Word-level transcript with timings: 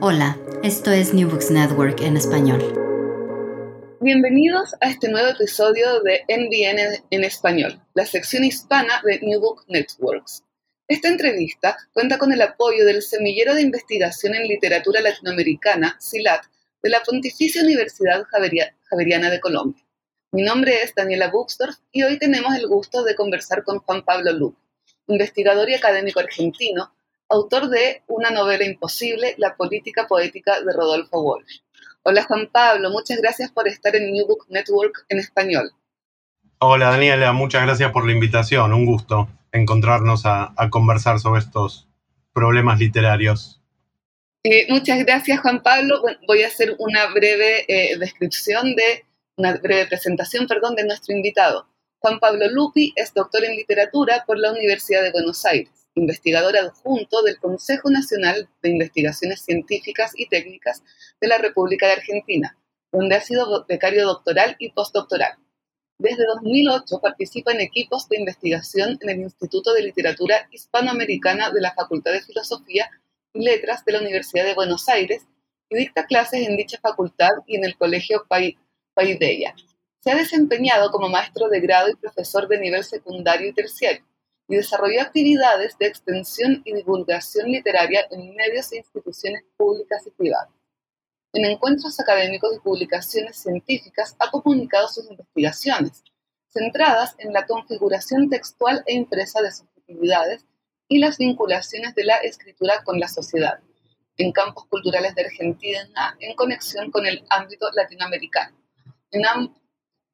Hola, 0.00 0.38
esto 0.62 0.90
es 0.90 1.14
New 1.14 1.30
Books 1.30 1.50
Network 1.50 2.00
en 2.02 2.16
español. 2.16 2.60
Bienvenidos 4.00 4.74
a 4.80 4.90
este 4.90 5.08
nuevo 5.08 5.28
episodio 5.28 6.00
de 6.02 6.22
NBN 6.28 7.04
en 7.10 7.24
español, 7.24 7.80
la 7.94 8.04
sección 8.04 8.44
hispana 8.44 9.00
de 9.04 9.20
New 9.20 9.40
Book 9.40 9.64
Networks. 9.68 10.44
Esta 10.88 11.08
entrevista 11.08 11.76
cuenta 11.92 12.18
con 12.18 12.32
el 12.32 12.42
apoyo 12.42 12.84
del 12.84 13.02
Semillero 13.02 13.54
de 13.54 13.62
Investigación 13.62 14.34
en 14.34 14.48
Literatura 14.48 15.00
Latinoamericana, 15.00 15.96
SILAT, 15.98 16.44
de 16.82 16.90
la 16.90 17.02
Pontificia 17.02 17.62
Universidad 17.62 18.24
Javeriana 18.90 19.30
de 19.30 19.40
Colombia. 19.40 19.82
Mi 20.32 20.42
nombre 20.42 20.82
es 20.82 20.94
Daniela 20.94 21.30
Buxdorf 21.30 21.76
y 21.92 22.02
hoy 22.02 22.18
tenemos 22.18 22.54
el 22.56 22.66
gusto 22.66 23.02
de 23.04 23.14
conversar 23.14 23.64
con 23.64 23.78
Juan 23.78 24.04
Pablo 24.04 24.32
Luque, 24.32 24.60
investigador 25.06 25.70
y 25.70 25.74
académico 25.74 26.20
argentino, 26.20 26.92
autor 27.28 27.68
de 27.68 28.02
Una 28.06 28.30
novela 28.30 28.64
imposible, 28.64 29.34
La 29.38 29.56
política 29.56 30.06
poética 30.06 30.60
de 30.60 30.72
Rodolfo 30.72 31.20
Walsh. 31.20 31.60
Hola 32.02 32.22
Juan 32.24 32.48
Pablo, 32.52 32.90
muchas 32.90 33.18
gracias 33.18 33.50
por 33.50 33.66
estar 33.66 33.96
en 33.96 34.12
New 34.12 34.26
Book 34.26 34.46
Network 34.48 35.04
en 35.08 35.18
español. 35.18 35.72
Hola 36.58 36.90
Daniela, 36.90 37.32
muchas 37.32 37.64
gracias 37.64 37.90
por 37.90 38.06
la 38.06 38.12
invitación, 38.12 38.72
un 38.72 38.86
gusto 38.86 39.28
encontrarnos 39.52 40.22
a, 40.24 40.54
conversar 40.70 41.18
sobre 41.18 41.40
estos 41.40 41.88
problemas 42.32 42.78
literarios. 42.78 43.60
Eh, 44.44 44.66
muchas 44.68 45.04
gracias 45.04 45.40
Juan 45.40 45.62
Pablo. 45.62 46.00
voy 46.28 46.44
a 46.44 46.46
hacer 46.46 46.76
una 46.78 47.06
breve 47.06 47.64
eh, 47.66 47.98
descripción 47.98 48.76
de, 48.76 49.04
una 49.36 49.56
breve 49.56 49.86
presentación, 49.86 50.46
perdón, 50.46 50.76
de 50.76 50.84
nuestro 50.84 51.16
invitado. 51.16 51.66
Juan 51.98 52.20
Pablo 52.20 52.48
Lupi 52.48 52.92
es 52.94 53.12
doctor 53.12 53.44
en 53.44 53.56
literatura 53.56 54.22
por 54.26 54.38
la 54.38 54.52
Universidad 54.52 55.02
de 55.02 55.10
Buenos 55.10 55.44
Aires 55.44 55.75
investigador 55.96 56.56
adjunto 56.56 57.22
del 57.22 57.38
Consejo 57.38 57.90
Nacional 57.90 58.48
de 58.62 58.70
Investigaciones 58.70 59.40
Científicas 59.40 60.12
y 60.14 60.28
Técnicas 60.28 60.82
de 61.20 61.28
la 61.28 61.38
República 61.38 61.86
de 61.86 61.94
Argentina, 61.94 62.56
donde 62.92 63.16
ha 63.16 63.20
sido 63.20 63.64
becario 63.66 64.06
doctoral 64.06 64.56
y 64.58 64.70
postdoctoral. 64.70 65.38
Desde 65.98 66.26
2008 66.26 67.00
participa 67.00 67.52
en 67.52 67.62
equipos 67.62 68.08
de 68.10 68.18
investigación 68.18 68.98
en 69.00 69.08
el 69.08 69.20
Instituto 69.20 69.72
de 69.72 69.82
Literatura 69.82 70.46
Hispanoamericana 70.52 71.50
de 71.50 71.62
la 71.62 71.72
Facultad 71.72 72.12
de 72.12 72.20
Filosofía 72.20 72.90
y 73.32 73.42
Letras 73.42 73.82
de 73.86 73.92
la 73.92 74.00
Universidad 74.00 74.44
de 74.44 74.54
Buenos 74.54 74.88
Aires 74.90 75.22
y 75.70 75.76
dicta 75.76 76.04
clases 76.04 76.46
en 76.46 76.58
dicha 76.58 76.78
facultad 76.80 77.30
y 77.46 77.56
en 77.56 77.64
el 77.64 77.76
Colegio 77.76 78.26
Paideia. 78.94 79.54
Se 80.00 80.10
ha 80.10 80.14
desempeñado 80.14 80.90
como 80.90 81.08
maestro 81.08 81.48
de 81.48 81.60
grado 81.60 81.88
y 81.88 81.96
profesor 81.96 82.46
de 82.46 82.60
nivel 82.60 82.84
secundario 82.84 83.48
y 83.48 83.54
terciario 83.54 84.04
y 84.48 84.56
desarrolló 84.56 85.02
actividades 85.02 85.76
de 85.78 85.86
extensión 85.86 86.62
y 86.64 86.74
divulgación 86.74 87.50
literaria 87.50 88.06
en 88.10 88.34
medios 88.34 88.72
e 88.72 88.78
instituciones 88.78 89.44
públicas 89.56 90.06
y 90.06 90.10
privadas. 90.10 90.50
En 91.32 91.44
encuentros 91.44 91.98
académicos 92.00 92.56
y 92.56 92.60
publicaciones 92.60 93.36
científicas 93.36 94.16
ha 94.18 94.30
comunicado 94.30 94.88
sus 94.88 95.10
investigaciones, 95.10 96.02
centradas 96.48 97.14
en 97.18 97.32
la 97.32 97.46
configuración 97.46 98.30
textual 98.30 98.82
e 98.86 98.94
impresa 98.94 99.42
de 99.42 99.52
subjetividades 99.52 100.44
y 100.88 100.98
las 100.98 101.18
vinculaciones 101.18 101.94
de 101.94 102.04
la 102.04 102.16
escritura 102.16 102.82
con 102.84 102.98
la 103.00 103.08
sociedad, 103.08 103.58
en 104.16 104.32
campos 104.32 104.66
culturales 104.66 105.14
de 105.14 105.22
Argentina 105.22 106.16
en 106.20 106.34
conexión 106.36 106.90
con 106.90 107.04
el 107.06 107.24
ámbito 107.28 107.70
latinoamericano. 107.72 108.56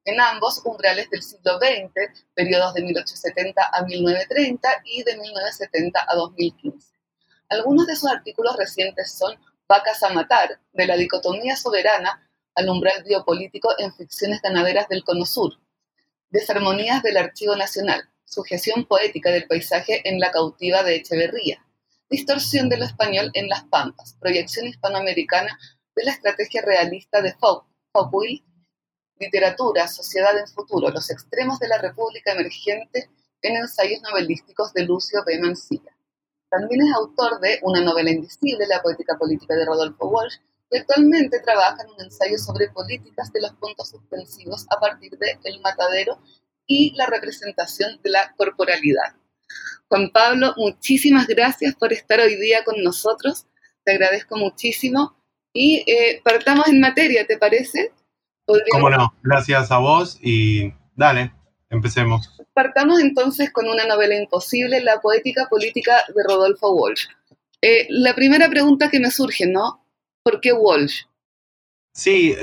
En 0.05 0.19
ambos 0.19 0.61
umbrales 0.65 1.09
del 1.09 1.23
siglo 1.23 1.57
XX, 1.57 2.25
periodos 2.33 2.73
de 2.73 2.81
1870 2.81 3.69
a 3.71 3.83
1930 3.83 4.69
y 4.85 5.03
de 5.03 5.17
1970 5.17 6.05
a 6.07 6.15
2015. 6.15 6.93
Algunos 7.49 7.87
de 7.87 7.95
sus 7.95 8.09
artículos 8.09 8.55
recientes 8.57 9.17
son 9.17 9.37
Vacas 9.67 10.03
a 10.03 10.09
matar, 10.09 10.59
de 10.73 10.85
la 10.85 10.97
dicotomía 10.97 11.55
soberana 11.55 12.29
al 12.53 12.69
umbral 12.69 13.03
biopolítico 13.03 13.69
en 13.79 13.93
ficciones 13.93 14.41
ganaderas 14.41 14.87
del 14.89 15.03
Cono 15.03 15.25
Sur, 15.25 15.53
Desarmonías 16.29 17.01
del 17.01 17.17
Archivo 17.17 17.55
Nacional, 17.55 18.09
sujeción 18.25 18.85
poética 18.85 19.31
del 19.31 19.47
paisaje 19.47 20.07
en 20.07 20.19
la 20.19 20.31
cautiva 20.31 20.83
de 20.83 20.95
Echeverría, 20.95 21.65
distorsión 22.09 22.69
de 22.69 22.77
lo 22.77 22.85
español 22.85 23.31
en 23.33 23.47
las 23.47 23.63
Pampas, 23.63 24.15
proyección 24.19 24.67
hispanoamericana 24.67 25.57
de 25.95 26.03
la 26.03 26.11
estrategia 26.11 26.61
realista 26.61 27.21
de 27.21 27.33
Foucault 27.33 28.43
Literatura, 29.25 29.87
Sociedad 29.87 30.37
en 30.37 30.47
Futuro, 30.47 30.89
Los 30.89 31.09
extremos 31.09 31.59
de 31.59 31.67
la 31.67 31.77
República 31.77 32.33
Emergente 32.33 33.09
en 33.41 33.57
ensayos 33.57 34.01
novelísticos 34.01 34.73
de 34.73 34.83
Lucio 34.83 35.23
B. 35.25 35.39
Mancilla. 35.39 35.95
También 36.49 36.81
es 36.81 36.93
autor 36.95 37.39
de 37.39 37.59
Una 37.63 37.81
novela 37.81 38.11
invisible, 38.11 38.67
La 38.67 38.81
poética 38.81 39.17
política 39.17 39.55
de 39.55 39.65
Rodolfo 39.65 40.07
Walsh, 40.07 40.37
y 40.71 40.77
actualmente 40.77 41.39
trabaja 41.39 41.83
en 41.83 41.91
un 41.91 42.01
ensayo 42.01 42.37
sobre 42.37 42.69
políticas 42.69 43.31
de 43.31 43.41
los 43.41 43.53
puntos 43.53 43.89
suspensivos 43.89 44.65
a 44.69 44.79
partir 44.79 45.17
de 45.17 45.37
El 45.43 45.61
Matadero 45.61 46.19
y 46.65 46.95
la 46.95 47.05
representación 47.05 48.01
de 48.03 48.09
la 48.09 48.33
corporalidad. 48.35 49.15
Juan 49.87 50.09
Pablo, 50.11 50.53
muchísimas 50.57 51.27
gracias 51.27 51.75
por 51.75 51.93
estar 51.93 52.19
hoy 52.19 52.35
día 52.37 52.63
con 52.63 52.81
nosotros. 52.83 53.45
Te 53.83 53.91
agradezco 53.91 54.37
muchísimo. 54.37 55.15
Y 55.53 55.83
eh, 55.85 56.21
partamos 56.23 56.67
en 56.67 56.79
materia, 56.79 57.27
¿te 57.27 57.37
parece? 57.37 57.91
¿Cómo 58.71 58.89
no? 58.89 59.13
Gracias 59.23 59.71
a 59.71 59.77
vos 59.77 60.19
y 60.21 60.73
dale, 60.95 61.33
empecemos. 61.69 62.29
Partamos 62.53 62.99
entonces 62.99 63.51
con 63.51 63.67
una 63.67 63.85
novela 63.85 64.15
imposible, 64.15 64.81
La 64.81 65.01
poética 65.01 65.47
política 65.49 66.03
de 66.07 66.23
Rodolfo 66.27 66.71
Walsh. 66.71 67.07
Eh, 67.61 67.87
la 67.89 68.13
primera 68.13 68.49
pregunta 68.49 68.89
que 68.89 68.99
me 68.99 69.09
surge, 69.09 69.47
¿no? 69.47 69.85
¿Por 70.21 70.41
qué 70.41 70.51
Walsh? 70.53 71.03
Sí, 71.93 72.35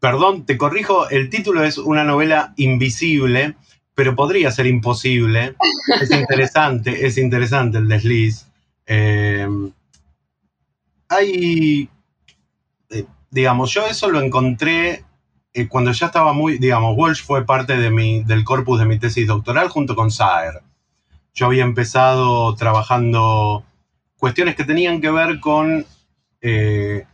perdón, 0.00 0.44
te 0.44 0.58
corrijo, 0.58 1.08
el 1.08 1.30
título 1.30 1.64
es 1.64 1.78
una 1.78 2.04
novela 2.04 2.52
invisible, 2.56 3.56
pero 3.94 4.14
podría 4.16 4.50
ser 4.50 4.66
imposible. 4.66 5.54
Es 6.00 6.10
interesante, 6.10 7.06
es 7.06 7.18
interesante 7.18 7.78
el 7.78 7.88
desliz. 7.88 8.46
Eh, 8.86 9.46
hay, 11.08 11.88
eh, 12.90 13.04
digamos, 13.30 13.72
yo 13.72 13.86
eso 13.86 14.08
lo 14.08 14.20
encontré 14.20 15.04
eh, 15.52 15.68
cuando 15.68 15.92
ya 15.92 16.06
estaba 16.06 16.32
muy, 16.32 16.58
digamos, 16.58 16.96
Walsh 16.96 17.24
fue 17.24 17.44
parte 17.44 17.76
de 17.76 17.90
mi, 17.90 18.22
del 18.22 18.44
corpus 18.44 18.78
de 18.78 18.86
mi 18.86 18.98
tesis 18.98 19.26
doctoral 19.26 19.68
junto 19.68 19.96
con 19.96 20.10
Saer. 20.10 20.62
Yo 21.34 21.46
había 21.46 21.64
empezado 21.64 22.54
trabajando 22.54 23.64
cuestiones 24.16 24.54
que 24.54 24.64
tenían 24.64 25.00
que 25.00 25.10
ver 25.10 25.40
con 25.40 25.86
eh, 26.40 27.04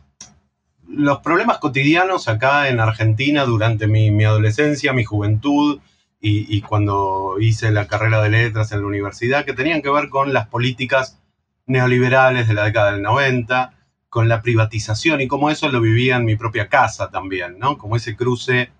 los 0.87 1.19
problemas 1.19 1.57
cotidianos 1.57 2.27
acá 2.27 2.69
en 2.69 2.79
Argentina 2.79 3.45
durante 3.45 3.87
mi, 3.87 4.23
adolescencia, 4.23 4.93
mi 4.93 5.03
juventud 5.03 5.79
y, 6.19 6.55
y, 6.55 6.61
cuando 6.61 7.37
hice 7.39 7.71
la 7.71 7.87
carrera 7.87 8.21
de 8.21 8.29
letras 8.29 8.71
en 8.71 8.81
la 8.81 8.87
universidad, 8.87 9.45
que 9.45 9.53
tenían 9.53 9.81
que 9.81 9.89
ver 9.89 10.09
con 10.09 10.33
las 10.33 10.47
políticas 10.47 11.19
neoliberales 11.67 12.47
de 12.47 12.53
la 12.53 12.65
década 12.65 12.93
del 12.93 13.03
90 13.03 13.76
con 14.09 14.29
la 14.29 14.41
privatización 14.41 15.21
y 15.21 15.27
cómo 15.27 15.49
eso 15.49 15.69
lo 15.69 15.81
vivía 15.81 16.15
en 16.15 16.25
mi 16.25 16.35
propia 16.35 16.69
casa 16.69 17.09
también, 17.09 17.59
¿no? 17.59 17.77
Como 17.77 17.95
ese 17.95 18.15
cruce 18.15 18.71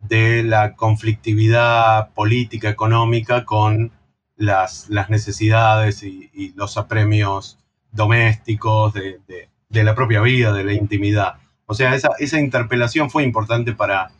de 0.00 0.42
la 0.42 0.74
conflictividad 0.76 2.12
política, 2.14 2.70
económica 2.70 3.44
con 3.44 3.92
las, 4.36 4.88
las 4.88 5.10
necesidades 5.10 6.02
y, 6.02 6.52
los 6.56 6.76
apremios 6.76 7.58
domésticos 7.92 8.94
de, 8.94 9.48
la 9.70 9.94
propia 9.94 10.20
vida, 10.20 10.52
de 10.52 10.64
la 10.64 10.72
intimidad. 10.72 11.34
O 11.66 11.74
sea, 11.74 11.94
esa, 11.94 12.10
esa 12.18 12.40
interpelación 12.40 13.10
fue 13.10 13.24
importante 13.24 13.72
para 13.74 14.10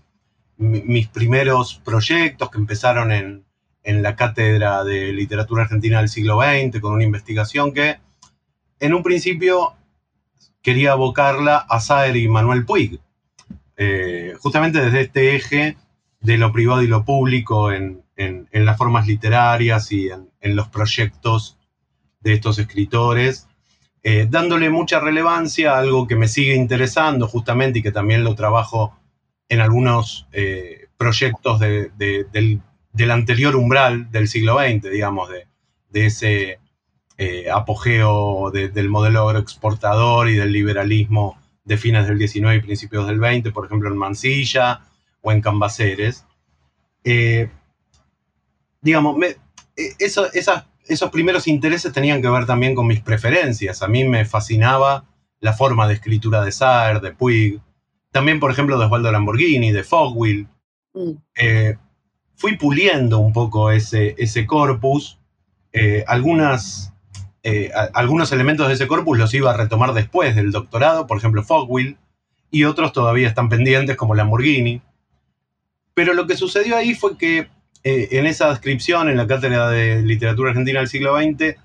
mis 0.59 1.09
primeros 1.09 1.81
proyectos 1.85 2.51
que 2.51 2.59
empezaron 2.59 3.13
en, 3.13 3.45
en 3.83 4.03
la 4.03 4.17
Cátedra 4.17 4.85
de 4.85 5.13
Literatura 5.13 5.63
Argentina 5.63 5.99
del 5.99 6.09
siglo 6.09 6.41
XX, 6.41 6.81
con 6.81 6.93
una 6.93 7.05
investigación 7.05 7.73
que 7.73 7.99
en 8.79 8.95
un 8.95 9.03
principio 9.03 9.75
quería 10.63 10.93
abocarla 10.93 11.57
a 11.57 11.81
Saer 11.81 12.17
y 12.17 12.29
Manuel 12.29 12.65
Puig, 12.65 13.01
eh, 13.77 14.35
justamente 14.41 14.81
desde 14.81 15.01
este 15.03 15.37
eje 15.37 15.77
de 16.21 16.37
lo 16.37 16.53
privado 16.53 16.83
y 16.83 16.87
lo 16.87 17.05
público 17.05 17.73
en, 17.73 18.03
las 18.53 18.77
formas 18.77 19.07
literarias 19.07 19.91
y 19.93 20.11
en, 20.11 20.57
los 20.57 20.69
proyectos 20.69 21.57
de 22.21 22.35
estos 22.35 22.59
escritores, 22.59 23.49
eh, 24.03 24.27
dándole 24.29 24.69
mucha 24.69 25.01
relevancia 25.01 25.73
a 25.73 25.79
algo 25.79 26.07
que 26.07 26.17
me 26.17 26.29
sigue 26.29 26.55
interesando 26.55 27.27
justamente 27.27 27.79
y 27.79 27.83
que 27.83 27.93
también 27.93 28.23
lo 28.25 28.35
trabajo 28.35 28.95
en 29.49 29.61
algunos 29.61 30.29
eh, 30.33 30.89
proyectos 30.99 31.61
del, 31.61 32.61
anterior 33.11 33.57
umbral 33.57 34.11
del 34.11 34.29
siglo 34.29 34.59
XX, 34.59 34.91
digamos, 34.91 35.31
de, 35.31 35.47
de 35.89 36.07
ese 36.07 36.61
eh, 37.23 37.51
apogeo 37.51 38.51
del 38.51 38.89
modelo 38.89 39.29
agroexportador 39.29 40.31
y 40.31 40.37
del 40.37 40.53
liberalismo 40.53 41.39
de 41.65 41.77
fines 41.77 42.09
del 42.09 42.19
19 42.19 42.57
y 42.57 42.61
principios 42.63 43.07
del 43.07 43.21
20, 43.21 43.53
por 43.53 43.67
ejemplo 43.67 43.91
en 43.91 43.99
Mansilla 43.99 44.81
o 45.21 45.31
en 45.31 45.43
Cambaceres. 45.43 46.25
Eh, 47.05 47.51
digamos, 48.81 49.23
eh, 49.23 49.35
esos 49.99 51.11
primeros 51.11 51.47
intereses 51.47 51.93
tenían 51.93 52.23
que 52.23 52.31
ver 52.31 52.47
también 52.47 52.75
con 52.75 52.87
mis 52.87 53.01
preferencias. 53.01 53.83
A 53.83 53.89
mí 53.89 54.05
me 54.05 54.25
fascinaba 54.25 55.05
la 55.41 55.53
forma 55.53 55.87
de 55.87 55.95
escritura 55.95 56.43
de 56.43 56.53
Saer, 56.53 57.03
de 57.03 57.13
Puig, 57.13 57.61
también, 58.13 58.41
por 58.41 58.51
ejemplo, 58.51 58.79
de 58.79 58.87
Osvaldo 58.87 59.13
Lamborghini, 59.13 59.73
de 59.73 59.85
Fogwill. 59.85 60.49
Mm. 60.95 61.11
Eh, 61.37 61.77
fui 62.35 62.57
puliendo 62.57 63.19
un 63.19 63.33
poco 63.33 63.71
ese, 63.71 64.15
ese 64.19 64.47
corpus. 64.47 65.19
Eh, 65.73 66.03
algunas, 66.07 66.93
eh, 67.43 67.71
algunos 67.95 68.33
elementos 68.33 68.69
de 68.69 68.75
ese 68.75 68.87
corpus 68.87 69.19
los 69.19 69.33
iba 69.35 69.51
a 69.51 69.57
retomar 69.57 69.93
después 69.93 70.37
del 70.37 70.53
doctorado, 70.53 71.07
por 71.07 71.19
ejemplo, 71.19 71.43
Fogwill, 71.43 71.97
y 72.51 72.65
otros 72.65 72.93
todavía 72.93 73.29
están 73.29 73.49
pendientes, 73.49 73.97
como 73.97 74.15
Lamborghini. 74.15 74.83
Pero 75.95 76.15
lo 76.15 76.27
que 76.27 76.37
sucedió 76.37 76.77
ahí 76.77 76.95
fue 76.95 77.17
que 77.17 77.49
en 77.83 78.27
esa 78.27 78.51
descripción, 78.51 79.09
en 79.09 79.17
la 79.17 79.27
cátedra 79.27 79.71
de 79.71 80.03
literatura 80.03 80.51
argentina 80.51 80.81
del 80.81 80.89
siglo 80.89 81.17
XX, 81.17 81.57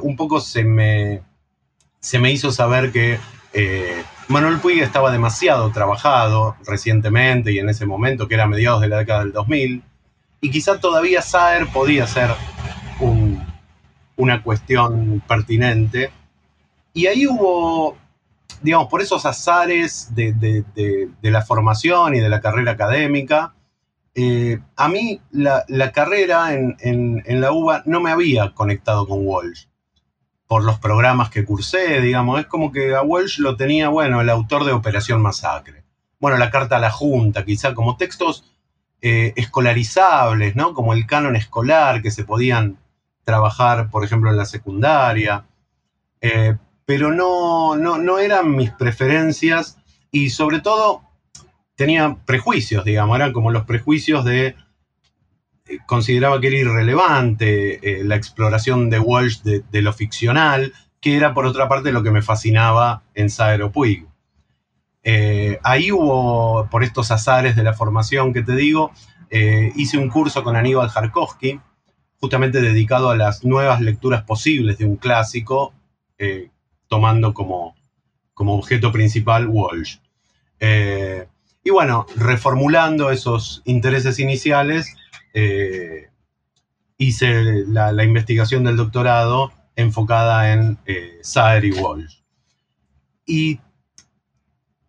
un 0.00 0.16
poco 0.16 0.40
se 0.40 0.64
me, 0.64 1.22
se 2.00 2.18
me 2.18 2.32
hizo 2.32 2.50
saber 2.50 2.90
que 2.90 3.18
Manuel 4.28 4.58
Puig 4.60 4.80
estaba 4.82 5.10
demasiado 5.10 5.70
trabajado 5.72 6.56
recientemente 6.66 7.52
y 7.52 7.58
en 7.58 7.68
ese 7.68 7.86
momento, 7.86 8.28
que 8.28 8.34
era 8.34 8.44
a 8.44 8.48
mediados 8.48 8.80
de 8.80 8.88
la 8.88 8.98
década 8.98 9.20
del 9.20 9.32
2000, 9.32 9.82
y 10.40 10.50
quizá 10.50 10.78
todavía 10.78 11.22
Saer 11.22 11.66
podía 11.68 12.06
ser 12.06 12.30
una 14.18 14.42
cuestión 14.42 15.22
pertinente. 15.26 16.10
Y 16.92 17.06
ahí 17.06 17.26
hubo, 17.26 17.96
digamos, 18.60 18.88
por 18.88 19.00
esos 19.00 19.24
azares 19.24 20.14
de, 20.14 21.06
la 21.22 21.42
formación 21.42 22.14
y 22.14 22.20
de 22.20 22.28
la 22.28 22.40
carrera 22.40 22.72
académica, 22.72 23.54
eh, 24.14 24.58
a 24.76 24.88
mí 24.88 25.20
la, 25.30 25.64
carrera 25.92 26.52
en, 26.52 26.76
en, 26.80 27.40
la 27.40 27.52
UBA 27.52 27.84
no 27.86 28.00
me 28.00 28.10
había 28.10 28.52
conectado 28.52 29.06
con 29.06 29.24
Walsh 29.24 29.66
por 30.48 30.64
los 30.64 30.78
programas 30.78 31.30
que 31.30 31.44
cursé, 31.44 32.00
digamos, 32.00 32.40
es 32.40 32.46
como 32.46 32.72
que 32.72 32.94
a 32.94 33.02
Welsh 33.02 33.38
lo 33.38 33.56
tenía, 33.56 33.90
bueno, 33.90 34.20
el 34.20 34.30
autor 34.30 34.64
de 34.64 34.72
Operación 34.72 35.20
Masacre. 35.20 35.84
Bueno, 36.18 36.38
la 36.38 36.50
carta 36.50 36.76
a 36.76 36.80
la 36.80 36.90
Junta, 36.90 37.44
quizá 37.44 37.74
como 37.74 37.96
textos 37.96 38.56
eh, 39.00 39.34
escolarizables, 39.36 40.56
¿no? 40.56 40.74
Como 40.74 40.94
el 40.94 41.06
canon 41.06 41.36
escolar 41.36 42.02
que 42.02 42.10
se 42.10 42.24
podían 42.24 42.78
trabajar, 43.28 43.90
por 43.90 44.04
ejemplo, 44.04 44.30
en 44.30 44.38
la 44.38 44.46
secundaria. 44.46 45.44
Eh, 46.22 46.56
pero 46.86 47.12
no, 47.12 47.76
no, 47.76 47.98
no 47.98 48.18
eran 48.18 48.56
mis 48.56 48.70
preferencias 48.70 49.76
y 50.10 50.30
sobre 50.30 50.60
todo 50.60 51.02
tenía 51.74 52.16
prejuicios, 52.24 52.86
digamos, 52.86 53.16
eran 53.16 53.34
como 53.34 53.50
los 53.50 53.66
prejuicios 53.66 54.24
de 54.24 54.56
consideraba 55.84 56.40
que 56.40 56.46
era 56.46 56.56
irrelevante 56.56 58.00
eh, 58.00 58.02
la 58.02 58.16
exploración 58.16 58.88
de 58.88 58.98
Walsh 58.98 59.42
de, 59.42 59.82
lo 59.82 59.92
ficcional, 59.92 60.72
que 60.98 61.14
era 61.14 61.34
por 61.34 61.44
otra 61.44 61.68
parte 61.68 61.92
lo 61.92 62.02
que 62.02 62.10
me 62.10 62.22
fascinaba 62.22 63.02
en 63.14 63.28
Saero 63.28 63.70
Puig. 63.70 64.06
Eh, 65.02 65.58
ahí 65.62 65.92
hubo, 65.92 66.66
por 66.70 66.82
estos 66.82 67.10
azares 67.10 67.56
de 67.56 67.62
la 67.62 67.74
formación 67.74 68.32
que 68.32 68.42
te 68.42 68.56
digo, 68.56 68.90
eh, 69.28 69.70
hice 69.76 69.98
un 69.98 70.08
curso 70.08 70.42
con 70.42 70.56
Aníbal 70.56 70.88
Jarkowski, 70.88 71.60
justamente 72.20 72.60
dedicado 72.60 73.10
a 73.10 73.16
las 73.16 73.44
nuevas 73.44 73.80
lecturas 73.80 74.22
posibles 74.24 74.78
de 74.78 74.84
un 74.84 74.96
clásico, 74.96 75.72
tomando 76.88 77.32
como, 77.32 77.76
como 78.34 78.54
objeto 78.56 78.90
principal 78.90 79.46
Walsh. 79.46 79.98
y 80.60 81.70
bueno, 81.70 82.06
reformulando 82.16 83.10
esos 83.10 83.62
intereses 83.64 84.18
iniciales, 84.18 84.96
eh, 85.40 86.08
hice 86.96 87.64
la, 87.66 88.02
investigación 88.02 88.64
del 88.64 88.76
doctorado 88.76 89.52
enfocada 89.76 90.52
en 90.52 90.78
eh, 90.86 91.18
Saer 91.22 91.64
y 91.64 91.72
Walsh. 91.72 92.16
Y 93.24 93.60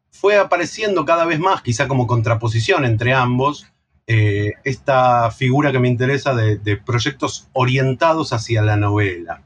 fue 0.10 0.38
apareciendo 0.38 1.06
cada 1.06 1.26
vez 1.26 1.40
más, 1.40 1.62
quizá 1.62 1.88
como 1.88 2.08
contraposición 2.08 2.84
entre 2.84 3.14
ambos, 3.14 3.68
eh, 4.12 4.54
esta 4.64 5.30
figura 5.30 5.72
que 5.72 5.78
me 5.78 5.88
interesa 5.88 6.34
de, 6.34 6.78
proyectos 6.78 7.48
orientados 7.54 8.34
hacia 8.34 8.64
la 8.64 8.76
novela. 8.76 9.44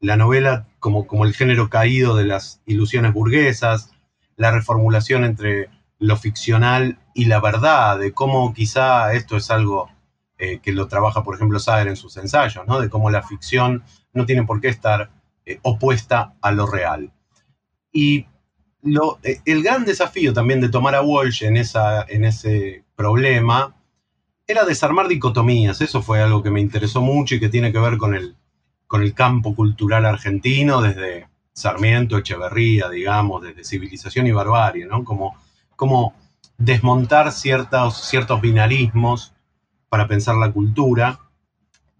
La 0.00 0.16
novela 0.16 0.66
como, 0.78 1.06
como 1.06 1.26
el 1.26 1.34
género 1.34 1.68
caído 1.68 2.16
de 2.16 2.24
las 2.24 2.62
ilusiones 2.64 3.12
burguesas, 3.12 3.92
la 4.36 4.52
reformulación 4.52 5.24
entre 5.24 5.68
lo 5.98 6.16
ficcional 6.16 6.98
y 7.14 7.26
la 7.26 7.40
verdad, 7.40 7.98
de 7.98 8.12
cómo 8.12 8.54
quizá 8.54 9.12
esto 9.12 9.36
es 9.36 9.50
algo 9.50 9.90
eh, 10.38 10.60
que 10.60 10.72
lo 10.72 10.88
trabaja, 10.88 11.22
por 11.22 11.34
ejemplo, 11.34 11.58
Sager 11.58 11.88
en 11.88 11.96
sus 11.96 12.16
ensayos, 12.16 12.66
¿no? 12.66 12.80
de 12.80 12.88
cómo 12.88 13.10
la 13.10 13.22
ficción 13.22 13.84
no 14.14 14.24
tiene 14.24 14.44
por 14.44 14.62
qué 14.62 14.68
estar 14.68 15.10
eh, 15.44 15.58
opuesta 15.60 16.32
a 16.40 16.52
lo 16.52 16.66
real. 16.66 17.12
Y 17.92 18.24
el 19.44 19.62
gran 19.62 19.84
desafío 19.84 20.32
también 20.32 20.62
de 20.62 20.70
tomar 20.70 20.94
a 20.94 21.02
Walsh 21.02 21.44
en, 21.44 21.58
esa, 21.58 22.06
en 22.08 22.24
ese 22.24 22.82
problema 22.96 23.76
era 24.50 24.64
desarmar 24.64 25.08
dicotomías. 25.08 25.80
Eso 25.80 26.02
fue 26.02 26.20
algo 26.20 26.42
que 26.42 26.50
me 26.50 26.60
interesó 26.60 27.00
mucho 27.00 27.34
y 27.34 27.40
que 27.40 27.48
tiene 27.48 27.72
que 27.72 27.78
ver 27.78 27.96
con 27.96 28.14
el, 28.14 28.36
con 28.86 29.02
el 29.02 29.14
campo 29.14 29.54
cultural 29.54 30.04
argentino, 30.04 30.82
desde 30.82 31.28
Sarmiento, 31.52 32.18
Echeverría, 32.18 32.88
digamos, 32.88 33.42
desde 33.42 33.64
civilización 33.64 34.26
y 34.26 34.32
barbarie, 34.32 34.86
¿no? 34.86 35.04
Como, 35.04 35.36
como 35.76 36.14
desmontar 36.58 37.32
ciertos, 37.32 38.08
ciertos 38.08 38.40
binarismos 38.40 39.32
para 39.88 40.08
pensar 40.08 40.36
la 40.36 40.52
cultura. 40.52 41.20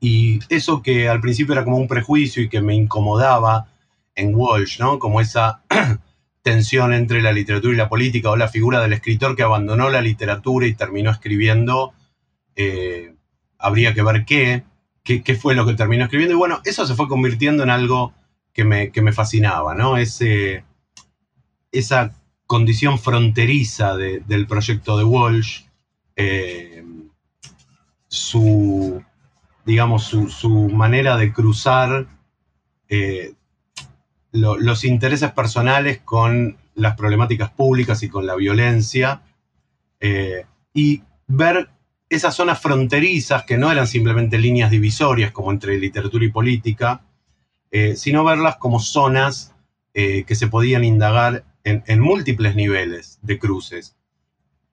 Y 0.00 0.41
eso 0.49 0.82
que 0.82 1.08
al 1.08 1.20
principio 1.20 1.52
era 1.52 1.64
como 1.64 1.76
un 1.76 1.88
prejuicio 1.88 2.43
y 2.43 2.49
que 2.49 2.62
me 2.62 2.75
incomodaba 2.75 3.69
en 4.14 4.35
Walsh, 4.35 4.81
¿no? 4.81 4.99
Como 4.99 5.20
esa 5.20 5.62
tensión 6.43 6.93
entre 6.94 7.23
la 7.23 7.32
literatura 7.32 7.75
y 7.75 7.76
la 7.76 7.88
política 7.88 8.31
o 8.31 8.37
la 8.37 8.49
figura 8.49 8.81
del 8.81 8.94
escritor 8.94 9.37
que 9.37 9.43
abandonó 9.43 9.91
la 9.91 10.00
literatura 10.00 10.67
y 10.67 10.75
terminó 10.75 11.11
escribiendo, 11.11 11.93
eh, 12.62 13.15
habría 13.59 13.95
que 13.95 14.03
ver 14.03 14.27
qué, 14.27 14.65
qué, 15.03 15.35
fue 15.35 15.55
lo 15.55 15.65
que 15.65 15.73
terminó 15.73 16.05
escribiendo. 16.05 16.35
Y 16.35 16.39
bueno, 16.39 16.61
eso 16.65 16.87
se 16.87 16.95
fue 16.95 17.09
convirtiendo 17.09 17.62
en 17.62 17.71
algo 17.71 18.12
que 18.53 18.65
me, 18.65 18.93
me 18.95 19.12
fascinaba, 19.12 19.75
¿no? 19.75 19.97
Ese, 19.97 20.65
esa 21.73 22.15
condición 22.47 22.99
fronteriza 22.99 23.97
del 23.97 24.47
proyecto 24.47 24.99
de 24.99 25.05
Walsh. 25.05 25.62
Eh, 26.17 26.85
su, 28.09 29.03
digamos, 29.65 30.05
su, 30.05 30.69
manera 30.69 31.17
de 31.17 31.33
cruzar 31.33 32.09
eh, 32.89 33.33
los 34.33 34.85
intereses 34.85 35.33
personales 35.33 36.01
con 36.05 36.59
las 36.75 36.95
problemáticas 36.95 37.51
públicas 37.51 38.03
y 38.03 38.11
con 38.11 38.27
la 38.27 38.35
violencia, 38.35 39.23
y 40.73 41.02
ver 41.26 41.71
esas 42.11 42.35
zonas 42.35 42.61
fronterizas 42.61 43.45
que 43.45 43.57
no 43.57 43.73
eran 43.73 43.87
simplemente 43.87 44.38
líneas 44.38 44.71
divisorias 44.71 45.33
como 45.33 45.50
entre 45.50 45.79
literatura 45.79 46.25
y 46.25 46.31
política, 46.31 47.02
eh, 47.71 47.97
sino 47.97 48.25
verlas 48.25 48.57
como 48.57 48.81
zonas 48.81 49.55
que 49.93 50.37
se 50.37 50.47
podían 50.47 50.85
indagar 50.85 51.45
en, 51.64 51.83
en 51.87 51.99
múltiples 51.99 52.55
niveles 52.55 53.19
de 53.23 53.40
cruces. 53.40 53.97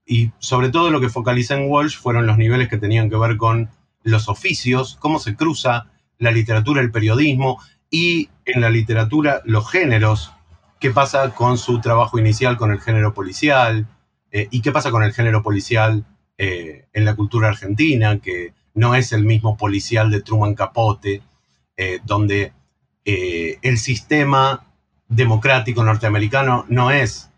Y 0.06 0.32
sobre 0.38 0.70
todo 0.70 0.92
lo 0.92 1.02
que 1.02 1.10
focaliza 1.10 1.56
en 1.56 1.70
Walsh 1.70 1.98
fueron 1.98 2.28
los 2.28 2.38
niveles 2.38 2.70
que 2.70 2.78
tenían 2.78 3.10
que 3.10 3.18
ver 3.18 3.36
con 3.36 3.72
los 4.04 4.30
oficios, 4.30 4.96
cómo 5.00 5.20
se 5.20 5.36
cruza 5.36 5.92
la 6.18 6.32
literatura, 6.32 6.82
el 6.82 6.92
periodismo 6.92 7.60
y 7.90 8.30
en 8.46 8.62
la 8.62 8.70
literatura 8.70 9.42
los 9.46 9.70
géneros, 9.70 10.32
qué 10.80 10.92
pasa 10.92 11.34
con 11.34 11.58
su 11.58 11.82
trabajo 11.82 12.20
inicial 12.20 12.58
con 12.58 12.72
el 12.72 12.80
género 12.80 13.14
policial 13.14 13.88
eh, 14.32 14.48
y 14.52 14.62
qué 14.62 14.72
pasa 14.72 14.92
con 14.92 15.04
el 15.04 15.14
género 15.14 15.44
policial 15.44 16.06
eh, 16.38 16.86
en 16.94 17.06
la 17.06 17.16
cultura 17.16 17.50
argentina, 17.50 18.20
que 18.20 18.54
no 18.74 18.96
es 18.96 19.12
el 19.14 19.24
mismo 19.24 19.58
policial 19.58 20.12
de 20.12 20.22
Truman 20.22 20.56
Capote, 20.56 21.22
eh, 21.76 22.00
donde 22.06 22.54
el 23.06 23.78
sistema 23.78 24.66
democrático 25.08 25.82
norteamericano 25.82 26.66
no 26.68 26.92
es 26.92 27.30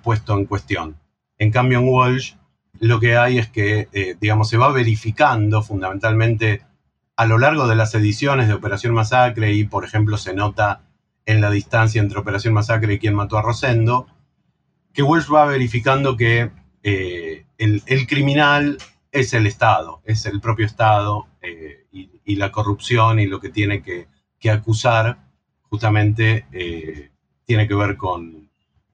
puesto 0.00 0.38
en 0.38 0.44
cuestión. 0.44 0.96
En 1.38 1.50
cambio, 1.50 1.80
en 1.80 1.88
Walsh 1.88 2.34
lo 2.80 3.00
que 3.00 3.16
hay 3.16 3.38
es 3.38 3.48
que, 3.48 3.88
eh, 3.92 4.16
digamos, 4.20 4.48
se 4.48 4.56
va 4.56 4.70
verificando 4.72 5.62
fundamentalmente 5.62 6.62
a 7.16 7.26
lo 7.26 7.38
largo 7.38 7.66
de 7.66 7.74
las 7.74 7.94
ediciones 7.94 8.46
de 8.46 8.54
Operación 8.54 8.94
Masacre 8.94 9.52
y, 9.52 9.64
por 9.64 9.84
ejemplo, 9.84 10.16
se 10.16 10.34
nota 10.34 10.82
en 11.26 11.40
la 11.40 11.50
distancia 11.50 12.00
entre 12.00 12.18
Operación 12.18 12.54
Masacre 12.54 12.94
y 12.94 12.98
quien 12.98 13.14
mató 13.14 13.36
a 13.36 13.42
Rosendo, 13.42 14.06
que 14.92 15.02
Walsh 15.02 15.32
va 15.32 15.44
verificando 15.46 16.16
que 16.16 16.50
eh, 16.82 17.44
el, 17.58 18.06
criminal 18.06 18.78
es 19.12 19.34
el 19.34 19.46
Estado, 19.46 20.00
es 20.04 20.26
el 20.26 20.40
propio 20.40 20.66
Estado 20.66 21.26
eh, 21.42 21.86
y, 21.92 22.36
la 22.36 22.52
corrupción 22.52 23.18
y 23.18 23.26
lo 23.26 23.40
que 23.40 23.48
tiene 23.48 23.82
que, 23.82 24.06
que 24.38 24.50
acusar 24.50 25.18
justamente 25.62 26.46
tiene 27.44 27.66
que 27.66 27.74
ver 27.74 27.96
con, 27.96 28.48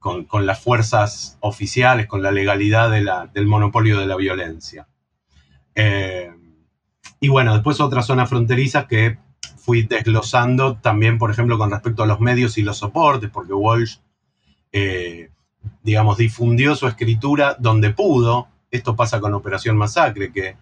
con, 0.04 0.46
las 0.46 0.60
fuerzas 0.60 1.38
oficiales, 1.40 2.06
con 2.06 2.22
la 2.22 2.30
legalidad 2.30 2.90
del 2.90 3.46
monopolio 3.46 3.98
de 3.98 4.06
la 4.06 4.16
violencia. 4.16 4.86
Eh, 5.74 6.30
y 7.20 7.28
bueno, 7.28 7.54
después 7.54 7.80
otras 7.80 8.06
zonas 8.06 8.28
fronterizas 8.28 8.86
que 8.86 9.16
fui 9.56 9.82
desglosando 9.82 10.76
también, 10.76 11.16
por 11.16 11.30
ejemplo, 11.30 11.56
con 11.56 11.70
respecto 11.70 12.02
a 12.02 12.06
los 12.06 12.20
medios 12.20 12.58
y 12.58 12.62
los 12.62 12.76
soportes, 12.76 13.30
porque 13.30 13.54
Walsh 13.54 13.96
eh, 14.72 15.30
digamos, 15.82 16.18
difundió 16.18 16.76
su 16.76 16.86
escritura 16.86 17.56
donde 17.58 17.90
pudo. 17.90 18.48
Esto 18.74 18.96
pasa 18.96 19.20
con 19.20 19.34
Operación 19.34 19.76
Masacre, 19.76 20.32
que 20.32 20.56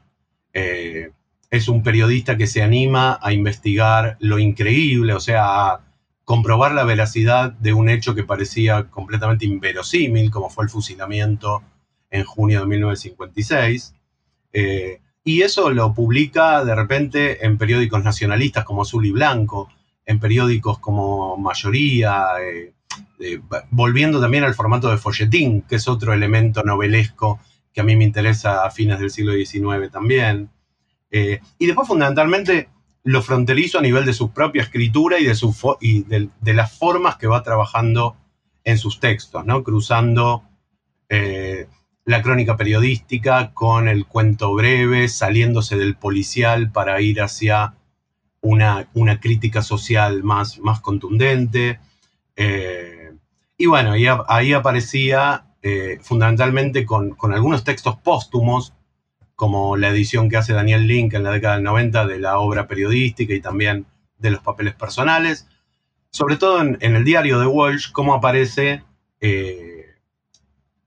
eh, 0.53 1.13
es 1.51 1.69
un 1.69 1.83
periodista 1.83 2.37
que 2.37 2.47
se 2.47 2.61
anima 2.61 3.19
a 3.23 3.33
investigar 3.33 4.19
lo 4.21 4.39
increíble, 4.39 5.15
o 5.15 5.21
sea, 5.21 5.45
a 5.47 5.81
comprobar 6.23 6.73
la 6.73 6.85
veracidad 6.85 7.53
de 7.53 7.73
un 7.73 7.89
hecho 7.89 8.15
que 8.15 8.23
parecía 8.23 8.91
completamente 8.91 9.47
inverosímil, 9.47 10.31
como 10.31 10.51
fue 10.51 10.65
el 10.65 10.71
fusilamiento 10.71 11.63
en 12.11 12.25
junio 12.25 12.61
de 12.61 12.67
1956. 12.67 13.95
Eh, 14.53 15.01
y 15.25 15.41
eso 15.41 15.71
lo 15.71 15.95
publica 15.95 16.67
de 16.67 16.75
repente 16.75 17.47
en 17.47 17.57
periódicos 17.57 18.05
nacionalistas 18.05 18.67
como 18.67 18.83
Azul 18.83 19.07
y 19.07 19.11
Blanco, 19.11 19.71
en 20.05 20.21
periódicos 20.21 20.79
como 20.81 21.39
Mayoría, 21.39 22.27
eh, 22.43 22.75
volviendo 23.71 24.21
también 24.21 24.45
al 24.45 24.53
formato 24.53 24.91
de 24.91 24.99
folletín, 24.99 25.63
que 25.63 25.77
es 25.77 25.89
otro 25.89 26.13
elemento 26.13 26.63
novelesco 26.63 27.41
que 27.73 27.81
a 27.81 27.85
mí 27.85 27.97
me 27.97 28.05
interesa 28.05 28.65
a 28.65 28.71
fines 28.71 28.99
del 28.99 29.11
siglo 29.11 29.33
XIX 29.33 29.91
también. 29.91 30.51
Eh, 31.11 31.41
y 31.59 31.67
después, 31.67 31.89
fundamentalmente, 31.89 32.69
lo 33.05 33.23
fronterizo 33.23 33.79
a 33.79 33.83
nivel 33.83 34.05
de 34.05 34.13
su 34.13 34.33
propia 34.33 34.63
escritura 34.63 35.19
y 35.19 35.25
de, 35.25 35.35
y 35.81 36.03
de, 36.05 36.55
las 36.55 36.77
formas 36.77 37.17
que 37.17 37.27
va 37.27 37.43
trabajando 37.43 38.17
en 38.65 38.79
sus 38.79 39.01
textos, 39.01 39.45
¿no? 39.45 39.65
cruzando 39.65 40.45
eh, 41.09 41.67
la 42.05 42.23
crónica 42.23 42.57
periodística 42.57 43.53
con 43.53 43.89
el 43.89 44.07
cuento 44.07 44.55
breve, 44.55 45.09
saliéndose 45.09 45.77
del 45.77 45.97
policial 45.97 46.71
para 46.71 47.01
ir 47.01 47.21
hacia 47.21 47.75
una, 48.41 48.89
una 48.95 49.21
crítica 49.21 49.63
social 49.63 50.23
más, 50.23 50.59
más 50.59 50.81
contundente. 50.81 51.81
Eh, 52.37 53.13
y 53.57 53.67
bueno, 53.67 53.93
ahí 54.29 54.53
aparecía 54.53 55.52
eh, 55.63 55.99
fundamentalmente 56.03 56.85
con, 56.85 57.11
con, 57.11 57.33
algunos 57.33 57.63
textos 57.65 57.97
póstumos, 57.97 58.75
como 59.37 59.77
la 59.77 59.89
edición 59.89 60.29
que 60.29 60.37
hace 60.37 60.53
Daniel 60.53 60.87
Link 60.87 61.15
en 61.15 61.23
la 61.23 61.31
década 61.31 61.55
del 61.55 61.65
90 61.65 62.07
de 62.07 62.19
la 62.19 62.39
obra 62.39 62.67
periodística 62.67 63.33
y 63.33 63.41
también 63.41 63.87
de 64.19 64.31
los 64.31 64.41
papeles 64.41 64.75
personales. 64.75 65.47
Sobre 66.11 66.37
todo 66.37 66.61
en, 66.61 66.79
el 66.81 67.05
diario 67.05 67.39
de 67.41 67.47
Walsh, 67.47 67.91
cómo 67.93 68.15
aparece 68.15 68.83
eh, 69.21 69.87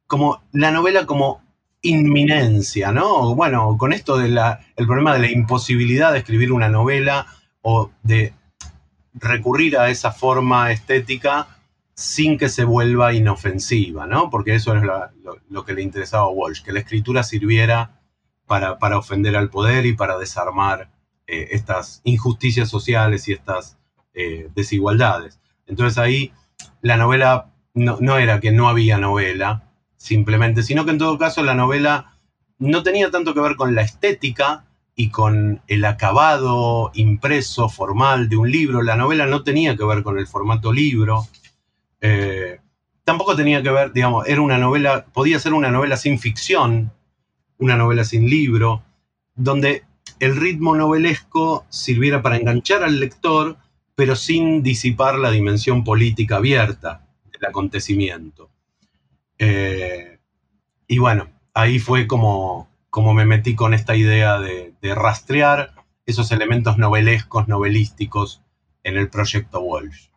como 0.08 0.44
la 0.52 0.72
novela 0.72 1.06
como 1.06 1.42
inminencia, 1.82 2.92
¿no? 2.92 3.34
Bueno, 3.36 3.78
con 3.78 3.94
esto 3.94 4.18
del 4.18 4.40
problema 4.76 5.14
de 5.14 5.20
la 5.20 5.32
imposibilidad 5.32 6.12
de 6.12 6.20
escribir 6.20 6.52
una 6.52 6.70
novela 6.70 7.28
o 7.62 7.92
de 8.04 8.34
recurrir 9.14 9.78
a 9.78 9.90
esa 9.90 10.12
forma 10.12 10.72
estética 10.72 11.48
sin 11.96 12.38
que 12.38 12.50
se 12.50 12.66
vuelva 12.66 13.14
inofensiva, 13.14 14.06
¿no? 14.06 14.30
Porque 14.30 14.54
eso 14.54 14.76
es 14.76 14.84
lo, 15.50 15.66
que 15.66 15.74
le 15.74 15.82
interesaba 15.82 16.26
a 16.26 16.30
Walsh, 16.30 16.62
que 16.62 16.74
la 16.74 16.80
escritura 16.80 17.24
sirviera 17.24 18.02
para, 18.46 18.78
ofender 18.98 19.36
al 19.36 19.50
poder 19.50 19.86
y 19.86 19.94
para 19.94 20.18
desarmar 20.18 20.92
eh, 21.26 21.48
estas 21.52 22.02
injusticias 22.04 22.70
sociales 22.70 23.28
y 23.28 23.34
estas 23.34 23.78
eh, 24.14 24.50
desigualdades. 24.54 25.40
Entonces 25.68 25.98
ahí 25.98 26.32
la 26.82 26.98
novela 26.98 27.52
no, 27.74 28.18
era 28.18 28.40
que 28.40 28.52
no 28.52 28.70
había 28.70 28.98
novela, 28.98 29.64
simplemente, 29.98 30.64
sino 30.64 30.86
que 30.86 30.92
en 30.92 30.98
todo 30.98 31.18
caso 31.18 31.44
la 31.44 31.56
novela 31.56 32.18
no 32.60 32.84
tenía 32.84 33.10
tanto 33.10 33.34
que 33.34 33.42
ver 33.42 33.56
con 33.56 33.74
la 33.74 33.82
estética 33.82 34.66
y 34.96 35.10
con 35.10 35.62
el 35.68 35.84
acabado 35.84 36.92
impreso 36.94 37.68
formal 37.68 38.30
de 38.30 38.38
un 38.38 38.52
libro. 38.52 38.82
La 38.82 38.96
novela 38.96 39.26
no 39.26 39.44
tenía 39.44 39.76
que 39.76 39.84
ver 39.84 40.04
con 40.04 40.18
el 40.18 40.28
formato 40.28 40.72
libro. 40.72 41.28
Eh, 42.08 42.60
tampoco 43.04 43.36
tenía 43.36 43.64
que 43.64 43.72
ver, 43.72 43.92
digamos, 43.92 44.28
era 44.28 44.42
una 44.42 44.60
novela, 44.60 45.06
podía 45.06 45.40
ser 45.40 45.54
una 45.54 45.72
novela 45.72 45.98
sin 45.98 46.20
ficción, 46.20 46.92
una 47.58 47.76
novela 47.76 48.04
sin 48.04 48.30
libro, 48.30 48.84
donde 49.34 49.84
el 50.20 50.36
ritmo 50.36 50.76
novelesco 50.76 51.66
sirviera 51.70 52.22
para 52.22 52.38
enganchar 52.38 52.84
al 52.84 53.00
lector, 53.00 53.58
pero 53.96 54.16
sin 54.16 54.62
disipar 54.62 55.18
la 55.18 55.32
dimensión 55.32 55.84
política 55.84 56.36
abierta 56.36 57.08
del 57.32 57.46
acontecimiento. 57.46 58.52
Eh, 59.40 60.20
y 60.88 61.00
bueno, 61.00 61.30
ahí 61.56 61.80
fue 61.80 62.06
como, 62.06 62.70
como 62.92 63.16
me 63.16 63.26
metí 63.26 63.56
con 63.56 63.74
esta 63.74 63.96
idea 63.96 64.40
de, 64.40 64.74
rastrear 64.94 65.74
esos 66.06 66.32
elementos 66.32 66.78
novelescos, 66.78 67.48
novelísticos 67.48 68.44
en 68.84 68.98
el 68.98 69.10
proyecto 69.10 69.60
Walsh. 69.62 70.10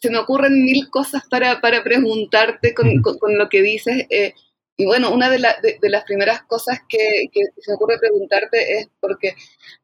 Se 0.00 0.10
me 0.10 0.18
ocurren 0.18 0.64
mil 0.64 0.90
cosas 0.90 1.22
para, 1.28 1.60
preguntarte 1.60 2.74
con, 2.74 3.02
lo 3.36 3.48
que 3.48 3.62
dices. 3.62 4.06
Eh, 4.10 4.34
y 4.80 4.86
bueno, 4.86 5.10
una 5.10 5.28
de, 5.28 5.40
las 5.40 6.04
primeras 6.04 6.44
cosas 6.44 6.78
que, 6.88 7.28
se 7.32 7.70
me 7.70 7.74
ocurre 7.74 7.98
preguntarte 7.98 8.78
es 8.78 8.88
porque 9.00 9.34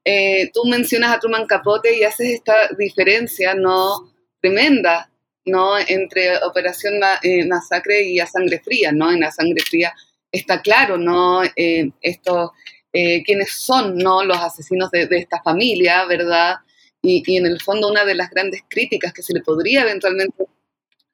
eh, 0.04 0.52
tú 0.52 0.64
mencionas 0.66 1.12
a 1.12 1.18
Truman 1.18 1.49
Capote 1.49 1.99
y 1.99 2.04
haces 2.04 2.28
esta 2.30 2.54
diferencia 2.78 3.54
no 3.54 4.12
tremenda 4.40 5.11
no 5.47 5.76
entre 5.78 6.37
Operación 6.44 6.94
eh, 7.23 7.44
Masacre 7.44 8.02
y 8.02 8.21
A 8.21 8.26
Sangre 8.26 8.61
Fría, 8.61 8.92
¿no? 8.92 9.11
En 9.11 9.25
A 9.25 9.33
Sangre 9.33 9.62
Fría 9.68 9.92
está 10.30 10.62
claro, 10.62 10.97
¿no? 10.97 11.42
Eh, 11.42 11.90
esto, 12.00 12.52
quiénes 12.92 13.50
son, 13.50 13.99
¿no? 13.99 14.25
Los 14.25 14.38
asesinos 14.38 14.92
de, 14.92 15.09
esta 15.11 15.42
familia, 15.42 16.04
¿verdad? 16.06 16.59
Y, 17.04 17.37
en 17.37 17.46
el 17.46 17.61
fondo 17.61 17.88
una 17.88 18.04
de 18.04 18.14
las 18.14 18.30
grandes 18.30 18.62
críticas 18.68 19.12
que 19.12 19.23
se 19.23 19.34
le 19.34 19.42
podría 19.42 19.82
eventualmente 19.82 20.46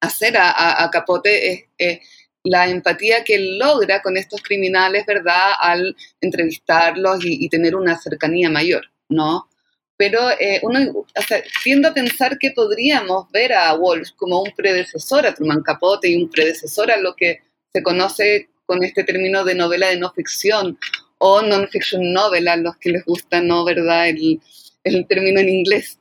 hacer 0.00 0.36
a, 0.36 0.82
a 0.82 0.90
Capote 0.90 1.68
es 1.76 2.00
la 2.42 2.68
empatía 2.68 3.24
que 3.24 3.34
él 3.34 3.58
logra 3.58 4.00
con 4.02 4.16
estos 4.16 4.42
criminales, 4.42 5.04
¿verdad? 5.06 5.52
Al 5.58 5.96
entrevistarlos 6.20 7.20
y, 7.22 7.48
tener 7.48 7.74
una 7.74 7.98
cercanía 7.98 8.48
mayor, 8.48 8.86
¿no? 9.08 9.48
Pero 9.96 10.30
eh, 10.30 10.60
uno 10.62 10.78
o 10.90 11.22
sea, 11.22 11.38
a 11.38 11.94
pensar 11.94 12.38
que 12.38 12.52
podríamos 12.52 13.30
ver 13.32 13.52
a 13.52 13.74
Walsh 13.74 14.12
como 14.16 14.42
un 14.42 14.50
predecesor 14.56 15.26
a 15.26 15.34
Truman 15.34 15.62
Capote 15.62 16.08
y 16.08 16.16
un 16.16 16.30
predecesor 16.30 16.90
a 16.90 16.96
lo 16.96 17.14
que 17.14 17.40
se 17.72 17.82
conoce 17.82 18.48
con 18.64 18.82
este 18.82 19.04
término 19.04 19.44
de 19.44 19.54
novela 19.54 19.88
de 19.88 19.98
no 19.98 20.10
ficción 20.12 20.78
o 21.18 21.42
non-fiction 21.42 22.14
novel 22.14 22.48
a 22.48 22.56
los 22.56 22.76
que 22.78 22.90
les 22.90 23.04
gusta, 23.04 23.42
¿no? 23.42 23.64
¿Verdad? 23.64 24.08
El, 24.08 24.40
el 24.84 25.06
término 25.06 25.40
en 25.40 25.48
inglés. 25.48 25.98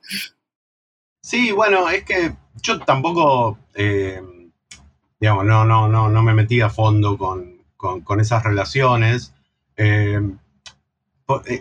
Sí, 1.22 1.52
bueno, 1.52 1.88
es 1.88 2.04
que 2.04 2.32
yo 2.62 2.80
tampoco... 2.80 3.58
Eh 3.74 4.20
digamos, 5.20 5.44
no, 5.44 5.64
no, 5.64 5.86
no, 5.86 6.08
no 6.08 6.22
me 6.22 6.34
metí 6.34 6.60
a 6.62 6.70
fondo 6.70 7.18
con, 7.18 7.60
esas 8.20 8.42
relaciones. 8.42 9.34
Eh, 9.76 10.20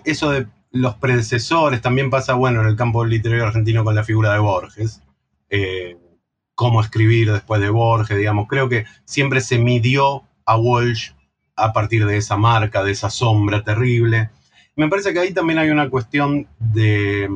eso 0.05 0.31
de 0.31 0.47
los 0.71 0.95
predecesores 0.95 1.81
también 1.81 2.09
pasa, 2.09 2.33
bueno, 2.33 2.61
en 2.61 2.67
el 2.67 2.75
campo 2.75 3.03
literario 3.05 3.45
argentino 3.45 3.83
con 3.83 3.95
la 3.95 4.03
figura 4.03 4.33
de 4.33 4.39
Borges. 4.39 5.01
Eh, 5.49 5.97
cómo 6.55 6.81
escribir 6.81 7.31
después 7.31 7.61
de 7.61 7.69
Borges, 7.69 8.17
digamos. 8.17 8.47
Creo 8.47 8.69
que 8.69 8.85
siempre 9.05 9.41
se 9.41 9.59
midió 9.59 10.23
a 10.45 10.57
Walsh 10.57 11.11
a 11.55 11.73
partir 11.73 12.05
de 12.05 12.17
esa 12.17 12.38
marca, 12.38 12.83
de 12.83 12.91
esa 12.91 13.09
sombra 13.09 13.63
terrible. 13.63 14.29
Me 14.79 14.88
parece 14.88 15.13
que 15.13 15.19
ahí 15.19 15.33
también 15.33 15.59
hay 15.59 15.69
una 15.69 15.89
cuestión 15.89 16.48
de, 16.57 17.29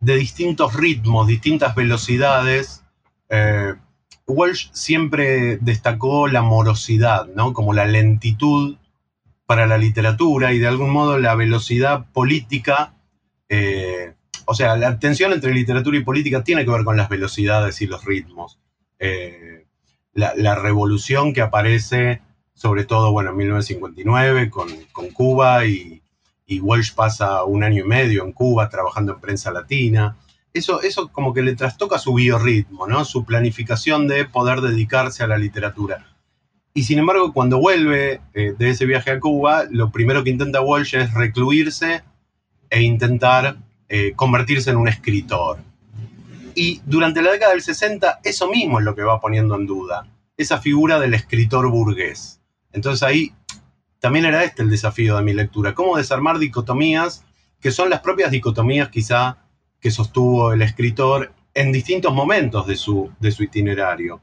de 0.00 0.16
distintos 0.16 0.74
ritmos, 0.74 1.26
distintas 1.26 1.74
velocidades. 1.74 2.82
Walsh 4.26 4.70
siempre 4.72 5.58
destacó 5.58 6.28
la 6.28 6.42
morosidad, 6.42 7.26
¿no? 7.26 7.52
Como 7.52 7.72
la 7.72 7.84
lentitud 7.84 8.76
para 9.46 9.66
la 9.66 9.78
literatura 9.78 10.52
y 10.52 10.58
de 10.58 10.68
algún 10.68 10.90
modo 10.90 11.18
la 11.18 11.34
velocidad 11.34 12.06
política. 12.12 12.94
Eh, 13.48 14.14
o 14.44 14.54
sea, 14.54 14.76
la 14.76 14.98
tensión 14.98 15.32
entre 15.32 15.52
literatura 15.52 15.98
y 15.98 16.04
política 16.04 16.44
tiene 16.44 16.64
que 16.64 16.70
ver 16.70 16.84
con 16.84 16.96
las 16.96 17.08
velocidades 17.08 17.82
y 17.82 17.86
los 17.86 18.04
ritmos. 18.04 18.58
Eh, 18.98 19.66
la, 20.14 20.54
revolución 20.54 21.32
que 21.32 21.40
aparece, 21.40 22.20
sobre 22.60 22.84
todo, 22.84 23.12
bueno, 23.12 23.30
en 23.30 23.36
1959 23.38 24.50
con, 24.50 24.68
Cuba 25.12 25.64
y, 25.64 26.02
y 26.46 26.60
Walsh 26.60 26.94
pasa 26.94 27.44
un 27.44 27.64
año 27.64 27.84
y 27.84 27.88
medio 27.88 28.24
en 28.24 28.32
Cuba 28.32 28.68
trabajando 28.68 29.14
en 29.14 29.20
prensa 29.20 29.50
latina 29.50 30.16
eso, 30.52 30.82
eso 30.82 31.08
como 31.08 31.32
que 31.32 31.42
le 31.42 31.54
trastoca 31.54 31.98
su 31.98 32.14
biorritmo, 32.14 32.86
¿no? 32.86 33.04
Su 33.04 33.24
planificación 33.24 34.08
de 34.08 34.24
poder 34.24 34.60
dedicarse 34.60 35.22
a 35.22 35.26
la 35.26 35.38
literatura. 35.38 36.06
Y 36.74 36.84
sin 36.84 36.98
embargo, 36.98 37.32
cuando 37.32 37.58
vuelve 37.58 38.20
eh, 38.34 38.54
de 38.56 38.70
ese 38.70 38.86
viaje 38.86 39.10
a 39.10 39.20
Cuba, 39.20 39.64
lo 39.70 39.90
primero 39.90 40.24
que 40.24 40.30
intenta 40.30 40.60
Walsh 40.60 40.96
es 40.96 41.14
recluirse 41.14 42.02
e 42.68 42.82
intentar 42.82 43.56
eh, 43.88 44.12
convertirse 44.14 44.70
en 44.70 44.76
un 44.76 44.88
escritor. 44.88 45.58
Y 46.54 46.80
durante 46.84 47.22
la 47.22 47.32
década 47.32 47.52
del 47.52 47.62
60, 47.62 48.20
eso 48.24 48.48
mismo 48.48 48.78
es 48.78 48.84
lo 48.84 48.94
que 48.94 49.02
va 49.02 49.20
poniendo 49.20 49.54
en 49.54 49.66
duda, 49.66 50.06
esa 50.36 50.58
figura 50.58 50.98
del 50.98 51.14
escritor 51.14 51.68
burgués. 51.70 52.39
Entonces 52.72 53.02
ahí 53.02 53.32
también 53.98 54.24
era 54.24 54.44
este 54.44 54.62
el 54.62 54.70
desafío 54.70 55.16
de 55.16 55.22
mi 55.22 55.32
lectura, 55.32 55.74
cómo 55.74 55.96
desarmar 55.96 56.38
dicotomías 56.38 57.24
que 57.60 57.70
son 57.70 57.90
las 57.90 58.00
propias 58.00 58.30
dicotomías 58.30 58.88
quizá 58.88 59.36
que 59.80 59.90
sostuvo 59.90 60.52
el 60.52 60.62
escritor 60.62 61.32
en 61.52 61.72
distintos 61.72 62.14
momentos 62.14 62.66
de 62.66 62.76
su, 62.76 63.10
de 63.20 63.32
su 63.32 63.42
itinerario. 63.42 64.20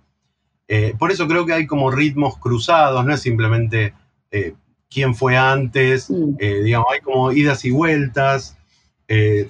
Eh, 0.68 0.96
por 0.98 1.12
eso 1.12 1.28
creo 1.28 1.46
que 1.46 1.54
hay 1.54 1.68
como 1.68 1.92
ritmos 1.92 2.38
cruzados, 2.38 3.06
no 3.06 3.14
es 3.14 3.22
simplemente 3.22 3.94
eh, 4.32 4.54
quién 4.90 5.14
fue 5.16 5.38
antes, 5.38 6.10
eh, 6.40 6.62
digamos, 6.64 6.88
hay 6.92 7.02
como 7.02 7.32
idas 7.32 7.64
y 7.66 7.72
vueltas, 7.72 8.58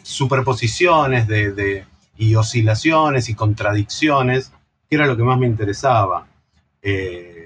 superposiciones 0.03 1.27
de, 1.27 1.51
de- 1.51 1.85
y 2.17 2.35
oscilaciones 2.35 3.29
y 3.29 3.35
contradicciones, 3.35 4.51
que 4.89 4.95
era 4.95 5.05
lo 5.07 5.15
que 5.17 5.23
más 5.23 5.37
me 5.39 5.47
interesaba. 5.47 6.27
Eh, 6.81 7.36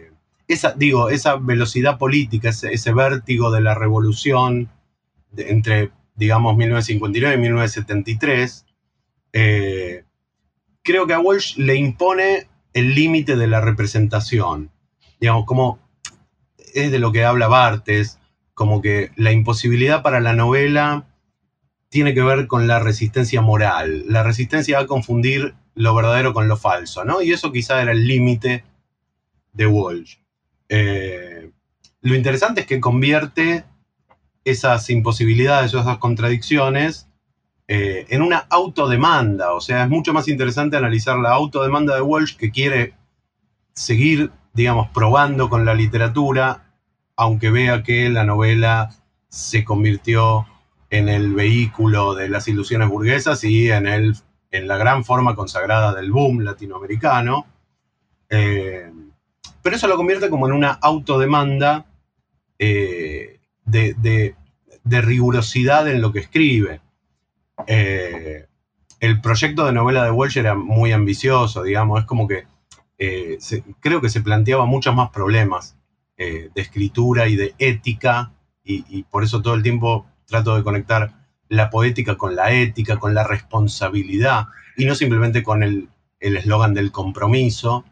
esa, 0.53 0.73
digo, 0.73 1.09
esa 1.09 1.35
velocidad 1.35 1.97
política, 1.97 2.49
ese, 2.49 2.93
vértigo 2.93 3.51
de 3.51 3.61
la 3.61 3.75
revolución 3.75 4.69
entre, 5.35 5.91
digamos, 6.15 6.55
1959 6.57 7.35
y 7.35 7.39
1973, 7.39 8.65
eh, 9.33 10.03
creo 10.83 11.07
que 11.07 11.13
a 11.13 11.19
Walsh 11.19 11.57
le 11.57 11.75
impone 11.75 12.47
el 12.73 12.95
límite 12.95 13.35
de 13.35 13.47
la 13.47 13.61
representación. 13.61 14.71
Digamos, 15.19 15.45
como 15.45 15.79
es 16.73 16.91
de 16.91 16.99
lo 16.99 17.11
que 17.11 17.25
habla 17.25 17.47
Bartes, 17.47 18.19
como 18.53 18.81
que 18.81 19.11
la 19.15 19.31
imposibilidad 19.31 20.03
para 20.03 20.19
la 20.19 20.33
novela 20.33 21.07
tiene 21.89 22.13
que 22.13 22.21
ver 22.21 22.47
con 22.47 22.67
la 22.67 22.79
resistencia 22.79 23.41
moral, 23.41 24.05
la 24.07 24.23
resistencia 24.23 24.79
a 24.79 24.87
confundir 24.87 25.55
lo 25.75 25.93
verdadero 25.93 26.33
con 26.33 26.47
lo 26.47 26.57
falso, 26.57 27.03
¿no? 27.03 27.21
Y 27.21 27.31
eso 27.31 27.51
quizá 27.51 27.81
era 27.81 27.91
el 27.91 28.07
límite 28.07 28.63
de 29.53 29.67
Walsh. 29.67 30.20
Eh, 30.73 31.51
lo 31.99 32.15
interesante 32.15 32.61
es 32.61 32.67
que 32.67 32.79
convierte 32.79 33.65
esas 34.45 34.89
imposibilidades 34.89 35.73
o 35.73 35.81
esas 35.81 35.97
contradicciones 35.97 37.09
eh, 37.67 38.05
en 38.07 38.21
una 38.21 38.47
autodemanda, 38.49 39.53
o 39.53 39.59
sea, 39.59 39.83
es 39.83 39.89
mucho 39.89 40.13
más 40.13 40.29
interesante 40.29 40.77
analizar 40.77 41.17
la 41.17 41.31
autodemanda 41.31 41.93
de 41.93 42.01
Walsh 42.01 42.37
que 42.37 42.51
quiere 42.51 42.93
seguir, 43.73 44.31
digamos, 44.53 44.87
probando 44.93 45.49
con 45.49 45.65
la 45.65 45.73
literatura, 45.73 46.73
aunque 47.17 47.51
vea 47.51 47.83
que 47.83 48.09
la 48.09 48.23
novela 48.23 48.95
se 49.27 49.65
convirtió 49.65 50.47
en 50.89 51.09
el 51.09 51.33
vehículo 51.33 52.15
de 52.15 52.29
las 52.29 52.47
ilusiones 52.47 52.87
burguesas 52.87 53.43
y 53.43 53.71
en, 53.71 53.87
el, 53.87 54.15
en 54.51 54.69
la 54.69 54.77
gran 54.77 55.03
forma 55.03 55.35
consagrada 55.35 55.93
del 55.93 56.13
boom 56.13 56.39
latinoamericano. 56.39 57.45
Eh, 58.29 58.89
pero 59.61 59.75
eso 59.75 59.87
lo 59.87 59.97
convierte 59.97 60.29
como 60.29 60.47
en 60.47 60.53
una 60.53 60.71
autodemanda 60.71 61.85
eh, 62.57 63.39
de, 63.65 64.35
rigurosidad 64.83 65.87
en 65.87 66.01
lo 66.01 66.11
que 66.11 66.19
escribe. 66.19 66.81
Eh, 67.67 68.45
el 68.99 69.21
proyecto 69.21 69.65
de 69.65 69.71
novela 69.71 70.03
de 70.03 70.11
Walsh 70.11 70.37
era 70.37 70.55
muy 70.55 70.91
ambicioso, 70.91 71.63
digamos, 71.63 72.01
es 72.01 72.05
como 72.05 72.27
que 72.27 72.45
eh, 72.97 73.37
creo 73.79 74.01
que 74.01 74.09
se 74.09 74.21
planteaba 74.21 74.65
muchos 74.65 74.95
más 74.95 75.09
problemas 75.09 75.75
de 76.17 76.51
escritura 76.53 77.27
y 77.27 77.35
de 77.35 77.55
ética, 77.57 78.31
y, 78.63 79.01
por 79.09 79.23
eso 79.23 79.41
todo 79.41 79.55
el 79.55 79.63
tiempo 79.63 80.05
trato 80.27 80.55
de 80.55 80.63
conectar 80.63 81.13
la 81.49 81.71
poética 81.71 82.15
con 82.15 82.35
la 82.35 82.53
ética, 82.53 82.97
con 82.97 83.15
la 83.15 83.23
responsabilidad, 83.23 84.45
y 84.77 84.85
no 84.85 84.93
simplemente 84.93 85.41
con 85.41 85.63
el 85.63 85.89
eslogan 86.19 86.75
del 86.75 86.91
compromiso. 86.91 87.85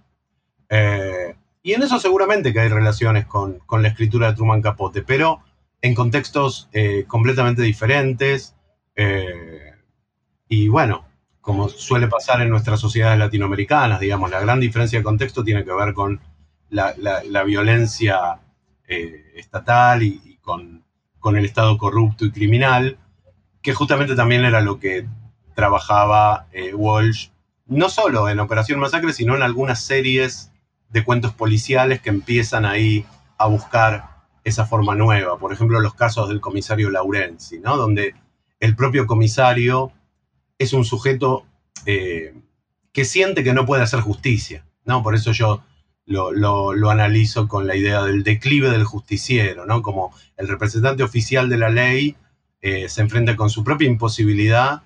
Y 1.64 1.74
en 1.74 1.84
eso 1.84 2.00
seguramente 2.00 2.54
que 2.54 2.60
hay 2.62 2.70
relaciones 2.70 3.26
con, 3.26 3.60
con 3.60 3.82
la 3.84 3.90
escritura 3.90 4.28
de 4.30 4.36
Truman 4.36 4.62
Capote, 4.62 5.02
pero 5.04 5.42
en 5.82 5.94
contextos 5.96 6.70
eh, 6.74 7.06
completamente 7.08 7.62
diferentes. 7.62 8.56
eh, 8.96 9.74
y 10.48 10.68
bueno, 10.68 11.06
como 11.42 11.70
suele 11.70 12.08
pasar 12.08 12.42
en 12.42 12.50
nuestras 12.50 12.80
sociedades 12.80 13.20
latinoamericanas, 13.20 14.00
digamos, 14.00 14.30
la 14.32 14.40
gran 14.42 14.60
diferencia 14.60 15.00
de 15.00 15.04
contexto 15.04 15.44
tiene 15.44 15.64
que 15.66 15.74
ver 15.74 15.94
con 15.94 16.22
la, 16.70 16.94
la- 16.98 17.24
violencia 17.44 18.40
eh, 18.88 19.34
estatal 19.36 20.04
y, 20.04 20.22
y 20.26 20.38
con, 20.38 20.84
con 21.20 21.38
el 21.38 21.46
Estado 21.46 21.78
corrupto 21.78 22.26
y 22.26 22.32
criminal, 22.32 22.98
que 23.62 23.74
justamente 23.74 24.16
también 24.16 24.46
era 24.46 24.62
lo 24.62 24.80
que 24.80 25.08
trabajaba 25.56 26.48
Walsh, 26.74 27.30
no 27.68 27.90
solo 27.90 28.30
en 28.30 28.40
Operación 28.40 28.80
Masacre, 28.80 29.14
sino 29.14 29.36
en 29.36 29.44
algunas 29.44 29.82
series 29.84 30.52
de 30.90 31.04
cuentos 31.04 31.34
policiales 31.34 32.02
que 32.02 32.10
empiezan 32.10 32.66
ahí 32.66 33.06
a 33.38 33.48
buscar 33.48 34.20
esa 34.44 34.66
forma 34.66 34.96
nueva. 34.96 35.38
Por 35.38 35.54
ejemplo, 35.54 35.80
los 35.80 35.94
casos 35.94 36.30
del 36.30 36.42
comisario 36.42 36.90
Laurenzi, 36.90 37.60
¿no? 37.60 37.78
donde 37.78 38.16
el 38.60 38.76
propio 38.76 39.06
comisario 39.08 39.92
es 40.58 40.74
un 40.74 40.84
sujeto 40.86 41.46
eh, 41.86 42.34
que 42.92 43.06
siente 43.06 43.44
que 43.44 43.54
no 43.54 43.66
puede 43.66 43.84
hacer 43.84 44.02
justicia. 44.02 44.66
¿no? 44.86 45.04
Por 45.04 45.16
eso 45.16 45.32
yo 45.32 45.64
lo, 46.06 46.32
lo- 46.32 46.90
analizo 46.90 47.48
con 47.48 47.68
la 47.68 47.76
idea 47.76 48.02
del 48.04 48.24
declive 48.24 48.70
del 48.70 48.84
justiciero, 48.84 49.66
¿no? 49.66 49.82
como 49.82 50.12
el 50.38 50.48
representante 50.48 51.04
oficial 51.04 51.50
de 51.50 51.58
la 51.58 51.70
ley 51.70 52.16
eh, 52.62 52.90
se 52.90 53.02
enfrenta 53.02 53.36
con 53.36 53.50
su 53.50 53.64
propia 53.64 53.88
imposibilidad 53.88 54.82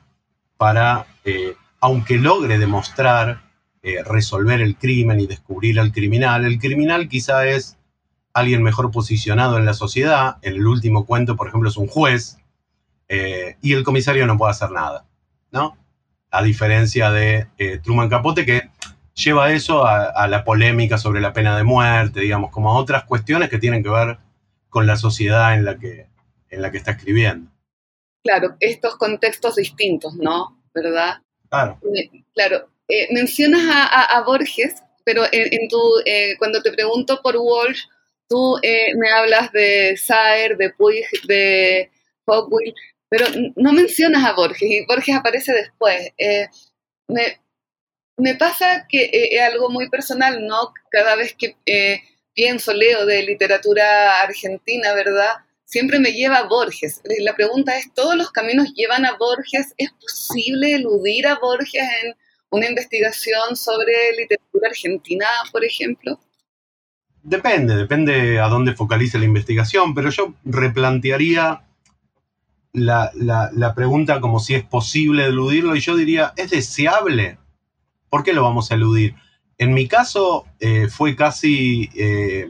para, 0.58 1.08
eh, 1.24 1.56
aunque 1.80 2.18
logre 2.18 2.60
demostrar 2.60 3.42
eh, 3.84 4.02
resolver 4.04 4.62
el 4.62 4.78
crimen 4.78 5.20
y 5.20 5.28
descubrir 5.28 5.80
al 5.80 5.92
criminal, 5.92 6.46
el 6.46 6.58
criminal 6.58 7.10
quizá 7.10 7.46
es 7.46 7.78
alguien 8.34 8.64
mejor 8.64 8.92
posicionado 8.92 9.58
en 9.58 9.66
la 9.66 9.74
sociedad, 9.74 10.38
en 10.42 10.54
el 10.54 10.66
último 10.66 11.06
cuento, 11.06 11.36
por 11.36 11.50
ejemplo, 11.50 11.70
es 11.70 11.78
un 11.78 11.88
juez, 11.88 12.38
eh, 13.10 13.58
y 13.62 13.74
el 13.74 13.84
comisario 13.84 14.26
no 14.26 14.38
puede 14.38 14.52
hacer 14.52 14.72
nada, 14.72 15.06
¿no? 15.52 15.78
A 16.32 16.42
diferencia 16.42 17.12
de 17.12 17.48
eh, 17.58 17.80
Truman 17.84 18.10
Capote, 18.10 18.46
que 18.46 18.70
lleva 19.14 19.52
eso 19.52 19.86
a, 19.86 20.06
a 20.06 20.28
la 20.28 20.44
polémica 20.44 20.98
sobre 20.98 21.22
la 21.22 21.34
pena 21.34 21.56
de 21.56 21.64
muerte, 21.64 22.22
digamos, 22.22 22.52
como 22.52 22.72
a 22.72 22.78
otras 22.78 23.04
cuestiones 23.04 23.50
que 23.50 23.60
tienen 23.60 23.84
que 23.84 23.90
ver 23.90 24.18
con 24.70 24.88
la 24.88 24.96
sociedad 24.96 25.54
en 25.54 25.66
la 25.66 25.78
que, 25.78 26.08
en 26.50 26.62
la 26.62 26.72
que 26.72 26.78
está 26.78 26.92
escribiendo. 26.92 27.52
Claro, 28.24 28.56
estos 28.60 28.96
contextos 28.96 29.58
distintos, 29.58 30.16
¿no? 30.16 30.58
¿Verdad? 30.74 31.22
Claro. 31.50 31.80
Claro, 32.34 32.70
eh, 32.88 33.08
mencionas 33.12 33.62
a, 33.66 34.22
Borges, 34.26 34.76
pero 35.06 35.24
en, 35.32 35.68
tu, 35.70 35.80
eh, 36.06 36.36
cuando 36.38 36.62
te 36.62 36.72
pregunto 36.72 37.22
por 37.22 37.38
Walsh, 37.38 37.84
tú 38.28 38.58
eh, 38.62 38.96
me 38.96 39.10
hablas 39.12 39.52
de 39.52 39.98
Saer, 39.98 40.58
de 40.58 40.72
Puig, 40.72 41.06
de 41.28 41.92
Fogwill, 42.26 42.74
pero 43.10 43.28
no 43.56 43.74
mencionas 43.74 44.26
a 44.26 44.34
Borges 44.34 44.70
y 44.70 44.86
Borges 44.86 45.16
aparece 45.16 45.54
después. 45.54 46.10
Eh, 46.18 46.48
me, 47.08 47.40
me 48.18 48.36
pasa 48.36 48.88
que 48.90 49.04
eh, 49.04 49.36
es 49.36 49.42
algo 49.42 49.70
muy 49.70 49.90
personal, 49.90 50.46
¿no? 50.46 50.74
Cada 50.90 51.16
vez 51.16 51.36
que 51.36 51.56
pienso, 52.34 52.74
leo 52.74 53.06
de 53.06 53.24
literatura 53.24 54.22
argentina, 54.22 54.94
¿verdad? 54.94 55.34
Siempre 55.66 56.00
me 56.00 56.12
lleva 56.12 56.38
a 56.38 56.48
Borges. 56.48 57.02
La 57.20 57.36
pregunta 57.36 57.78
es, 57.78 57.94
¿todos 57.94 58.16
los 58.16 58.32
caminos 58.32 58.74
llevan 58.74 59.06
a 59.06 59.16
Borges? 59.18 59.74
¿Es 59.78 59.92
posible 59.94 60.74
eludir 60.74 61.28
a 61.28 61.40
Borges 61.40 61.84
en 62.04 62.16
una 62.54 62.70
investigación 62.70 63.56
sobre 63.58 63.94
literatura 64.18 64.70
argentina, 64.70 65.28
por 65.52 65.66
ejemplo? 65.66 66.20
Depende, 67.24 67.76
depende 67.76 68.40
a 68.40 68.48
dónde 68.50 68.76
focalice 68.76 69.18
la 69.18 69.26
investigación, 69.26 69.96
pero 69.96 70.10
yo 70.12 70.36
replantearía 70.46 71.64
la, 72.74 73.12
la- 73.16 73.74
pregunta 73.76 74.20
como 74.20 74.40
si 74.40 74.56
es 74.56 74.64
posible 74.64 75.26
eludirlo 75.26 75.76
y 75.76 75.80
yo 75.80 75.96
diría, 75.96 76.34
¿es 76.36 76.52
deseable? 76.52 77.38
¿Por 78.10 78.24
qué 78.24 78.34
lo 78.34 78.44
vamos 78.44 78.72
a 78.72 78.76
eludir? 78.76 79.16
En 79.58 79.74
mi 79.74 79.88
caso 79.88 80.46
eh, 80.60 80.88
fue 80.90 81.16
casi 81.16 81.90
eh, 81.96 82.50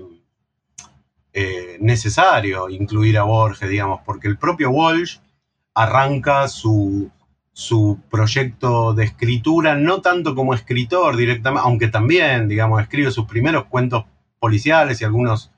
eh, 1.34 1.78
necesario 1.82 2.70
incluir 2.70 3.18
a 3.18 3.24
Borges, 3.24 3.70
digamos, 3.70 4.02
porque 4.06 4.28
el 4.28 4.38
propio 4.38 4.70
Walsh 4.70 5.18
arranca 5.74 6.48
su, 6.48 7.12
su 7.54 8.00
proyecto 8.10 8.94
de 8.94 9.06
escritura, 9.06 9.76
no 9.76 10.02
tanto 10.02 10.36
como 10.36 10.54
escritor 10.54 11.16
directamente, 11.16 11.66
aunque 11.66 11.88
también, 11.88 12.48
digamos, 12.48 12.82
escribe 12.82 13.12
sus 13.12 13.26
primeros 13.26 13.66
cuentos 13.66 14.06
policiales 14.40 15.00
y 15.00 15.06
algunos 15.06 15.52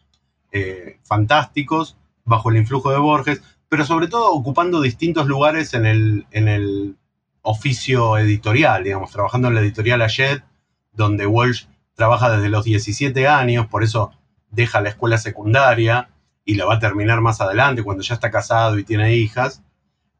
eh, 0.52 1.00
fantásticos 1.04 1.98
bajo 2.26 2.50
el 2.50 2.58
influjo 2.58 2.92
de 2.92 2.98
Borges, 2.98 3.42
pero 3.70 3.86
sobre 3.86 4.08
todo 4.08 4.32
ocupando 4.32 4.82
distintos 4.82 5.28
lugares 5.28 5.74
en 5.74 5.86
el, 5.86 6.28
en 6.32 6.48
el 6.48 6.98
oficio 7.42 8.18
editorial, 8.18 8.84
digamos, 8.84 9.12
trabajando 9.12 9.48
en 9.48 9.56
la 9.56 9.62
editorial 9.62 10.02
Ayet, 10.02 10.44
donde 10.92 11.26
Walsh 11.28 11.66
trabaja 11.94 12.30
desde 12.30 12.50
los 12.50 12.66
17 12.66 13.28
años, 13.28 13.68
por 13.68 13.84
eso 13.84 14.12
deja 14.52 14.82
la 14.82 14.90
escuela 14.90 15.18
secundaria 15.18 16.10
y 16.44 16.56
la 16.56 16.66
va 16.66 16.76
a 16.76 16.80
terminar 16.80 17.22
más 17.22 17.42
adelante 17.42 17.84
cuando 17.84 18.04
ya 18.04 18.16
está 18.16 18.32
casado 18.32 18.78
y 18.78 18.84
tiene 18.84 19.16
hijas. 19.16 19.62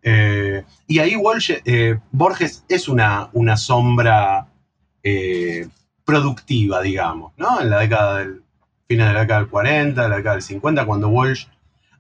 Eh, 0.02 0.45
y 0.88 1.00
ahí 1.00 1.16
eh, 1.66 2.00
Borges 2.12 2.64
es 2.70 2.88
una, 2.88 3.30
una 3.34 3.58
sombra 3.58 4.48
eh, 5.04 5.68
productiva, 6.04 6.82
digamos, 6.82 7.34
¿no? 7.38 7.62
En 7.62 7.70
la 7.70 7.80
década 7.80 8.20
del, 8.20 8.44
fines 8.88 9.08
de 9.08 9.14
la 9.14 9.22
década 9.22 9.40
del 9.42 9.50
40, 9.50 10.02
de 10.02 10.10
la 10.10 10.18
década 10.18 10.36
del 10.36 10.44
50, 10.44 10.86
cuando 10.86 11.10
Walsh 11.10 11.48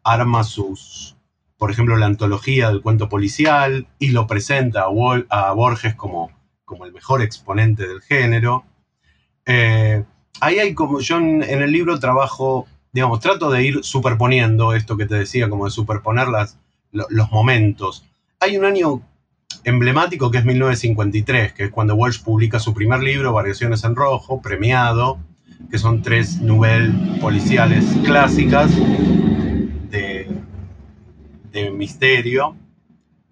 arma 0.03 0.43
sus, 0.43 1.17
por 1.57 1.71
ejemplo, 1.71 1.97
la 1.97 2.05
antología 2.05 2.69
del 2.69 2.81
cuento 2.81 3.09
policial 3.09 3.87
y 3.99 4.09
lo 4.09 4.27
presenta 4.27 4.85
a, 5.29 5.51
Borges 5.51 5.95
como, 5.95 6.31
como 6.63 6.85
el 6.85 6.93
mejor 6.93 7.21
exponente 7.21 7.87
del 7.87 8.01
género. 8.01 8.65
Eh, 9.45 10.03
ahí 10.41 10.59
hay 10.59 10.73
como 10.73 10.99
yo 10.99 11.17
en, 11.17 11.43
el 11.43 11.71
libro 11.71 11.99
trabajo, 11.99 12.67
digamos, 12.91 13.19
trato 13.19 13.49
de 13.49 13.63
ir 13.63 13.83
superponiendo 13.83 14.73
esto 14.73 14.95
que 14.95 15.07
te 15.07 15.15
decía, 15.15 15.49
como 15.49 15.65
de 15.65 15.71
superponer 15.71 16.27
las, 16.27 16.59
los 16.91 17.31
momentos. 17.31 18.05
Hay 18.45 18.57
un 18.57 18.65
año 18.65 19.01
emblemático 19.63 20.29
que 20.29 20.37
es 20.37 20.45
1953, 20.45 21.53
que 21.53 21.63
es 21.63 21.71
cuando 21.71 21.95
Walsh 21.95 22.21
publica 22.21 22.59
su 22.59 22.75
primer 22.75 22.99
libro, 22.99 23.33
Variaciones 23.33 23.83
en 23.83 23.95
Rojo, 23.95 24.39
premiado, 24.39 25.17
que 25.71 25.79
son 25.79 26.03
tres 26.03 26.41
novelas 26.41 27.17
policiales 27.19 27.83
clásicas 28.03 28.69
de, 29.89 30.29
misterio. 31.73 32.55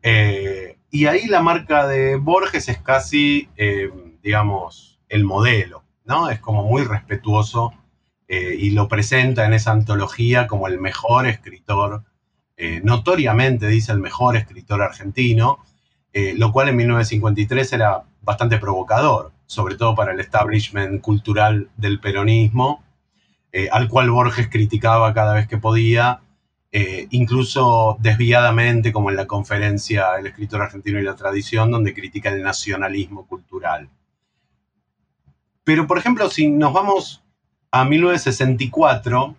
Eh, 0.01 0.77
y 0.89 1.05
ahí 1.05 1.27
la 1.27 1.43
marca 1.43 1.85
de 1.85 2.15
Borges 2.15 2.67
es 2.67 2.79
casi, 2.79 3.49
eh, 3.55 3.91
digamos, 4.23 4.99
el 5.09 5.25
modelo, 5.25 5.83
¿no? 6.05 6.31
Es 6.31 6.39
como 6.39 6.63
muy 6.63 6.85
respetuoso 6.85 7.71
eh, 8.27 8.55
y 8.57 8.71
lo 8.71 8.87
presenta 8.87 9.45
en 9.45 9.53
esa 9.53 9.73
antología 9.73 10.47
como 10.47 10.67
el 10.67 10.79
mejor 10.79 11.27
escritor, 11.27 12.03
notoriamente 12.83 13.67
dice 13.67 13.91
el 13.91 13.99
mejor 13.99 14.37
escritor 14.37 14.81
argentino, 14.81 15.59
lo 16.13 16.51
cual 16.51 16.69
en 16.69 16.77
1953 16.77 17.73
era 17.73 18.03
bastante 18.21 18.57
provocador, 18.57 19.31
sobre 19.45 19.75
todo 19.75 19.95
para 19.95 20.13
el 20.13 20.19
establishment 20.19 21.01
cultural 21.01 21.69
del 21.77 21.99
peronismo, 21.99 22.83
al 23.71 23.87
cual 23.89 24.11
Borges 24.11 24.49
criticaba 24.49 25.13
cada 25.13 25.33
vez 25.33 25.47
que 25.47 25.57
podía 25.57 26.21
eh, 26.75 27.07
incluso 27.11 27.97
desviadamente, 27.99 28.91
como 28.91 29.11
en 29.11 29.15
la 29.15 29.27
conferencia 29.27 30.15
El 30.17 30.25
escritor 30.25 30.59
argentino 30.63 30.99
y 30.99 31.03
la 31.03 31.15
tradición, 31.15 31.69
donde 31.69 31.93
critica 31.93 32.29
el 32.29 32.41
nacionalismo 32.41 33.27
cultural. 33.27 33.89
Pero, 35.63 35.85
por 35.85 35.99
ejemplo, 35.99 36.31
si 36.31 36.49
nos 36.49 36.73
vamos 36.73 37.23
a 37.69 37.85
1964, 37.85 39.35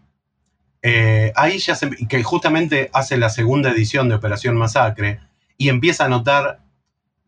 eh, 0.85 1.33
ahí 1.35 1.59
ya 1.59 1.75
se, 1.75 1.91
que 1.91 2.23
justamente 2.23 2.91
hace 2.93 3.17
la 3.17 3.31
segunda 3.31 3.71
edición 3.71 4.09
de 4.09 4.15
Operación 4.15 4.57
Masacre, 4.57 5.19
y 5.59 5.69
empieza 5.69 6.05
a 6.05 6.09
notar 6.09 6.61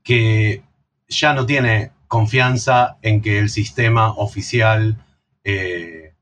que 0.05 0.63
ya 1.09 1.33
no 1.33 1.47
tiene 1.47 1.91
confianza 2.07 2.99
en 3.03 3.21
que 3.21 3.39
el 3.41 3.49
sistema 3.49 4.13
oficial 4.13 5.05
eh, 5.43 6.13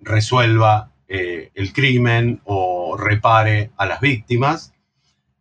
resuelva 0.00 0.92
el 1.08 1.72
crimen 1.72 2.40
o 2.44 2.96
repare 2.96 3.70
a 3.76 3.86
las 3.86 4.00
víctimas. 4.00 4.72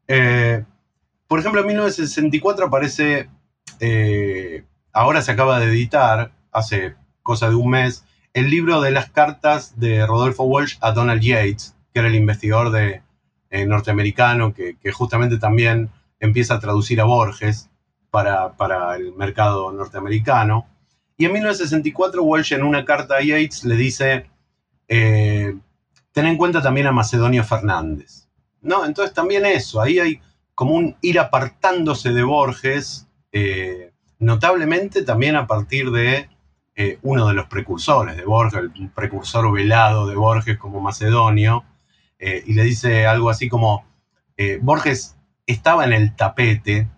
Eh, 0.08 0.64
por 1.28 1.40
ejemplo, 1.40 1.62
en 1.62 1.68
1964 1.68 2.68
aparece, 2.68 3.30
eh, 3.80 4.64
ahora 4.94 5.22
se 5.22 5.32
acaba 5.32 5.60
de 5.60 5.66
editar, 5.66 6.32
hace 6.52 6.96
cosa 7.24 7.50
de 7.50 7.56
un 7.56 7.72
mes, 7.72 8.05
el 8.36 8.50
libro 8.50 8.82
de 8.82 8.92
las 8.92 9.10
cartas 9.10 9.80
de 9.80 10.06
Rodolfo 10.06 10.44
Walsh 10.44 10.76
a 10.82 10.92
Donald 10.92 11.22
Yates, 11.22 11.74
que 11.94 12.00
era 12.00 12.10
el 12.10 12.16
investigador 12.16 12.78
eh, 12.78 13.66
norteamericano 13.66 14.54
que, 14.54 14.78
justamente 14.92 15.38
también 15.38 15.90
empieza 16.20 16.56
a 16.56 16.60
traducir 16.60 17.00
a 17.00 17.06
Borges 17.06 17.70
para, 18.12 18.96
el 18.98 19.14
mercado 19.14 19.72
norteamericano. 19.72 20.68
Y 21.18 21.26
en 21.26 21.32
1964 21.32 22.24
Walsh 22.24 22.54
en 22.54 22.64
una 22.64 22.84
carta 22.84 23.16
a 23.16 23.24
Yates 23.24 23.64
le 23.64 23.78
dice, 23.78 24.30
ten 24.88 25.62
en 26.28 26.38
cuenta 26.38 26.62
también 26.62 26.88
a 26.88 26.92
Macedonio 26.92 27.44
Fernández. 27.46 28.28
¿no? 28.62 28.86
Entonces 28.86 29.14
también 29.14 29.46
eso, 29.46 29.82
ahí 29.82 30.00
hay 30.00 30.22
como 30.56 30.76
un 30.76 30.98
ir 31.02 31.20
apartándose 31.20 32.12
de 32.12 32.24
Borges, 32.24 33.08
eh, 33.32 33.94
notablemente 34.20 35.04
también 35.04 35.38
a 35.38 35.48
partir 35.48 35.92
de 35.92 36.30
eh, 36.76 37.00
uno 37.04 37.28
de 37.28 37.34
los 37.34 37.48
precursores 37.48 38.18
de 38.18 38.26
Borges, 38.26 38.62
el 38.76 38.90
precursor 38.90 39.52
velado 39.52 40.08
de 40.08 40.16
Borges 40.16 40.58
como 40.58 40.82
Macedonio, 40.82 41.64
eh, 42.20 42.44
y 42.46 42.54
le 42.54 42.64
dice 42.64 43.06
algo 43.08 43.30
así 43.30 43.50
como, 43.50 43.86
Borges 44.62 45.16
estaba 45.48 45.86
en 45.86 45.94
el 45.94 46.16
tapete, 46.16 46.90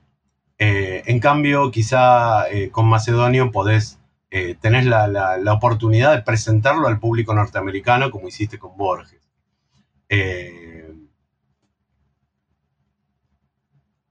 en 0.58 1.20
cambio 1.20 1.70
quizá 1.70 2.46
con 2.72 2.88
Macedonio 2.88 3.52
podés 3.52 4.00
eh, 4.30 4.56
tenés 4.60 4.86
la, 4.86 5.40
oportunidad 5.54 6.14
de 6.14 6.22
presentarlo 6.22 6.88
al 6.88 7.00
público 7.00 7.34
norteamericano 7.34 8.12
como 8.12 8.28
hiciste 8.28 8.60
con 8.60 8.76
Borges. 8.76 9.22
Eh, 10.10 10.94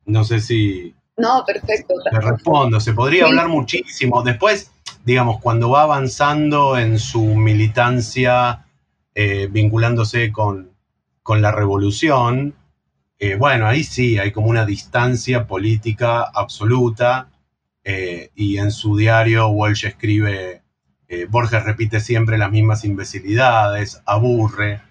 no 0.06 0.24
sé 0.24 0.40
si... 0.40 0.94
No, 1.18 1.44
perfecto. 1.46 1.94
Te 2.10 2.20
respondo, 2.20 2.80
se 2.80 2.94
podría 2.94 3.26
hablar 3.26 3.48
muchísimo. 3.48 4.22
Después, 4.22 4.70
digamos, 5.06 5.40
cuando 5.40 5.70
va 5.70 5.82
avanzando 5.84 6.76
en 6.76 6.98
su 6.98 7.22
militancia, 7.24 8.66
eh, 9.14 9.48
vinculándose 9.50 10.30
con, 10.32 10.72
con, 11.22 11.40
la 11.40 11.52
revolución, 11.52 12.54
bueno, 13.38 13.66
ahí 13.66 13.82
sí 13.82 14.18
hay 14.18 14.30
como 14.30 14.48
una 14.48 14.66
distancia 14.66 15.46
política 15.46 16.22
absoluta 16.22 17.30
eh, 17.88 18.32
y 18.34 18.58
en 18.58 18.72
su 18.72 18.96
diario 18.96 19.46
Walsh 19.46 19.86
escribe, 19.86 20.62
eh, 21.06 21.26
Borges 21.30 21.62
repite 21.62 22.00
siempre 22.00 22.36
las 22.36 22.50
mismas 22.50 22.84
imbecilidades, 22.84 24.02
aburre, 24.06 24.82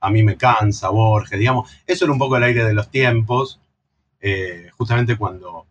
a 0.00 0.10
mí 0.10 0.22
me 0.22 0.36
cansa 0.36 0.90
Borges, 0.90 1.38
digamos, 1.38 1.70
eso 1.86 2.04
era 2.04 2.12
un 2.12 2.18
poco 2.18 2.36
el 2.36 2.42
aire 2.42 2.64
de 2.64 2.74
los 2.74 2.90
tiempos, 2.90 3.58
eh, 4.20 4.68
justamente 4.76 5.16
cuando 5.16 5.66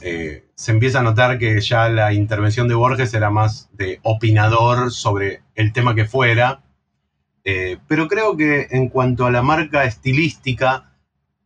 se 0.00 0.70
empieza 0.70 1.00
a 1.00 1.02
notar 1.02 1.38
que 1.38 1.60
ya 1.60 1.88
la 1.88 2.12
intervención 2.12 2.68
de 2.68 2.74
Borges 2.74 3.14
era 3.14 3.30
más 3.30 3.68
de 3.72 4.00
opinador 4.02 4.92
sobre 4.92 5.42
el 5.54 5.72
tema 5.72 5.94
que 5.94 6.04
fuera, 6.04 6.62
pero 7.42 8.08
creo 8.08 8.36
que 8.36 8.68
en 8.70 8.88
cuanto 8.88 9.26
a 9.26 9.30
la 9.30 9.42
marca 9.42 9.84
estilística, 9.84 10.94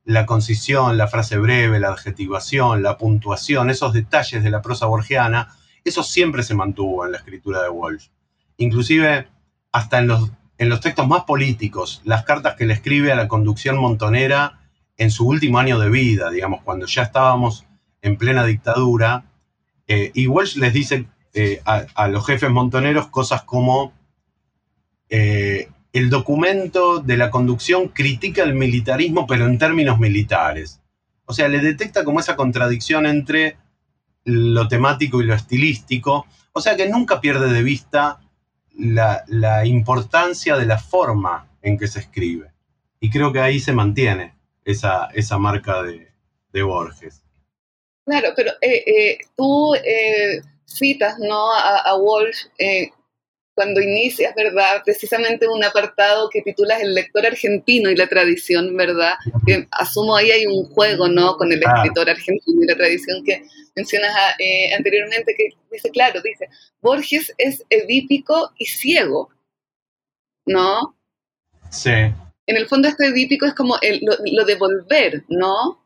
la 0.04 0.24
concisión, 0.24 0.96
la 0.96 1.06
frase 1.06 1.36
breve, 1.36 1.78
la 1.78 1.88
adjetivación, 1.88 2.82
la 2.82 2.96
puntuación, 2.96 3.68
esos 3.68 3.92
detalles 3.92 4.42
de 4.42 4.50
la 4.50 4.62
prosa 4.62 4.86
borgiana, 4.86 5.54
eso 5.84 6.02
siempre 6.02 6.42
se 6.42 6.54
mantuvo 6.54 7.04
en 7.04 7.12
la 7.12 7.18
escritura 7.18 7.62
de 7.62 7.68
Walsh. 7.68 8.08
Inclusive 8.56 9.28
hasta 9.70 9.98
en 9.98 10.08
los, 10.08 10.30
en 10.56 10.70
los 10.70 10.80
textos 10.80 11.06
más 11.06 11.24
políticos, 11.24 12.00
las 12.04 12.24
cartas 12.24 12.56
que 12.56 12.64
le 12.64 12.72
escribe 12.72 13.12
a 13.12 13.16
la 13.16 13.28
conducción 13.28 13.76
montonera 13.76 14.60
en 14.96 15.10
su 15.10 15.28
último 15.28 15.58
año 15.58 15.78
de 15.78 15.90
vida, 15.90 16.30
digamos, 16.30 16.62
cuando 16.62 16.86
ya 16.86 17.02
estábamos 17.02 17.66
en 18.08 18.16
plena 18.16 18.44
dictadura, 18.44 19.24
eh, 19.86 20.10
y 20.14 20.26
Walsh 20.26 20.56
les 20.56 20.72
dice 20.72 21.06
eh, 21.34 21.62
a, 21.64 22.08
los 22.08 22.26
jefes 22.26 22.50
montoneros 22.50 23.08
cosas 23.08 23.42
como 23.42 23.92
eh, 25.08 25.68
el 25.92 26.10
documento 26.10 26.98
de 27.00 27.16
la 27.16 27.30
conducción 27.30 27.88
critica 27.88 28.42
el 28.42 28.54
militarismo, 28.54 29.26
pero 29.26 29.46
en 29.46 29.58
términos 29.58 29.98
militares. 29.98 30.80
O 31.24 31.32
sea, 31.32 31.48
le 31.48 31.60
detecta 31.60 32.04
como 32.04 32.20
esa 32.20 32.36
contradicción 32.36 33.06
entre 33.06 33.56
lo 34.24 34.68
temático 34.68 35.20
y 35.20 35.26
lo 35.26 35.34
estilístico. 35.34 36.26
O 36.52 36.60
sea 36.60 36.76
que 36.76 36.88
nunca 36.88 37.20
pierde 37.20 37.52
de 37.52 37.62
vista 37.62 38.20
la, 38.78 39.64
importancia 39.64 40.56
de 40.56 40.66
la 40.66 40.78
forma 40.78 41.48
en 41.62 41.78
que 41.78 41.86
se 41.86 42.00
escribe. 42.00 42.52
Y 43.00 43.10
creo 43.10 43.32
que 43.32 43.40
ahí 43.40 43.60
se 43.60 43.72
mantiene 43.72 44.34
esa, 44.64 45.06
esa 45.14 45.38
marca 45.38 45.82
de, 45.82 46.08
Borges. 46.62 47.22
Claro, 48.08 48.32
pero 48.34 48.52
eh, 48.62 48.84
eh, 48.86 49.18
tú 49.36 49.74
eh, 49.74 50.40
citas 50.64 51.18
¿no? 51.18 51.52
a, 51.52 51.78
a 51.78 51.96
Walsh 51.96 52.46
cuando 53.58 53.80
inicias, 53.80 54.32
¿verdad? 54.36 54.82
Precisamente 54.84 55.48
un 55.48 55.64
apartado 55.64 56.30
que 56.30 56.42
titulas 56.42 56.80
El 56.80 56.94
lector 56.94 57.26
argentino 57.26 57.90
y 57.90 57.96
la 57.96 58.06
tradición, 58.06 58.76
¿verdad? 58.76 59.14
Que 59.44 59.66
asumo 59.72 60.14
ahí 60.14 60.30
hay 60.30 60.46
un 60.46 60.64
juego, 60.66 61.08
¿no? 61.08 61.36
Con 61.36 61.50
el 61.50 61.60
escritor 61.60 62.08
argentino 62.08 62.62
y 62.62 62.66
la 62.68 62.76
tradición 62.76 63.24
que 63.24 63.42
mencionas 63.74 64.12
ah, 64.16 64.34
eh, 64.38 64.72
anteriormente, 64.74 65.34
que 65.36 65.48
dice, 65.72 65.90
claro, 65.90 66.22
dice, 66.22 66.48
Borges 66.80 67.34
es 67.36 67.64
edípico 67.68 68.52
y 68.58 68.66
ciego, 68.66 69.28
¿no? 70.46 70.94
Sí. 71.68 71.90
En 71.90 72.56
el 72.56 72.68
fondo 72.68 72.86
este 72.86 73.06
edípico 73.06 73.44
es 73.44 73.54
como 73.54 73.76
lo, 74.00 74.44
de 74.44 74.54
volver, 74.54 75.24
¿no? 75.28 75.84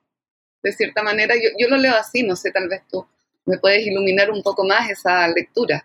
De 0.63 0.73
cierta 0.73 1.03
manera, 1.03 1.35
yo, 1.35 1.51
yo 1.59 1.69
lo 1.69 1.77
leo 1.77 1.97
así, 1.97 2.23
no 2.23 2.37
sé, 2.37 2.51
tal 2.53 2.69
vez 2.69 2.83
tú 2.91 3.07
me 3.45 3.59
puedes 3.59 3.87
iluminar 3.87 4.31
un 4.31 4.43
poco 4.43 4.65
más 4.65 4.89
esa 4.89 5.27
lectura 5.29 5.85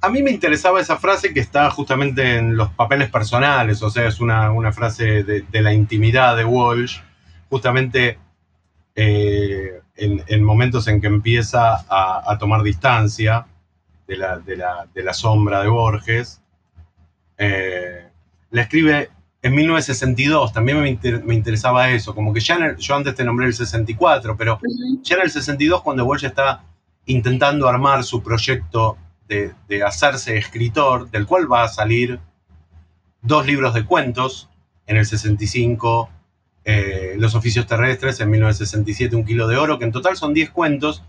a 0.00 0.08
mí 0.10 0.22
me 0.22 0.30
interesaba 0.30 0.80
esa 0.80 0.96
frase 0.96 1.32
que 1.34 1.40
está 1.40 1.70
justamente 1.70 2.36
en 2.36 2.56
los 2.56 2.70
papeles 2.70 3.10
personales, 3.10 3.82
o 3.82 3.90
sea, 3.90 4.06
es 4.06 4.20
una, 4.20 4.72
frase 4.72 5.24
de, 5.24 5.62
la 5.62 5.72
intimidad 5.72 6.36
de 6.36 6.44
Walsh, 6.44 7.00
justamente 7.50 8.18
eh, 8.94 9.80
en, 9.96 10.44
momentos 10.44 10.86
en 10.86 11.00
que 11.00 11.08
empieza 11.08 11.84
a, 11.88 12.36
tomar 12.38 12.62
distancia 12.62 13.46
de 14.06 14.16
la, 14.16 15.14
sombra 15.14 15.62
de 15.62 15.68
Borges. 15.68 16.40
Eh, 17.36 18.08
la 18.50 18.62
escribe 18.62 19.10
en 19.40 19.54
1962, 19.54 20.52
también 20.52 20.80
me, 20.80 21.34
interesaba 21.34 21.90
eso, 21.90 22.14
como 22.14 22.32
que 22.32 22.40
ya 22.40 22.56
en 22.56 22.76
yo 22.76 22.96
antes 22.96 23.14
te 23.14 23.24
nombré 23.24 23.46
el 23.46 23.54
64, 23.54 24.36
pero 24.36 24.58
ya 25.02 25.16
en 25.16 25.22
el 25.22 25.30
62 25.30 25.82
cuando 25.82 26.04
Walsh 26.04 26.24
está 26.24 26.64
intentando 27.06 27.68
armar 27.68 28.02
su 28.02 28.22
proyecto 28.22 28.98
de, 29.28 29.54
hacerse 29.84 30.36
escritor, 30.36 31.10
del 31.10 31.26
cual 31.26 31.50
va 31.50 31.62
a 31.62 31.68
salir 31.68 32.18
dos 33.22 33.46
libros 33.46 33.74
de 33.74 33.84
cuentos, 33.84 34.48
en 34.86 34.96
el 34.96 35.06
65 35.06 36.08
eh, 36.64 37.14
Los 37.18 37.34
oficios 37.34 37.66
terrestres, 37.66 38.20
en 38.20 38.30
1967 38.30 39.14
Un 39.14 39.24
kilo 39.24 39.46
de 39.46 39.56
oro, 39.56 39.78
que 39.78 39.84
en 39.84 39.92
total 39.92 40.16
son 40.16 40.34
10 40.34 40.50
cuentos 40.50 41.04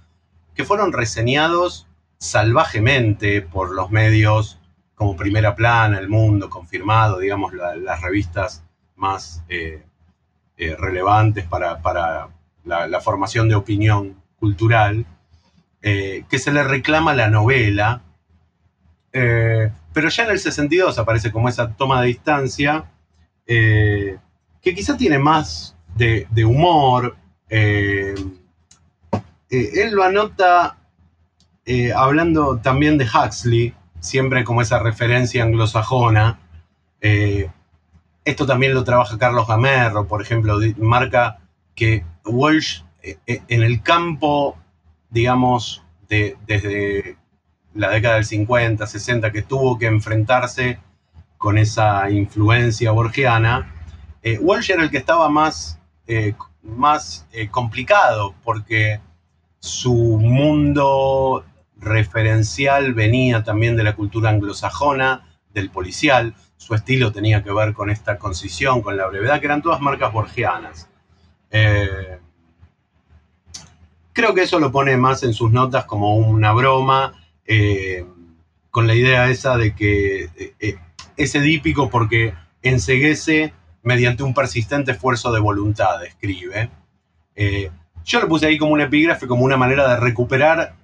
que 0.54 0.66
fueron 0.66 0.92
reseñados 0.92 1.88
salvajemente 2.18 3.42
por 3.42 3.72
los 3.72 3.90
medios 3.90 4.59
como 5.00 5.16
Primera 5.16 5.56
Plana, 5.56 5.98
El 5.98 6.10
Mundo, 6.10 6.50
Confirmado, 6.50 7.18
digamos, 7.20 7.54
las 7.54 8.02
revistas 8.02 8.64
más 8.98 9.42
eh, 9.50 9.82
eh, 10.58 10.76
relevantes 10.78 11.46
para, 11.46 11.80
la, 12.66 13.02
formación 13.02 13.48
de 13.48 13.56
opinión 13.56 14.22
cultural, 14.38 15.08
que 15.82 16.38
se 16.38 16.52
le 16.52 16.64
reclama 16.64 17.16
la 17.16 17.30
novela, 17.30 18.02
pero 19.12 20.10
ya 20.10 20.24
en 20.26 20.32
el 20.32 20.40
62 20.40 21.00
aparece 21.00 21.32
como 21.32 21.48
esa 21.50 21.74
toma 21.74 22.02
de 22.02 22.08
distancia 22.08 22.86
eh, 23.52 24.16
que 24.62 24.76
quizá 24.76 24.96
tiene 24.96 25.18
más 25.18 25.76
de, 25.96 26.28
humor. 26.46 27.18
Eh, 27.50 28.14
eh, 29.50 29.70
él 29.74 29.92
lo 29.92 30.04
anota 30.04 30.78
hablando 31.96 32.58
también 32.58 32.98
de 32.98 33.06
Huxley, 33.06 33.74
siempre 34.00 34.44
como 34.44 34.62
esa 34.62 34.80
referencia 34.80 35.44
anglosajona. 35.44 36.40
esto 37.02 38.46
también 38.46 38.74
lo 38.74 38.84
trabaja 38.84 39.18
Carlos 39.18 39.48
Gamerro, 39.48 40.08
por 40.08 40.22
ejemplo, 40.22 40.60
marca 40.78 41.40
que 41.76 42.06
Walsh 42.26 42.84
en 43.02 43.64
el 43.64 43.82
campo, 43.82 44.58
digamos, 45.10 45.84
desde 46.08 47.18
la 47.74 47.90
década 47.90 48.16
del 48.16 48.26
50, 48.26 48.86
60, 48.86 49.32
que 49.32 49.42
tuvo 49.42 49.78
que 49.78 49.86
enfrentarse 49.88 50.80
con 51.38 51.58
esa 51.58 52.10
influencia 52.12 52.92
borgiana, 52.92 53.74
eh, 54.22 54.38
Walsh 54.40 54.72
era 54.72 54.84
el 54.84 54.90
que 54.90 54.98
estaba 54.98 55.30
más, 55.30 55.80
eh, 56.08 56.34
más 56.62 57.26
eh, 57.32 57.48
complicado 57.48 58.36
porque 58.44 59.00
su 59.60 59.94
mundo 59.94 61.46
referencial 61.80 62.94
venía 62.94 63.44
también 63.44 63.76
de 63.76 63.84
la 63.84 63.96
cultura 63.96 64.30
anglosajona, 64.30 65.26
del 65.54 65.70
policial, 65.70 66.36
su 66.58 66.76
estilo 66.76 67.12
tenía 67.12 67.44
que 67.44 67.52
ver 67.52 67.74
con 67.74 67.90
esta 67.90 68.18
concisión, 68.18 68.82
con 68.82 68.98
la 68.98 69.08
brevedad, 69.08 69.40
que 69.40 69.46
eran 69.48 69.62
todas 69.62 69.82
marcas 69.82 70.14
borgianas. 70.14 70.90
creo 74.14 74.34
que 74.34 74.44
eso 74.44 74.60
lo 74.60 74.72
pone 74.72 74.96
más 74.98 75.24
en 75.24 75.34
sus 75.34 75.52
notas 75.52 75.86
como 75.86 76.16
una 76.18 76.52
broma, 76.52 77.14
con 78.70 78.86
la 78.86 78.94
idea 78.94 79.30
esa 79.30 79.58
de 79.58 79.74
que 79.74 80.30
es 81.20 81.36
edípico 81.36 81.90
porque 81.90 82.34
enseguece 82.62 83.54
mediante 83.84 84.24
un 84.24 84.34
persistente 84.34 84.92
esfuerzo 84.92 85.32
de 85.32 85.40
voluntad, 85.40 86.04
escribe. 86.04 86.70
Eh, 87.36 87.70
yo 88.04 88.20
lo 88.20 88.28
puse 88.28 88.48
ahí 88.48 88.58
como 88.58 88.74
un 88.74 88.82
epígrafe, 88.82 89.28
como 89.28 89.44
una 89.44 89.58
manera 89.58 89.88
de 89.90 90.00
recuperar 90.00 90.76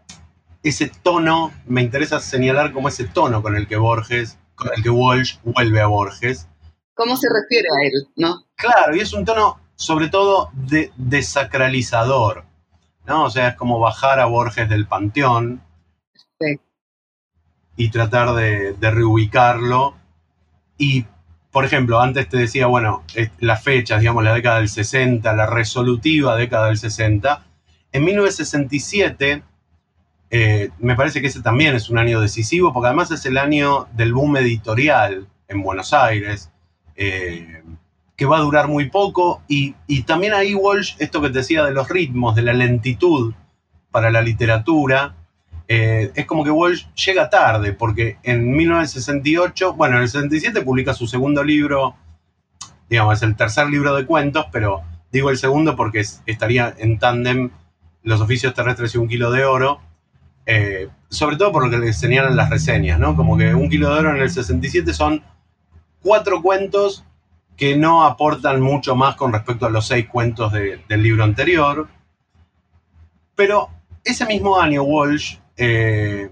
ese 0.69 0.91
tono, 1.03 1.53
me 1.67 1.83
interesa 1.83 2.19
señalar 2.19 2.73
como 2.73 2.89
ese 2.89 3.05
tono 3.05 3.43
con 3.43 3.55
el 3.55 3.67
que 3.67 3.77
Borges, 3.77 4.39
con 4.55 4.69
el 4.75 4.81
que 4.81 4.89
Walsh 4.89 5.37
vuelve 5.43 5.79
a 5.79 5.85
Borges. 5.85 6.47
¿Cómo 6.95 7.15
se 7.17 7.27
refiere 7.29 7.67
a 7.67 7.85
él, 7.85 8.07
no? 8.15 8.43
Claro, 8.55 8.95
y 8.95 8.99
es 8.99 9.13
un 9.13 9.25
tono 9.25 9.59
sobre 9.75 10.07
todo 10.07 10.49
de 10.53 10.91
desacralizador, 10.97 12.45
¿no? 13.05 13.25
O 13.25 13.29
sea, 13.29 13.49
es 13.49 13.55
como 13.55 13.79
bajar 13.79 14.19
a 14.19 14.25
Borges 14.25 14.67
del 14.67 14.87
panteón 14.87 15.61
y 17.77 17.89
tratar 17.91 18.33
de, 18.33 18.73
de 18.73 18.91
reubicarlo 18.91 19.95
y, 20.79 21.05
por 21.51 21.65
ejemplo, 21.65 21.99
antes 21.99 22.27
te 22.27 22.37
decía, 22.37 22.65
bueno, 22.65 23.03
las 23.39 23.63
fechas, 23.63 23.99
digamos, 23.99 24.23
la 24.23 24.33
década 24.33 24.57
del 24.57 24.69
60, 24.69 25.31
la 25.33 25.45
resolutiva 25.45 26.35
década 26.35 26.67
del 26.67 26.79
60. 26.79 27.45
En 27.91 28.03
1967, 28.03 29.43
eh, 30.37 30.69
me 30.79 30.97
parece 30.97 31.21
que 31.21 31.27
ese 31.27 31.41
también 31.41 31.75
es 31.75 31.89
un 31.89 31.97
año 31.97 32.19
decisivo, 32.19 32.73
porque 32.73 32.87
además 32.87 33.09
es 33.09 33.25
el 33.25 33.37
año 33.37 33.87
del 33.93 34.13
boom 34.13 34.35
editorial 34.35 35.29
en 35.47 35.61
Buenos 35.61 35.93
Aires, 35.93 36.51
eh, 36.97 37.63
que 38.17 38.25
va 38.25 38.39
a 38.39 38.41
durar 38.41 38.67
muy 38.67 38.89
poco. 38.89 39.43
Y, 39.47 39.75
también 40.01 40.33
ahí 40.33 40.53
Walsh, 40.53 40.97
esto 40.99 41.21
que 41.21 41.29
te 41.29 41.37
decía 41.37 41.63
de 41.63 41.71
los 41.71 41.87
ritmos, 41.87 42.35
de 42.35 42.41
la 42.41 42.51
lentitud 42.51 43.33
para 43.91 44.11
la 44.11 44.21
literatura, 44.21 45.15
eh, 45.69 46.11
es 46.13 46.25
como 46.25 46.43
que 46.43 46.51
Walsh 46.51 46.87
llega 46.95 47.29
tarde, 47.29 47.71
porque 47.71 48.17
en 48.21 48.51
1968, 48.51 49.73
bueno, 49.75 49.95
en 49.95 50.01
el 50.01 50.09
67 50.09 50.63
publica 50.63 50.93
su 50.93 51.07
segundo 51.07 51.45
libro, 51.45 51.95
digamos, 52.89 53.15
es 53.15 53.23
el 53.23 53.37
tercer 53.37 53.69
libro 53.69 53.95
de 53.95 54.05
cuentos, 54.05 54.47
pero 54.51 54.81
digo 55.13 55.29
el 55.29 55.37
segundo 55.37 55.77
porque 55.77 56.03
estaría 56.25 56.75
en 56.77 56.99
tándem 56.99 57.51
Los 58.03 58.19
oficios 58.19 58.53
terrestres 58.53 58.93
y 58.95 58.97
un 58.97 59.07
kilo 59.07 59.31
de 59.31 59.45
oro, 59.45 59.79
eh, 60.45 60.89
sobre 61.09 61.37
todo 61.37 61.51
por 61.51 61.65
lo 61.65 61.69
que 61.69 61.77
le 61.77 61.93
señalan 61.93 62.35
las 62.35 62.49
reseñas, 62.49 62.99
¿no? 62.99 63.15
Como 63.15 63.37
que 63.37 63.53
un 63.53 63.69
kilo 63.69 63.93
de 63.93 63.99
oro 63.99 64.15
en 64.15 64.21
el 64.21 64.29
67 64.29 64.93
son 64.93 65.23
cuatro 66.01 66.41
cuentos 66.41 67.05
que 67.57 67.77
no 67.77 68.03
aportan 68.03 68.61
mucho 68.61 68.95
más 68.95 69.15
con 69.15 69.31
respecto 69.33 69.65
a 69.65 69.69
los 69.69 69.87
seis 69.87 70.07
cuentos 70.07 70.51
del 70.51 71.03
libro 71.03 71.23
anterior. 71.23 71.87
Pero 73.35 73.69
ese 74.03 74.25
mismo 74.25 74.59
año 74.59 74.83
Walsh 74.83 75.37
eh, 75.57 76.29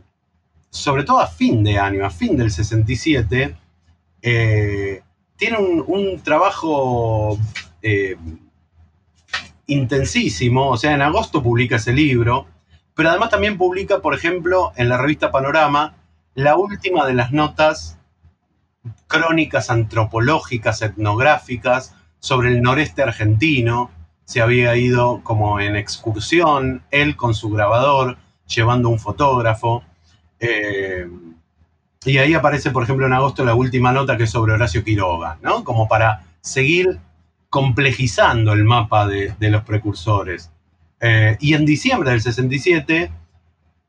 sobre 0.70 1.04
todo 1.04 1.20
a 1.20 1.28
fin 1.28 1.64
de 1.64 1.78
año, 1.78 2.06
a 2.06 2.10
fin 2.10 2.36
del 2.36 2.52
67, 2.52 3.56
eh, 4.22 5.02
tiene 5.38 5.58
un, 5.58 6.20
trabajo 6.22 7.38
intensísimo, 9.68 10.70
o 10.70 10.78
sea, 10.78 10.94
en 10.94 11.02
agosto 11.02 11.44
publica 11.44 11.76
ese 11.76 11.94
libro, 11.94 12.48
pero 12.96 13.10
además 13.10 13.30
también 13.30 13.58
publica, 13.58 14.00
por 14.00 14.14
ejemplo, 14.14 14.72
en 14.76 14.90
la 14.90 14.98
revista 14.98 15.32
Panorama, 15.32 15.96
la 16.36 16.56
última 16.56 17.06
de 17.06 17.14
las 17.14 17.32
notas 17.32 17.98
crónicas 19.08 19.70
antropológicas, 19.70 20.82
etnográficas 20.82 21.96
sobre 22.20 22.50
el 22.50 22.62
noreste 22.62 23.04
argentino. 23.04 23.92
Se 24.26 24.42
había 24.42 24.76
ido 24.76 25.22
como 25.24 25.60
en 25.60 25.76
excursión, 25.76 26.84
él 26.92 27.16
con 27.16 27.34
su 27.34 27.50
grabador, 27.50 28.18
llevando 28.48 28.90
un 28.90 29.00
fotógrafo. 29.00 29.84
Eh, 30.40 31.08
y 32.06 32.18
ahí 32.18 32.34
aparece, 32.34 32.72
por 32.72 32.84
ejemplo, 32.84 33.06
en 33.06 33.14
agosto 33.14 33.46
la 33.46 33.56
última 33.56 33.92
nota 33.92 34.18
que 34.18 34.24
es 34.24 34.32
sobre 34.32 34.54
Horacio 34.54 34.84
Quiroga, 34.84 35.38
¿no? 35.42 35.64
Como 35.64 35.88
para 35.88 36.26
seguir 36.42 37.00
complejizando 37.50 38.54
el 38.54 38.64
mapa 38.64 39.08
de, 39.08 39.36
los 39.40 39.64
precursores. 39.64 40.52
Eh, 41.06 41.38
y 41.40 41.54
en 41.54 41.66
diciembre 41.66 42.12
del 42.12 42.22
67, 42.22 43.12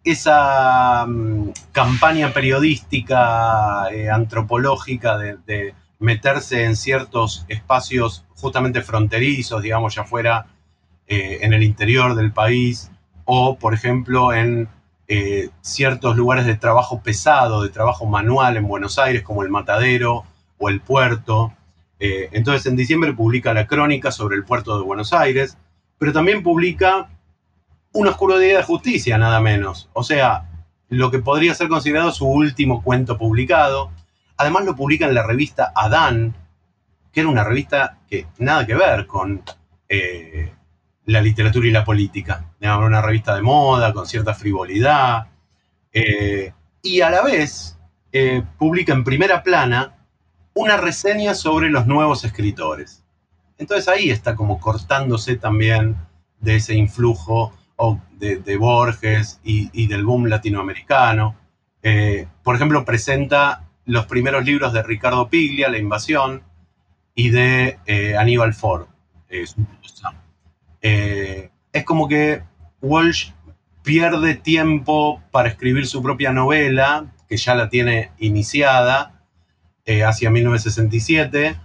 esa 0.03 1.07
mm, 1.07 1.51
campaña 1.73 2.33
periodística, 2.33 3.89
eh, 3.93 4.11
antropológica 4.11 5.17
de, 5.17 5.75
meterse 6.01 6.65
en 6.65 6.77
ciertos 6.77 7.47
espacios 7.49 8.27
justamente 8.35 8.83
fronterizos, 8.83 9.63
digamos, 9.63 9.95
ya 9.95 10.05
fuera 10.05 10.47
en 11.07 11.53
el 11.53 11.63
interior 11.63 12.15
del 12.15 12.33
país, 12.33 12.91
o, 13.25 13.59
por 13.59 13.75
ejemplo, 13.75 14.33
en 14.33 14.69
eh, 15.07 15.51
ciertos 15.61 16.17
lugares 16.17 16.47
de 16.47 16.57
trabajo 16.57 17.03
pesado, 17.03 17.63
de 17.63 17.69
trabajo 17.69 18.07
manual 18.07 18.57
en 18.57 18.67
Buenos 18.67 18.99
Aires, 18.99 19.23
como 19.23 19.43
el 19.43 19.51
Matadero 19.51 20.25
o 20.59 20.69
el 20.71 20.81
Puerto. 20.81 21.53
Eh, 22.01 22.31
entonces, 22.33 22.67
en 22.67 22.77
diciembre 22.77 23.13
publica 23.13 23.53
la 23.53 23.67
crónica 23.67 24.11
sobre 24.11 24.37
el 24.37 24.45
puerto 24.45 24.79
de 24.79 24.85
Buenos 24.85 25.13
Aires, 25.13 25.59
pero 26.05 26.13
también 26.13 26.43
publica 26.43 27.09
Un 27.93 28.09
oscuro 28.09 28.39
día 28.39 28.59
de 28.59 28.63
justicia, 28.63 29.17
nada 29.17 29.41
menos. 29.41 29.89
O 29.95 30.03
sea, 30.05 30.51
lo 30.91 31.11
que 31.11 31.21
podría 31.21 31.55
ser 31.55 31.69
considerado 31.69 32.13
su 32.13 32.27
último 32.27 32.83
cuento 32.83 33.17
publicado. 33.17 33.91
Además, 34.37 34.67
lo 34.67 34.77
publica 34.77 35.07
en 35.07 35.15
la 35.15 35.27
revista 35.27 35.73
Adán, 35.75 36.37
que 37.11 37.21
era 37.21 37.31
una 37.31 37.43
revista 37.43 38.01
que 38.07 38.27
nada 38.37 38.67
que 38.67 38.75
ver 38.75 39.07
con 39.07 39.45
eh, 39.89 40.53
la 41.07 41.23
literatura 41.23 41.69
y 41.69 41.71
la 41.71 41.87
política. 41.87 42.51
Una 42.61 43.01
revista 43.01 43.35
de 43.35 43.41
moda 43.41 43.95
con 43.95 44.07
cierta 44.07 44.35
frivolidad. 44.35 45.29
Eh, 45.91 46.53
y 46.83 47.01
a 47.01 47.09
la 47.09 47.23
vez 47.23 47.79
eh, 48.13 48.43
publica 48.59 48.93
en 48.93 49.05
primera 49.05 49.43
plana 49.43 49.95
una 50.53 50.77
reseña 50.77 51.35
sobre 51.35 51.71
los 51.71 51.87
nuevos 51.87 52.25
escritores. 52.25 53.04
Entonces 53.59 53.89
ahí 53.89 54.11
está 54.11 54.35
como 54.35 54.61
cortándose 54.61 55.37
también 55.37 55.97
de 56.41 56.57
ese 56.57 56.75
influjo 56.75 57.53
de, 58.19 58.57
Borges 58.57 59.41
y, 59.45 59.87
del 59.87 60.05
boom 60.05 60.27
latinoamericano. 60.27 61.37
Eh, 61.83 62.27
por 62.43 62.57
ejemplo, 62.57 62.85
presenta 62.85 63.69
los 63.85 64.07
primeros 64.07 64.45
libros 64.45 64.73
de 64.73 64.83
Ricardo 64.83 65.29
Piglia, 65.29 65.69
La 65.69 65.79
Invasión, 65.79 66.43
y 67.15 67.31
de 67.31 67.79
Aníbal 68.19 68.55
Ford, 68.55 68.87
su 69.47 69.65
eh, 70.87 71.51
es 71.73 71.85
como 71.85 72.09
que 72.09 72.43
Walsh 72.83 73.31
pierde 73.83 74.35
tiempo 74.35 75.23
para 75.31 75.49
escribir 75.49 75.87
su 75.87 76.03
propia 76.03 76.31
novela, 76.31 77.07
que 77.27 77.39
ya 77.39 77.55
la 77.55 77.71
tiene 77.71 78.11
iniciada, 78.19 79.23
eh, 79.87 80.05
hacia 80.05 80.31
1967, 80.31 81.57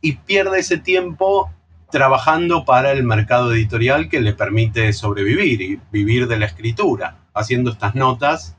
y 0.00 0.12
pierde 0.12 0.60
ese 0.60 0.78
tiempo 0.78 1.50
trabajando 1.90 2.64
para 2.64 2.92
el 2.92 3.02
mercado 3.02 3.52
editorial 3.52 4.08
que 4.08 4.20
le 4.20 4.34
permite 4.34 4.92
sobrevivir 4.92 5.60
y 5.62 5.80
vivir 5.90 6.28
de 6.28 6.38
la 6.38 6.46
escritura, 6.46 7.18
haciendo 7.34 7.70
estas 7.70 7.94
notas. 7.94 8.56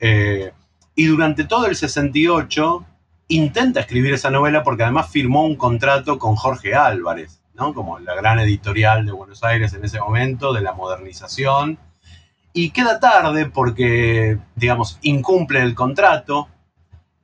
Eh, 0.00 0.52
y 0.94 1.06
durante 1.06 1.44
todo 1.44 1.66
el 1.66 1.76
68 1.76 2.84
intenta 3.28 3.80
escribir 3.80 4.14
esa 4.14 4.30
novela 4.30 4.62
porque 4.62 4.84
además 4.84 5.10
firmó 5.10 5.44
un 5.44 5.56
contrato 5.56 6.18
con 6.18 6.36
Jorge 6.36 6.74
Álvarez, 6.74 7.40
¿no? 7.54 7.74
como 7.74 7.98
la 7.98 8.14
gran 8.14 8.38
editorial 8.38 9.04
de 9.06 9.12
Buenos 9.12 9.42
Aires 9.42 9.72
en 9.74 9.84
ese 9.84 10.00
momento, 10.00 10.52
de 10.52 10.62
la 10.62 10.72
modernización. 10.72 11.78
Y 12.52 12.70
queda 12.70 13.00
tarde 13.00 13.46
porque, 13.46 14.38
digamos, 14.54 14.98
incumple 15.02 15.60
el 15.60 15.74
contrato. 15.74 16.48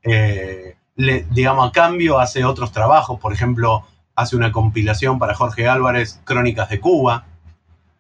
Eh, 0.02 0.76
le, 0.96 1.26
digamos, 1.30 1.68
a 1.68 1.72
cambio 1.72 2.18
hace 2.18 2.44
otros 2.44 2.72
trabajos, 2.72 3.18
por 3.20 3.32
ejemplo, 3.32 3.86
hace 4.14 4.36
una 4.36 4.52
compilación 4.52 5.18
para 5.18 5.34
Jorge 5.34 5.66
Álvarez, 5.68 6.20
Crónicas 6.24 6.68
de 6.68 6.80
Cuba, 6.80 7.26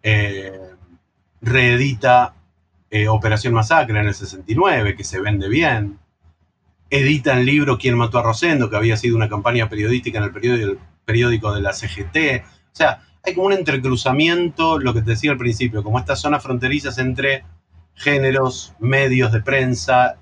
eh, 0.02 0.60
reedita 1.40 2.34
eh, 2.90 3.08
Operación 3.08 3.54
Masacre 3.54 3.98
en 3.98 4.08
el 4.08 4.14
69, 4.14 4.96
que 4.96 5.04
se 5.04 5.20
vende 5.20 5.48
bien, 5.48 5.98
edita 6.90 7.32
el 7.38 7.46
libro 7.46 7.78
Quién 7.78 7.96
mató 7.96 8.18
a 8.18 8.22
Rosendo, 8.22 8.68
que 8.68 8.76
había 8.76 8.96
sido 8.96 9.16
una 9.16 9.28
campaña 9.28 9.68
periodística 9.68 10.18
en 10.18 10.24
el 10.24 10.32
periódico, 10.32 10.80
periódico 11.04 11.54
de 11.54 11.62
la 11.62 11.72
CGT, 11.72 12.44
o 12.44 12.74
sea, 12.74 13.02
hay 13.24 13.34
como 13.34 13.46
un 13.46 13.52
entrecruzamiento, 13.52 14.78
lo 14.78 14.92
que 14.92 15.02
te 15.02 15.10
decía 15.10 15.30
al 15.30 15.38
principio, 15.38 15.82
como 15.82 15.98
estas 15.98 16.20
zonas 16.20 16.42
fronterizas 16.42 16.98
entre 16.98 17.44
géneros, 17.94 18.74
medios 18.78 19.32
de 19.32 19.40
prensa, 19.40 20.16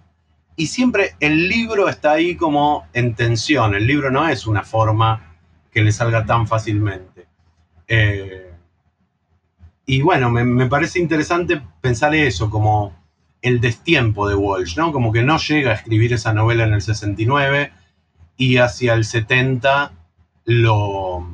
y 0.56 0.66
siempre 0.66 1.14
el 1.20 1.48
libro 1.48 1.88
está 1.88 2.12
ahí 2.12 2.36
como 2.36 2.86
en 2.92 3.14
tensión, 3.14 3.74
el 3.74 3.86
libro 3.86 4.10
no 4.10 4.28
es 4.28 4.46
una 4.46 4.62
forma 4.62 5.36
que 5.72 5.82
le 5.82 5.92
salga 5.92 6.26
tan 6.26 6.46
fácilmente. 6.46 7.26
Eh, 7.86 8.50
y 9.86 10.02
bueno, 10.02 10.30
me, 10.30 10.66
parece 10.66 11.00
interesante 11.00 11.60
pensar 11.80 12.14
eso, 12.14 12.48
como 12.50 12.94
el 13.42 13.60
destiempo 13.60 14.28
de 14.28 14.36
Walsh, 14.36 14.76
¿no? 14.76 14.92
Como 14.92 15.12
que 15.12 15.22
no 15.22 15.38
llega 15.38 15.72
a 15.72 15.74
escribir 15.74 16.12
esa 16.12 16.32
novela 16.32 16.64
en 16.64 16.74
el 16.74 16.82
69 16.82 17.72
y 18.36 18.58
hacia 18.58 18.94
el 18.94 19.04
70 19.04 19.92
lo, 20.44 21.26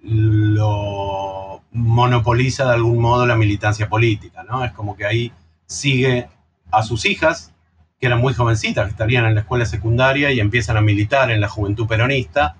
lo 0.00 1.62
monopoliza 1.72 2.64
de 2.66 2.74
algún 2.74 3.00
modo 3.00 3.26
la 3.26 3.36
militancia 3.36 3.88
política, 3.88 4.44
¿no? 4.44 4.64
Es 4.64 4.72
como 4.72 4.96
que 4.96 5.04
ahí 5.04 5.32
sigue 5.66 6.28
a 6.70 6.82
sus 6.82 7.04
hijas, 7.04 7.52
que 8.02 8.08
eran 8.08 8.20
muy 8.20 8.34
jovencitas, 8.34 8.86
que 8.86 8.90
estarían 8.90 9.26
en 9.26 9.36
la 9.36 9.42
escuela 9.42 9.64
secundaria 9.64 10.32
y 10.32 10.40
empiezan 10.40 10.76
a 10.76 10.80
militar 10.80 11.30
en 11.30 11.40
la 11.40 11.48
juventud 11.48 11.86
peronista, 11.86 12.56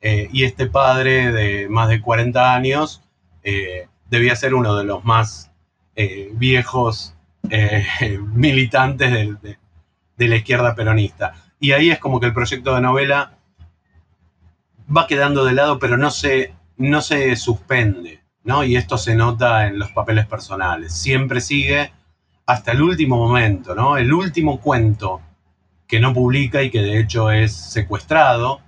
eh, 0.00 0.30
y 0.32 0.44
este 0.44 0.68
padre 0.68 1.32
de 1.32 1.68
más 1.68 1.90
de 1.90 2.00
40 2.00 2.54
años 2.54 3.02
eh, 3.42 3.88
debía 4.08 4.34
ser 4.36 4.54
uno 4.54 4.74
de 4.74 4.84
los 4.84 5.04
más 5.04 5.52
eh, 5.96 6.30
viejos 6.32 7.14
militantes 8.32 9.12
de, 9.12 9.58
de, 10.16 10.28
la 10.28 10.36
izquierda 10.36 10.74
peronista. 10.74 11.34
Y 11.60 11.72
ahí 11.72 11.90
es 11.90 11.98
como 11.98 12.18
que 12.18 12.26
el 12.28 12.32
proyecto 12.32 12.74
de 12.74 12.80
novela 12.80 13.34
va 14.96 15.06
quedando 15.06 15.44
de 15.44 15.52
lado, 15.52 15.78
pero 15.78 15.98
no 15.98 16.10
se, 16.10 16.54
no 16.78 17.02
se 17.02 17.36
suspende, 17.36 18.22
¿no? 18.44 18.64
Y 18.64 18.76
esto 18.76 18.96
se 18.96 19.14
nota 19.14 19.66
en 19.66 19.78
los 19.78 19.90
papeles 19.90 20.24
personales. 20.24 20.94
Siempre 20.94 21.42
sigue 21.42 21.92
hasta 22.46 22.72
el 22.72 22.80
último 22.80 23.16
momento, 23.16 23.74
¿no? 23.74 23.96
El 23.96 24.12
último 24.12 24.60
cuento 24.60 25.20
que 25.86 26.00
no 26.00 26.14
publica 26.14 26.62
y 26.62 26.70
que 26.70 26.80
de 26.80 27.00
hecho 27.00 27.30
es 27.30 27.54
secuestrado 27.54 28.60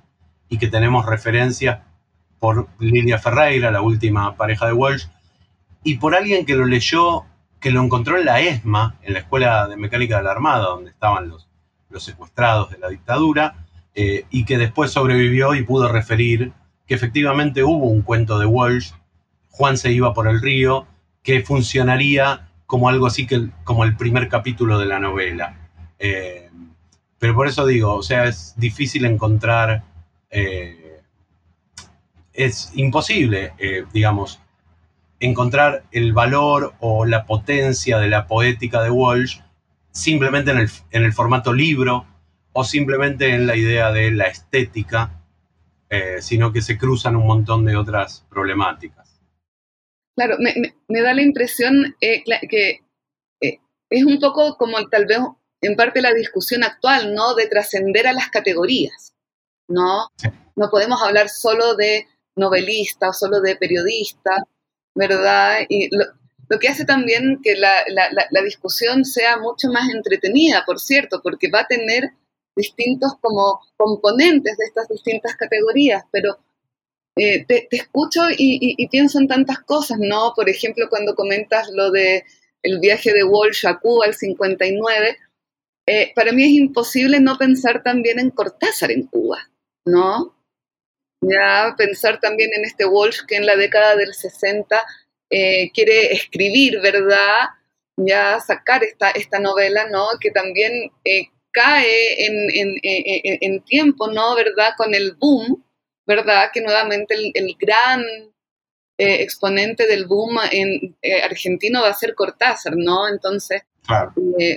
y 0.48 0.58
que 0.58 0.68
tenemos 0.68 1.06
referencias 1.06 1.80
por 2.38 2.68
Lilia 2.78 3.18
Ferreira, 3.18 3.70
la 3.70 3.80
última 3.80 4.36
pareja 4.36 4.66
de 4.66 4.72
Walsh, 4.72 5.06
y 5.84 5.96
por 5.96 6.14
alguien 6.14 6.44
que 6.44 6.54
lo 6.54 6.64
leyó, 6.66 7.24
que 7.60 7.70
lo 7.70 7.82
encontró 7.82 8.18
en 8.18 8.24
la 8.24 8.40
ESMA, 8.40 8.96
en 9.02 9.14
la 9.14 9.20
Escuela 9.20 9.66
de 9.66 9.76
Mecánica 9.76 10.18
de 10.18 10.24
la 10.24 10.32
Armada, 10.32 10.66
donde 10.66 10.90
estaban 10.90 11.28
los, 11.28 11.48
los 11.90 12.02
secuestrados 12.04 12.70
de 12.70 12.78
la 12.78 12.88
dictadura, 12.88 13.66
eh, 13.94 14.26
y 14.30 14.44
que 14.44 14.58
después 14.58 14.92
sobrevivió 14.92 15.54
y 15.54 15.64
pudo 15.64 15.88
referir 15.88 16.52
que 16.86 16.94
efectivamente 16.94 17.64
hubo 17.64 17.86
un 17.86 18.02
cuento 18.02 18.38
de 18.38 18.46
Walsh, 18.46 18.92
Juan 19.50 19.76
se 19.76 19.92
iba 19.92 20.14
por 20.14 20.28
el 20.28 20.40
río, 20.40 20.86
que 21.22 21.42
funcionaría 21.42 22.47
como 22.68 22.90
algo 22.90 23.07
así 23.07 23.26
que 23.26 23.48
como 23.64 23.83
el 23.83 23.96
primer 23.96 24.28
capítulo 24.28 24.78
de 24.78 24.85
la 24.85 25.00
novela. 25.00 25.57
Eh, 25.98 26.50
pero 27.18 27.35
por 27.35 27.48
eso 27.48 27.64
digo, 27.64 27.94
o 27.94 28.02
sea, 28.02 28.26
es 28.26 28.52
difícil 28.59 29.07
encontrar 29.07 29.85
eh, 30.31 31.00
es 32.35 32.70
imposible, 32.74 33.54
eh, 33.57 33.87
digamos, 33.90 34.40
encontrar 35.18 35.85
el 35.92 36.12
valor 36.12 36.74
o 36.78 37.07
la 37.07 37.24
potencia 37.24 37.98
de 37.98 38.09
la 38.09 38.26
poética 38.26 38.83
de 38.83 38.90
Walsh 38.90 39.40
simplemente 39.90 40.50
en 40.50 41.04
el, 41.04 41.12
formato 41.14 41.54
libro 41.54 42.04
o 42.52 42.64
simplemente 42.64 43.35
en 43.35 43.46
la 43.46 43.57
idea 43.57 43.92
de 43.92 44.11
la 44.11 44.26
estética, 44.26 45.22
sino 46.20 46.52
que 46.52 46.61
se 46.61 46.76
cruzan 46.76 47.16
un 47.16 47.26
montón 47.26 47.64
de 47.64 47.76
otras 47.76 48.26
problemáticas. 48.28 49.08
Claro, 50.18 50.37
me, 50.40 51.00
da 51.00 51.14
la 51.14 51.22
impresión 51.22 51.94
que 52.00 52.81
es 53.90 54.04
un 54.04 54.18
poco 54.18 54.57
como 54.57 54.76
tal 54.88 55.07
vez 55.07 55.18
en 55.61 55.76
parte 55.76 56.02
la 56.02 56.12
discusión 56.12 56.64
actual, 56.64 57.14
¿no? 57.14 57.35
De 57.35 57.46
trascender 57.46 58.09
a 58.09 58.12
las 58.12 58.28
categorías. 58.28 59.14
¿no? 59.68 60.09
No 60.57 60.70
podemos 60.70 61.00
hablar 61.02 61.28
solo 61.28 61.76
de 61.76 62.07
novelista 62.37 63.11
o 63.11 63.12
solo 63.12 63.40
de 63.40 63.57
periodista, 63.57 64.44
¿verdad? 64.94 65.59
Y 65.68 65.88
lo, 65.94 66.59
que 66.59 66.68
hace 66.68 66.85
también 66.85 67.40
que 67.42 67.54
la, 67.57 67.85
discusión 68.42 69.04
sea 69.04 69.37
mucho 69.38 69.68
más 69.68 69.88
entretenida, 69.94 70.64
por 70.64 70.81
cierto, 70.81 71.20
porque 71.22 71.50
va 71.50 71.61
a 71.61 71.66
tener 71.66 72.11
distintos 72.57 73.12
como 73.20 73.61
componentes 73.76 74.57
de 74.57 74.64
estas 74.64 74.88
distintas 74.88 75.37
categorías, 75.37 76.04
pero 76.11 76.38
eh, 77.20 77.44
te, 77.46 77.66
escucho 77.72 78.22
y, 78.31 78.87
pienso 78.88 79.18
en 79.18 79.26
tantas 79.26 79.59
cosas, 79.61 79.98
¿no? 80.00 80.33
Por 80.37 80.48
ejemplo, 80.48 80.87
cuando 80.88 81.16
comentas 81.16 81.68
lo 81.72 81.90
de 81.90 82.24
el 82.62 82.78
viaje 82.78 83.12
de 83.12 83.24
Walsh 83.24 83.66
a 83.66 83.78
Cuba 83.78 84.07
al 84.07 84.14
59, 84.14 85.18
eh, 85.87 86.12
para 86.14 86.33
mí 86.33 86.44
es 86.44 86.50
imposible 86.50 87.18
no 87.18 87.37
pensar 87.37 87.83
también 87.83 88.20
en 88.20 88.31
Cortázar 88.31 88.92
en 88.92 89.07
Cuba, 89.07 89.50
¿no? 89.85 90.37
Ya 91.20 91.74
pensar 91.76 92.20
también 92.20 92.50
en 92.54 92.64
este 92.64 92.87
Walsh 92.87 93.22
que 93.26 93.37
en 93.37 93.46
la 93.46 93.57
década 93.57 93.96
del 93.96 94.14
60 94.14 94.81
eh, 95.31 95.72
quiere 95.72 96.12
escribir, 96.12 96.81
¿verdad? 96.81 97.48
Ya 97.96 98.38
sacar 98.38 98.83
esta, 98.85 99.38
novela, 99.40 99.88
¿no? 99.88 100.07
Que 100.20 100.31
también 100.31 100.92
cae 101.50 102.26
en, 102.26 103.61
tiempo, 103.64 104.09
¿no? 104.09 104.37
¿Verdad? 104.37 104.74
Con 104.76 104.94
el 104.94 105.16
boom, 105.16 105.64
¿verdad? 106.09 106.51
Que 106.53 106.61
nuevamente 106.61 107.14
el, 107.14 107.55
gran 107.61 108.03
eh, 108.99 109.23
exponente 109.23 109.87
del 109.87 110.07
boom 110.07 110.40
en 110.51 110.97
argentino 111.23 111.83
va 111.83 111.90
a 111.90 111.94
ser 111.94 112.16
Cortázar, 112.16 112.75
¿no? 112.77 113.09
Entonces, 113.09 113.62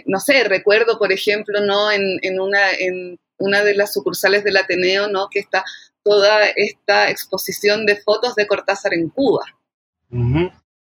no 0.06 0.20
sé, 0.20 0.44
recuerdo, 0.46 0.98
por 0.98 1.12
ejemplo, 1.12 1.62
¿no? 1.62 1.92
En, 1.92 2.40
una, 2.40 2.72
en 2.72 3.20
una 3.38 3.64
de 3.64 3.76
las 3.76 3.94
sucursales 3.94 4.44
del 4.44 4.58
Ateneo, 4.58 5.08
¿no? 5.08 5.28
Que 5.30 5.40
está 5.40 5.64
toda 6.04 6.46
esta 6.56 7.10
exposición 7.10 7.86
de 7.86 7.98
fotos 7.98 8.36
de 8.36 8.48
Cortázar 8.48 8.94
en 8.94 9.10
Cuba. 9.10 9.46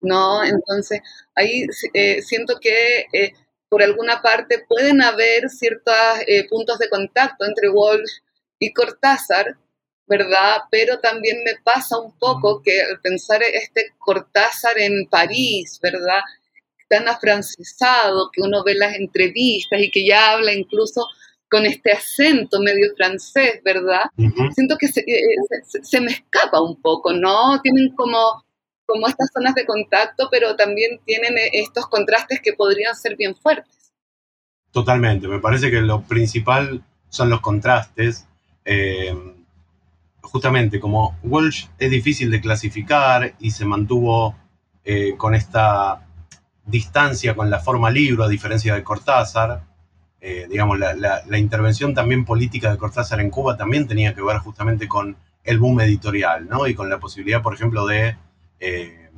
¿No? 0.00 0.44
Entonces, 0.44 1.00
ahí 1.34 1.66
eh, 1.94 2.22
siento 2.22 2.58
que 2.60 3.06
eh, 3.12 3.32
por 3.68 3.82
alguna 3.82 4.22
parte 4.22 4.64
pueden 4.68 5.02
haber 5.02 5.48
ciertos 5.50 5.94
eh, 6.26 6.46
puntos 6.48 6.78
de 6.78 6.88
contacto 6.88 7.44
entre 7.44 7.68
Walsh 7.68 8.20
y 8.60 8.72
Cortázar, 8.72 9.56
¿verdad? 10.08 10.62
Pero 10.70 10.98
también 11.00 11.42
me 11.44 11.52
pasa 11.62 11.98
un 11.98 12.12
poco 12.18 12.62
que 12.62 12.80
al 12.80 13.00
pensar 13.00 13.42
este 13.42 13.92
Cortázar 13.98 14.78
en 14.78 15.06
París, 15.08 15.78
¿verdad? 15.82 16.20
Tan 16.88 17.06
afrancesado, 17.08 18.30
que 18.32 18.42
uno 18.42 18.64
ve 18.64 18.74
las 18.74 18.94
entrevistas 18.94 19.80
y 19.80 19.90
que 19.90 20.06
ya 20.06 20.32
habla 20.32 20.52
incluso 20.52 21.06
con 21.50 21.66
este 21.66 21.92
acento 21.92 22.60
medio 22.60 22.94
francés, 22.96 23.60
¿verdad? 23.64 24.02
Siento 24.54 24.76
que 24.78 24.86
eh, 24.86 25.62
se, 25.82 26.00
me 26.00 26.12
escapa 26.12 26.60
un 26.60 26.80
poco, 26.80 27.12
¿no? 27.12 27.60
Tienen 27.62 27.94
como, 27.94 28.44
como 28.86 29.06
estas 29.06 29.30
zonas 29.32 29.54
de 29.54 29.64
contacto, 29.64 30.28
pero 30.30 30.56
también 30.56 31.00
tienen 31.06 31.38
eh, 31.38 31.50
estos 31.54 31.86
contrastes 31.88 32.40
que 32.42 32.52
podrían 32.52 32.94
ser 32.96 33.16
bien 33.16 33.34
fuertes. 33.34 33.92
Totalmente, 34.72 35.26
me 35.26 35.40
parece 35.40 35.70
que 35.70 35.80
lo 35.80 36.02
principal 36.02 36.82
son 37.08 37.30
los 37.30 37.40
contrastes. 37.40 38.26
Eh, 38.66 39.16
justamente 40.30 40.80
como 40.80 41.18
Walsh 41.22 41.66
es 41.78 41.90
difícil 41.90 42.30
de 42.30 42.40
clasificar 42.40 43.34
y 43.38 43.50
se 43.50 43.64
mantuvo 43.64 44.36
con 45.18 45.34
esta 45.34 46.08
distancia 46.68 47.34
con 47.34 47.50
la 47.50 47.58
forma 47.58 47.90
libro, 47.90 48.22
a 48.22 48.28
diferencia 48.28 48.74
de 48.74 48.84
Cortázar. 48.84 49.64
Eh, 50.20 50.46
digamos, 50.50 50.78
la, 50.78 51.38
intervención 51.38 51.94
también 51.94 52.24
política 52.24 52.70
de 52.70 52.78
Cortázar 52.78 53.20
en 53.20 53.30
Cuba 53.30 53.56
también 53.56 53.86
tenía 53.86 54.14
que 54.14 54.22
ver 54.22 54.38
justamente 54.38 54.86
con 54.86 55.16
el 55.44 55.58
boom 55.58 55.80
editorial, 55.80 56.46
¿no? 56.48 56.66
Y 56.66 56.74
con 56.74 56.90
la 56.90 56.98
posibilidad, 56.98 57.42
por 57.42 57.54
ejemplo, 57.54 57.86
de 57.86 58.16
eh, 58.60 59.10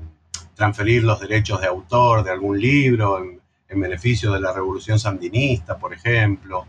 transferir 0.55 1.03
los 1.03 1.21
derechos 1.21 1.61
de 1.61 1.67
autor 1.67 2.23
de 2.23 2.31
algún 2.31 2.61
libro 2.61 3.19
en, 3.19 3.41
beneficio 3.73 4.33
de 4.33 4.41
la 4.41 4.53
revolución 4.53 4.99
sandinista, 4.99 5.79
por 5.79 5.93
ejemplo. 5.93 6.67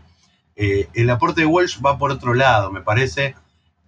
Eh, 0.54 0.88
el 0.94 1.10
aporte 1.10 1.40
de 1.40 1.48
Walsh 1.48 1.80
va 1.84 1.98
por 1.98 2.12
otro 2.12 2.32
lado, 2.32 2.70
me 2.70 2.80
parece. 2.80 3.34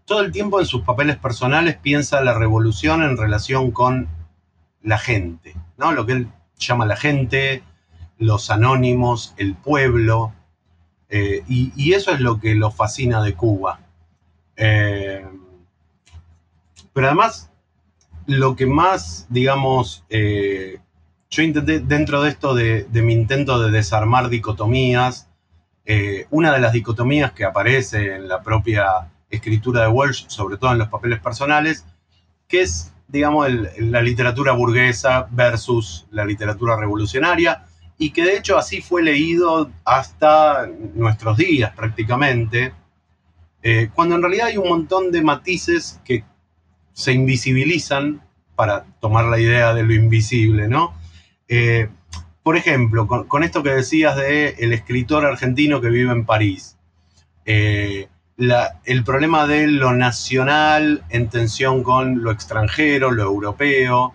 Todo 0.04 0.20
el 0.20 0.32
tiempo 0.32 0.60
en 0.60 0.66
sus 0.66 0.82
papeles 0.82 1.16
personales 1.16 1.76
piensa 1.76 2.20
la 2.22 2.34
revolución 2.34 3.02
en 3.02 3.16
relación 3.16 3.70
con 3.70 4.08
la 4.82 4.98
gente, 4.98 5.54
¿no? 5.78 5.92
Lo 5.92 6.04
que 6.04 6.12
él 6.12 6.28
llama 6.58 6.86
la 6.86 6.96
gente, 6.96 7.62
los 8.18 8.50
anónimos, 8.50 9.34
el 9.38 9.54
pueblo, 9.54 10.32
eh, 11.08 11.44
y, 11.46 11.92
eso 11.92 12.10
es 12.12 12.20
lo 12.20 12.40
que 12.40 12.54
lo 12.54 12.70
fascina 12.70 13.22
de 13.22 13.34
Cuba. 13.34 13.80
Eh, 14.56 15.24
pero 16.92 17.06
además, 17.06 17.50
lo 18.26 18.56
que 18.56 18.66
más, 18.66 19.26
digamos, 19.28 20.04
eh, 20.08 20.80
yo 21.30 21.42
intenté 21.42 21.80
dentro 21.80 22.22
de 22.22 22.30
esto 22.30 22.54
de, 22.54 22.86
mi 22.92 23.12
intento 23.12 23.60
de 23.60 23.70
desarmar 23.70 24.28
dicotomías, 24.28 25.28
una 26.30 26.52
de 26.52 26.60
las 26.60 26.72
dicotomías 26.72 27.32
que 27.32 27.44
aparece 27.44 28.16
en 28.16 28.26
la 28.26 28.42
propia 28.42 29.10
escritura 29.30 29.82
de 29.82 29.88
Walsh, 29.88 30.26
sobre 30.28 30.56
todo 30.56 30.72
en 30.72 30.78
los 30.78 30.88
papeles 30.88 31.20
personales, 31.20 31.84
que 32.48 32.62
es 32.62 32.94
digamos, 33.08 33.48
la 33.78 34.02
literatura 34.02 34.52
burguesa 34.52 35.28
versus 35.30 36.06
la 36.10 36.24
literatura 36.24 36.76
revolucionaria, 36.76 37.64
y 37.98 38.10
que 38.10 38.24
de 38.24 38.36
hecho 38.36 38.58
así 38.58 38.80
fue 38.80 39.02
leído 39.02 39.70
hasta 39.84 40.68
nuestros 40.94 41.36
días 41.36 41.72
prácticamente, 41.76 42.72
eh, 43.62 43.90
cuando 43.94 44.16
en 44.16 44.22
realidad 44.22 44.48
hay 44.48 44.56
un 44.56 44.68
montón 44.68 45.12
de 45.12 45.22
matices 45.22 46.00
que 46.04 46.24
se 46.92 47.12
invisibilizan 47.12 48.22
para 48.56 48.84
tomar 49.00 49.26
la 49.26 49.38
idea 49.38 49.74
de 49.74 49.82
lo 49.82 49.94
invisible, 49.94 50.68
¿no? 50.68 50.94
Eh, 51.48 51.88
por 52.42 52.56
ejemplo, 52.56 53.06
con, 53.06 53.42
esto 53.42 53.62
que 53.62 53.70
decías 53.70 54.16
de 54.16 54.50
el 54.58 54.72
escritor 54.72 55.24
argentino 55.24 55.80
que 55.80 55.88
vive 55.88 56.12
en 56.12 56.26
París. 56.26 56.76
Eh, 57.46 58.08
el 58.36 59.04
problema 59.04 59.46
de 59.46 59.66
lo 59.68 59.92
nacional 59.92 61.04
en 61.08 61.28
tensión 61.28 61.82
con 61.82 62.22
lo 62.22 62.30
extranjero, 62.30 63.10
lo 63.10 63.22
europeo. 63.22 64.14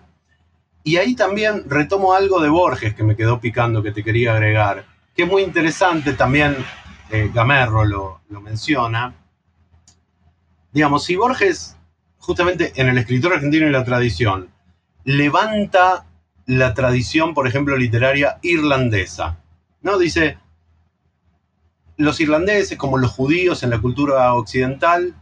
Y 0.84 0.96
ahí 0.96 1.14
también 1.14 1.64
retomo 1.68 2.14
algo 2.14 2.40
de 2.40 2.48
Borges 2.48 2.94
que 2.94 3.02
me 3.02 3.16
quedó 3.16 3.40
picando, 3.40 3.82
que 3.82 3.92
te 3.92 4.04
quería 4.04 4.32
agregar, 4.32 4.84
que 5.14 5.22
es 5.22 5.28
muy 5.28 5.42
interesante, 5.42 6.12
también 6.14 6.56
eh, 7.10 7.30
Gamerro 7.32 7.84
lo, 7.84 8.20
lo 8.28 8.40
menciona. 8.40 9.14
Digamos, 10.72 11.04
si 11.04 11.16
Borges, 11.16 11.76
justamente 12.18 12.72
en 12.76 12.88
el 12.88 12.98
escritor 12.98 13.34
argentino 13.34 13.66
y 13.66 13.70
la 13.70 13.84
tradición, 13.84 14.50
levanta 15.04 16.06
la 16.46 16.74
tradición, 16.74 17.34
por 17.34 17.46
ejemplo, 17.46 17.76
literaria 17.76 18.38
irlandesa, 18.42 19.38
¿no? 19.82 19.98
Dice, 19.98 20.38
los 22.00 22.20
irlandeses, 22.20 22.78
como 22.78 22.98
los 22.98 23.10
judíos 23.10 23.62
en 23.62 23.70
la 23.70 23.80
cultura 23.80 24.32
occidental, 24.34 25.14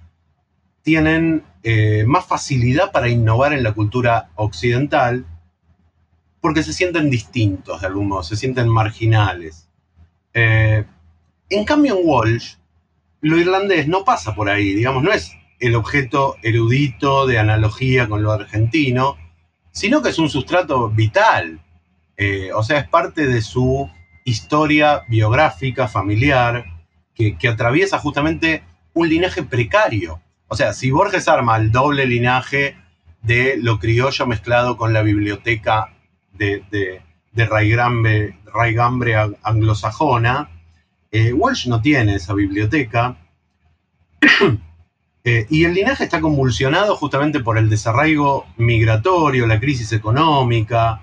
tienen 0.83 1.45
eh, 1.65 2.05
más 2.07 2.25
facilidad 2.25 2.93
para 2.93 3.09
innovar 3.09 3.53
en 3.53 3.63
la 3.63 3.73
cultura 3.73 4.31
occidental 4.37 5.27
porque 6.41 6.63
se 6.63 6.73
sienten 6.73 7.11
distintos 7.11 7.81
de 7.81 7.89
algún 7.89 8.09
modo, 8.09 8.23
se 8.23 8.37
sienten 8.37 8.69
marginales. 8.69 9.69
Eh, 10.35 10.85
en 11.51 11.65
cambio, 11.65 11.99
en 11.99 12.07
Walsh, 12.07 12.55
lo 13.23 13.39
irlandés 13.39 13.89
no 13.89 14.05
pasa 14.05 14.37
por 14.37 14.49
ahí, 14.49 14.75
digamos, 14.75 15.03
no 15.03 15.13
es 15.13 15.33
el 15.59 15.75
objeto 15.75 16.37
erudito 16.43 17.27
de 17.27 17.41
analogía 17.41 18.09
con 18.09 18.23
lo 18.23 18.31
argentino, 18.31 19.17
sino 19.73 20.01
que 20.01 20.11
es 20.11 20.19
un 20.19 20.31
sustrato 20.31 20.89
vital. 20.91 21.61
Eh, 22.17 22.53
o 22.53 22.63
sea, 22.63 22.79
es 22.79 22.89
parte 22.89 23.27
de 23.27 23.43
su 23.43 23.91
historia 24.29 25.05
biográfica, 25.09 25.89
familiar, 25.89 26.65
que, 27.15 27.49
atraviesa 27.49 27.99
justamente 27.99 28.63
un 28.95 29.09
linaje 29.09 29.43
precario. 29.43 30.21
O 30.47 30.57
sea, 30.57 30.73
si 30.73 30.91
Borges 30.91 31.29
arma 31.29 31.57
el 31.57 31.73
doble 31.73 32.07
linaje 32.07 32.77
de 33.23 33.57
lo 33.61 33.79
criollo 33.79 34.27
mezclado 34.27 34.77
con 34.77 34.93
la 34.93 35.03
biblioteca 35.03 35.93
de, 36.33 36.63
de, 36.71 37.47
raigambre, 37.47 39.17
anglosajona, 39.43 40.51
eh, 41.11 41.33
Walsh 41.33 41.67
no 41.67 41.81
tiene 41.81 42.17
esa 42.17 42.35
biblioteca. 42.35 43.17
Eh, 45.25 45.47
y 45.51 45.65
el 45.65 45.75
linaje 45.75 46.05
está 46.05 46.21
convulsionado 46.23 46.97
justamente 46.97 47.41
por 47.41 47.59
el 47.59 47.69
desarraigo 47.69 48.47
migratorio, 48.57 49.47
la 49.47 49.61
crisis 49.61 49.93
económica. 49.93 51.03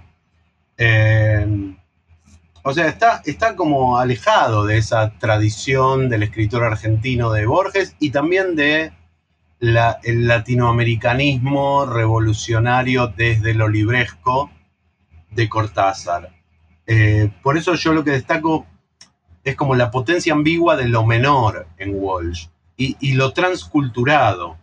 Eh, 0.78 1.76
o 2.68 2.74
sea, 2.74 2.88
está, 2.88 3.22
está 3.26 3.56
como 3.56 4.00
alejado 4.00 4.66
de 4.66 4.80
esa 4.80 5.12
tradición 5.20 6.10
del 6.10 6.24
escritor 6.24 6.64
argentino 6.64 7.32
de 7.32 7.46
Borges 7.46 7.96
y 8.00 8.10
también 8.10 8.56
de 8.56 8.92
el 9.60 10.28
latinoamericanismo 10.28 11.86
revolucionario 11.86 13.14
desde 13.16 13.54
lo 13.54 13.70
libresco 13.70 14.50
de 15.30 15.48
Cortázar. 15.48 16.32
Eh, 16.88 17.30
por 17.44 17.56
eso 17.56 17.76
yo 17.76 17.94
lo 17.94 18.04
que 18.04 18.12
destaco 18.12 18.66
es 19.44 19.56
como 19.56 19.76
la 19.76 19.92
potencia 19.92 20.34
ambigua 20.34 20.76
de 20.76 20.88
lo 20.88 21.06
menor 21.06 21.68
en 21.78 21.92
Walsh 21.94 22.48
y, 22.78 23.14
lo 23.14 23.32
transculturado. 23.32 24.58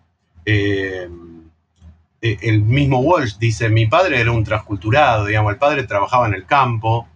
Eh, 0.44 1.08
eh, 2.20 2.38
el 2.42 2.62
mismo 2.62 2.98
Walsh 2.98 3.38
dice, 3.38 3.68
mi 3.68 3.86
padre 3.86 4.20
era 4.20 4.32
un 4.32 4.42
transculturado, 4.42 5.26
digamos, 5.26 5.52
el 5.52 5.58
padre 5.58 5.84
trabajaba 5.84 6.26
en 6.26 6.34
el 6.34 6.46
campo, 6.46 7.06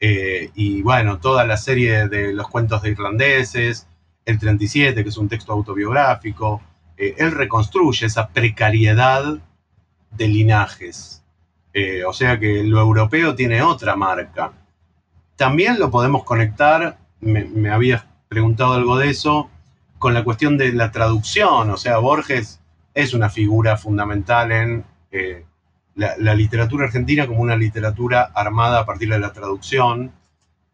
eh, 0.00 0.50
y 0.54 0.80
bueno, 0.80 1.18
toda 1.18 1.44
la 1.44 1.58
serie 1.58 2.08
de 2.08 2.32
los 2.32 2.48
cuentos 2.48 2.82
de 2.82 2.90
irlandeses, 2.90 3.86
el 4.24 4.38
37, 4.38 5.02
que 5.02 5.08
es 5.08 5.16
un 5.18 5.28
texto 5.28 5.52
autobiográfico, 5.52 6.62
eh, 6.96 7.14
él 7.18 7.32
reconstruye 7.32 8.06
esa 8.06 8.28
precariedad 8.28 9.38
de 10.10 10.28
linajes. 10.28 11.22
Eh, 11.74 12.02
o 12.04 12.12
sea 12.12 12.40
que 12.40 12.64
lo 12.64 12.80
europeo 12.80 13.34
tiene 13.34 13.62
otra 13.62 13.94
marca. 13.94 14.52
También 15.36 15.78
lo 15.78 15.90
podemos 15.90 16.24
conectar, 16.24 16.98
me, 17.20 17.44
me 17.44 17.70
habías 17.70 18.04
preguntado 18.28 18.74
algo 18.74 18.96
de 18.98 19.10
eso, 19.10 19.50
con 19.98 20.14
la 20.14 20.24
cuestión 20.24 20.56
de 20.56 20.72
la 20.72 20.90
traducción. 20.92 21.70
O 21.70 21.76
sea, 21.76 21.98
Borges 21.98 22.60
es 22.94 23.12
una 23.12 23.28
figura 23.28 23.76
fundamental 23.76 24.50
en 24.50 24.84
la, 26.00 26.34
literatura 26.34 26.86
argentina 26.86 27.26
como 27.26 27.40
una 27.40 27.56
literatura 27.56 28.30
armada 28.34 28.80
a 28.80 28.86
partir 28.86 29.10
de 29.10 29.18
la 29.18 29.32
traducción, 29.32 30.12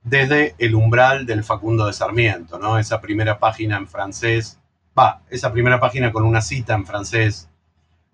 desde 0.05 0.55
el 0.59 0.75
umbral 0.75 1.27
del 1.27 1.43
Facundo 1.43 1.87
de 1.87 1.93
Sarmiento, 1.93 2.59
¿no? 2.59 2.79
Esa 2.79 3.01
primera 3.01 3.39
página 3.39 3.77
en 3.77 3.89
francés, 3.89 4.61
va, 4.97 5.23
esa 5.29 5.53
primera 5.53 5.81
página 5.81 6.13
con 6.13 6.25
una 6.25 6.41
cita 6.41 6.75
en 6.75 6.87
francés, 6.87 7.49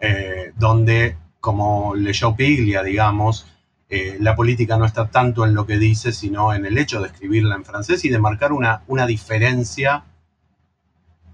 eh, 0.01 0.53
donde, 0.57 1.19
como 1.39 1.95
leyó 1.95 2.35
Piglia, 2.35 2.83
digamos, 2.83 3.47
eh, 3.91 4.17
la 4.21 4.35
política 4.35 4.79
no 4.79 4.87
está 4.87 5.09
tanto 5.09 5.45
en 5.45 5.55
lo 5.55 5.67
que 5.67 5.77
dice, 5.77 6.13
sino 6.13 6.55
en 6.55 6.65
el 6.65 6.79
hecho 6.79 7.01
de 7.03 7.09
escribirla 7.09 7.57
en 7.57 7.65
francés 7.65 8.07
y 8.07 8.09
de 8.09 8.19
marcar 8.19 8.53
una, 8.53 8.83
una 8.87 9.07
diferencia 9.07 10.05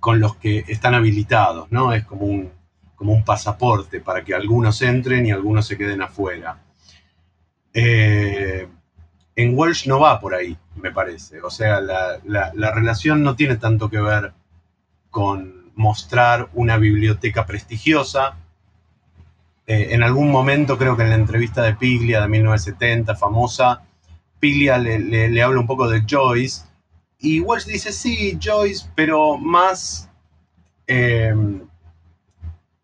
con 0.01 0.18
los 0.18 0.35
que 0.37 0.64
están 0.66 0.95
habilitados, 0.95 1.70
¿no? 1.70 1.93
Es 1.93 2.05
como 2.05 2.26
un, 2.26 2.51
como 2.99 3.12
un 3.12 3.24
pasaporte 3.24 4.01
para 4.01 4.24
que 4.24 4.34
algunos 4.34 4.82
entren 4.82 5.24
y 5.24 5.30
algunos 5.30 5.66
se 5.66 5.78
queden 5.78 6.03
afuera. 6.03 6.59
Eh, 7.72 8.66
en 9.36 9.57
Walsh 9.57 9.86
no 9.86 10.01
va 10.01 10.20
por 10.20 10.34
ahí, 10.34 10.59
me 10.74 10.90
parece. 10.90 11.40
O 11.42 11.51
sea, 11.51 11.80
la, 11.80 12.72
relación 12.74 13.22
no 13.22 13.36
tiene 13.36 13.55
tanto 13.55 13.88
que 13.88 14.01
ver 14.01 14.32
con 15.11 15.70
mostrar 15.76 16.49
una 16.55 16.76
biblioteca 16.76 17.46
prestigiosa. 17.46 18.36
Eh, 19.68 19.90
en 19.90 20.03
algún 20.03 20.32
momento, 20.32 20.76
creo 20.76 20.96
que 20.96 21.05
en 21.05 21.11
la 21.11 21.14
entrevista 21.14 21.62
de 21.62 21.74
Piglia 21.74 22.22
de 22.22 22.28
1970, 22.28 23.14
famosa, 23.14 23.82
Piglia 24.40 24.76
le, 24.78 25.40
habla 25.40 25.61
un 25.61 25.68
poco 25.68 25.88
de 25.88 26.03
Joyce. 26.05 26.62
Y 27.20 27.38
Walsh 27.38 27.66
dice, 27.66 27.92
sí, 27.92 28.36
Joyce, 28.42 28.88
pero 28.96 29.38
más 29.38 30.11
eh, 30.88 31.32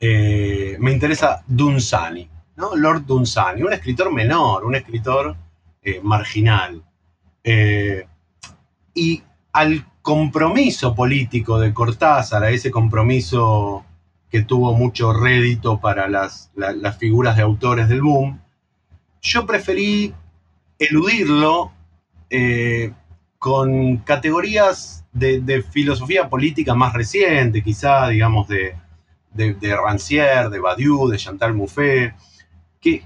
eh, 0.00 0.76
me 0.80 0.92
interesa 0.92 1.42
Dunsani, 1.46 2.28
¿no? 2.56 2.76
Lord 2.76 3.06
Dunsani, 3.06 3.62
un 3.62 3.72
escritor 3.72 4.12
menor, 4.12 4.64
un 4.64 4.74
escritor 4.74 5.36
eh, 5.82 6.00
marginal. 6.02 6.82
Eh, 7.42 8.06
y 8.94 9.22
al 9.52 9.86
compromiso 10.02 10.94
político 10.94 11.58
de 11.58 11.72
Cortázar, 11.72 12.44
a 12.44 12.50
ese 12.50 12.70
compromiso 12.70 13.84
que 14.30 14.42
tuvo 14.42 14.74
mucho 14.74 15.12
rédito 15.12 15.80
para 15.80 16.08
las, 16.08 16.50
las 16.56 16.98
figuras 16.98 17.36
de 17.36 17.42
autores 17.42 17.88
del 17.88 18.02
boom, 18.02 18.40
yo 19.22 19.46
preferí 19.46 20.12
eludirlo 20.78 21.72
con 23.38 23.98
categorías 23.98 25.04
de, 25.12 25.62
filosofía 25.70 26.28
política 26.28 26.74
más 26.74 26.92
reciente, 26.92 27.62
quizá, 27.62 28.08
digamos, 28.08 28.48
de, 28.48 28.74
de, 29.34 29.76
Rancière, 29.76 30.48
de 30.48 30.58
Badiou, 30.58 31.08
de 31.08 31.18
Chantal 31.18 31.54
Mouffe, 31.54 32.14
que 32.80 33.04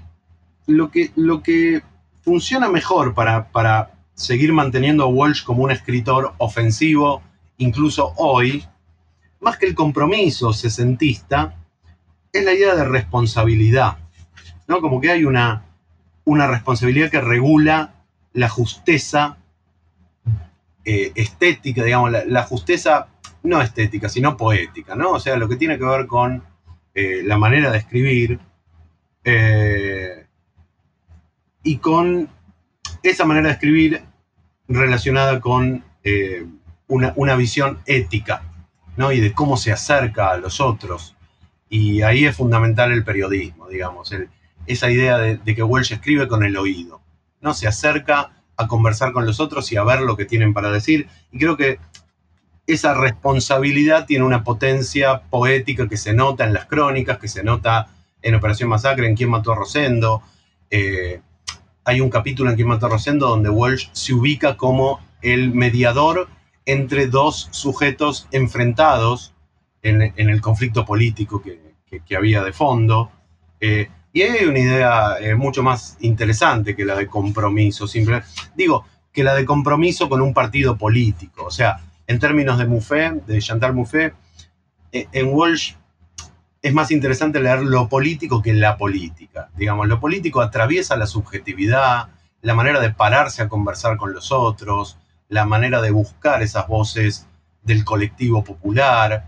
lo 0.67 0.91
que, 0.91 1.11
lo 1.15 1.41
que 1.41 1.81
funciona 2.21 2.69
mejor 2.69 3.13
para, 3.13 3.51
para 3.51 3.91
seguir 4.13 4.53
manteniendo 4.53 5.03
a 5.03 5.07
Walsh 5.07 5.43
como 5.43 5.63
un 5.63 5.71
escritor 5.71 6.33
ofensivo, 6.37 7.21
incluso 7.57 8.13
hoy, 8.17 8.65
más 9.39 9.57
que 9.57 9.65
el 9.65 9.75
compromiso 9.75 10.53
sesentista, 10.53 11.55
es 12.31 12.45
la 12.45 12.53
idea 12.53 12.75
de 12.75 12.85
responsabilidad. 12.85 13.97
¿no? 14.67 14.81
Como 14.81 15.01
que 15.01 15.11
hay 15.11 15.25
una, 15.25 15.65
una 16.25 16.47
responsabilidad 16.47 17.09
que 17.09 17.21
regula 17.21 17.95
la 18.33 18.49
justeza 18.49 19.37
eh, 20.85 21.11
estética, 21.15 21.83
digamos, 21.83 22.11
la, 22.25 22.43
justeza 22.43 23.07
no 23.43 23.61
estética, 23.61 24.09
sino 24.09 24.37
poética, 24.37 24.95
¿no? 24.95 25.11
O 25.11 25.19
sea, 25.19 25.37
lo 25.37 25.47
que 25.47 25.55
tiene 25.55 25.77
que 25.77 25.85
ver 25.85 26.07
con 26.07 26.43
eh, 26.93 27.21
la 27.23 27.37
manera 27.37 27.71
de 27.71 27.77
escribir 27.77 28.39
eh, 29.23 30.25
y 31.63 31.77
con 31.77 32.29
esa 33.03 33.25
manera 33.25 33.47
de 33.47 33.53
escribir 33.53 34.03
relacionada 34.67 35.39
con 35.39 35.83
una, 36.87 37.13
una, 37.15 37.35
visión 37.35 37.79
ética, 37.85 38.41
¿no? 38.97 39.11
Y 39.11 39.19
de 39.19 39.33
cómo 39.33 39.57
se 39.57 39.71
acerca 39.71 40.31
a 40.31 40.37
los 40.37 40.59
otros. 40.59 41.15
Y 41.69 42.01
ahí 42.01 42.25
es 42.25 42.35
fundamental 42.35 42.91
el 42.91 43.03
periodismo, 43.03 43.67
digamos, 43.67 44.11
esa 44.65 44.91
idea 44.91 45.17
de, 45.17 45.55
que 45.55 45.63
Welsh 45.63 45.93
escribe 45.93 46.27
con 46.27 46.43
el 46.43 46.57
oído, 46.57 47.01
¿no? 47.41 47.53
Se 47.53 47.67
acerca 47.67 48.31
a 48.55 48.67
conversar 48.67 49.13
con 49.13 49.25
los 49.25 49.39
otros 49.39 49.71
y 49.71 49.77
a 49.77 49.83
ver 49.83 50.01
lo 50.01 50.15
que 50.15 50.25
tienen 50.25 50.53
para 50.53 50.71
decir. 50.71 51.07
Y 51.31 51.39
creo 51.39 51.57
que 51.57 51.79
esa 52.69 52.93
responsabilidad 52.93 54.05
tiene 54.05 54.25
una 54.25 54.43
potencia 54.43 55.21
poética 55.21 55.89
que 55.89 55.97
se 55.97 56.13
nota 56.13 56.45
en 56.45 56.53
las 56.53 56.65
crónicas, 56.65 57.17
que 57.17 57.27
se 57.27 57.43
nota 57.43 57.87
en 58.21 58.35
Operación 58.35 58.69
Masacre, 58.69 59.07
en 59.07 59.15
Quién 59.15 59.31
mató 59.31 59.51
a 59.51 59.55
Rosendo. 59.55 60.21
Eh, 60.69 61.19
hay 61.83 61.99
un 61.99 62.11
capítulo 62.11 62.51
en 62.51 62.55
Quién 62.55 62.67
mató 62.67 62.85
a 62.85 62.89
Rosendo 62.89 63.27
donde 63.27 63.49
Welsh 63.49 63.89
se 63.93 64.13
ubica 64.13 64.55
como 64.55 64.99
el 65.23 65.51
mediador 65.51 66.27
entre 66.65 67.07
dos 67.07 67.49
sujetos 67.51 68.27
enfrentados 68.31 69.33
en, 69.81 70.13
el 70.15 70.41
conflicto 70.41 70.85
político 70.85 71.41
que, 71.41 72.15
había 72.15 72.43
de 72.43 72.53
fondo. 72.53 73.09
Eh, 73.59 73.89
y 74.13 74.21
hay 74.21 74.45
una 74.45 74.59
idea 74.59 75.17
eh, 75.19 75.33
mucho 75.33 75.63
más 75.63 75.97
interesante 76.01 76.75
que 76.75 76.85
la 76.85 76.95
de 76.95 77.07
compromiso. 77.07 77.87
Digo, 78.55 78.85
que 79.11 79.23
la 79.23 79.33
de 79.33 79.45
compromiso 79.45 80.07
con 80.07 80.21
un 80.21 80.35
partido 80.35 80.77
político. 80.77 81.45
O 81.45 81.51
sea, 81.51 81.79
en 82.09 82.17
términos 82.17 82.57
de 82.57 82.65
Mouffe, 82.65 83.21
de 83.27 83.39
Chantal 83.39 83.75
Mouffe, 83.75 84.13
eh, 84.91 85.07
en 85.11 85.27
Walsh 85.31 85.75
es 86.59 86.73
más 86.73 86.89
interesante 86.89 87.39
leer 87.39 87.61
lo 87.61 87.87
político 87.87 88.41
que 88.41 88.51
la 88.51 88.77
política. 88.77 89.51
Digamos, 89.55 89.87
lo 89.87 89.99
político 89.99 90.41
atraviesa 90.41 90.97
la 90.97 91.05
subjetividad, 91.05 92.09
la 92.41 92.55
manera 92.55 92.79
de 92.79 92.89
pararse 92.89 93.43
a 93.43 93.47
conversar 93.47 93.97
con 93.97 94.11
los 94.11 94.31
otros, 94.31 94.97
la 95.27 95.45
manera 95.45 95.81
de 95.81 95.91
buscar 95.91 96.41
esas 96.41 96.67
voces 96.67 97.27
del 97.61 97.85
colectivo 97.85 98.43
popular. 98.43 99.27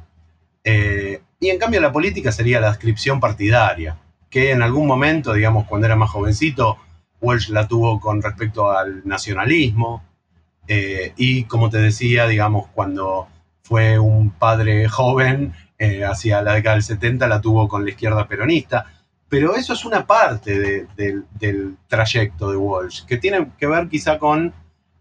Eh, 0.64 1.22
y 1.40 1.50
en 1.50 1.60
cambio 1.60 1.82
la 1.82 1.92
política 1.92 2.32
sería 2.32 2.60
la 2.60 2.70
descripción 2.70 3.20
partidaria, 3.20 3.96
que 4.28 4.50
en 4.50 4.64
algún 4.64 4.88
momento, 4.88 5.34
digamos, 5.34 5.68
cuando 5.68 5.86
era 5.86 5.96
más 5.96 6.10
jovencito, 6.10 6.78
Welsh 7.22 7.50
la 7.50 7.68
tuvo 7.68 8.00
con 8.00 8.24
respecto 8.24 8.72
al 8.72 9.08
nacionalismo. 9.08 10.04
Eh, 10.68 11.14
y 11.18 11.44
como 11.46 11.70
te 11.70 11.78
decía, 11.80 12.28
digamos, 12.28 12.68
cuando 12.74 13.28
fue 13.64 14.00
un 14.00 14.32
padre 14.32 14.88
joven, 14.88 15.54
eh, 15.78 16.06
hacia 16.06 16.42
la 16.42 16.54
década 16.54 16.76
del 16.76 16.84
70, 16.84 17.28
la 17.28 17.42
tuvo 17.42 17.68
con 17.68 17.84
la 17.84 17.92
izquierda 17.92 18.28
peronista. 18.28 18.86
Pero 19.30 19.56
eso 19.56 19.74
es 19.74 19.86
una 19.86 20.06
parte 20.06 20.88
del 20.96 21.78
trayecto 21.88 22.52
de 22.52 22.58
Walsh, 22.58 23.06
que 23.06 23.18
tiene 23.18 23.48
que 23.58 23.68
ver 23.68 23.88
quizá 23.88 24.20
con 24.20 24.54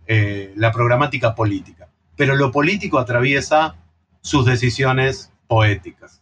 la 0.07 0.73
programática 0.73 1.35
política. 1.35 1.89
Pero 2.17 2.35
lo 2.37 2.51
político 2.51 2.99
atraviesa 2.99 3.77
sus 4.21 4.45
decisiones 4.47 5.33
poéticas. 5.47 6.21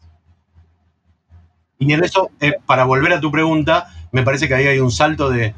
Y 1.78 1.92
en 1.92 2.02
eso, 2.02 2.30
eh, 2.40 2.54
para 2.66 2.84
volver 2.84 3.12
a 3.12 3.20
tu 3.20 3.30
pregunta, 3.30 3.88
me 4.10 4.22
parece 4.22 4.48
que 4.48 4.54
ahí 4.54 4.66
hay 4.66 4.80
un 4.80 4.90
salto 4.90 5.30
de 5.30 5.54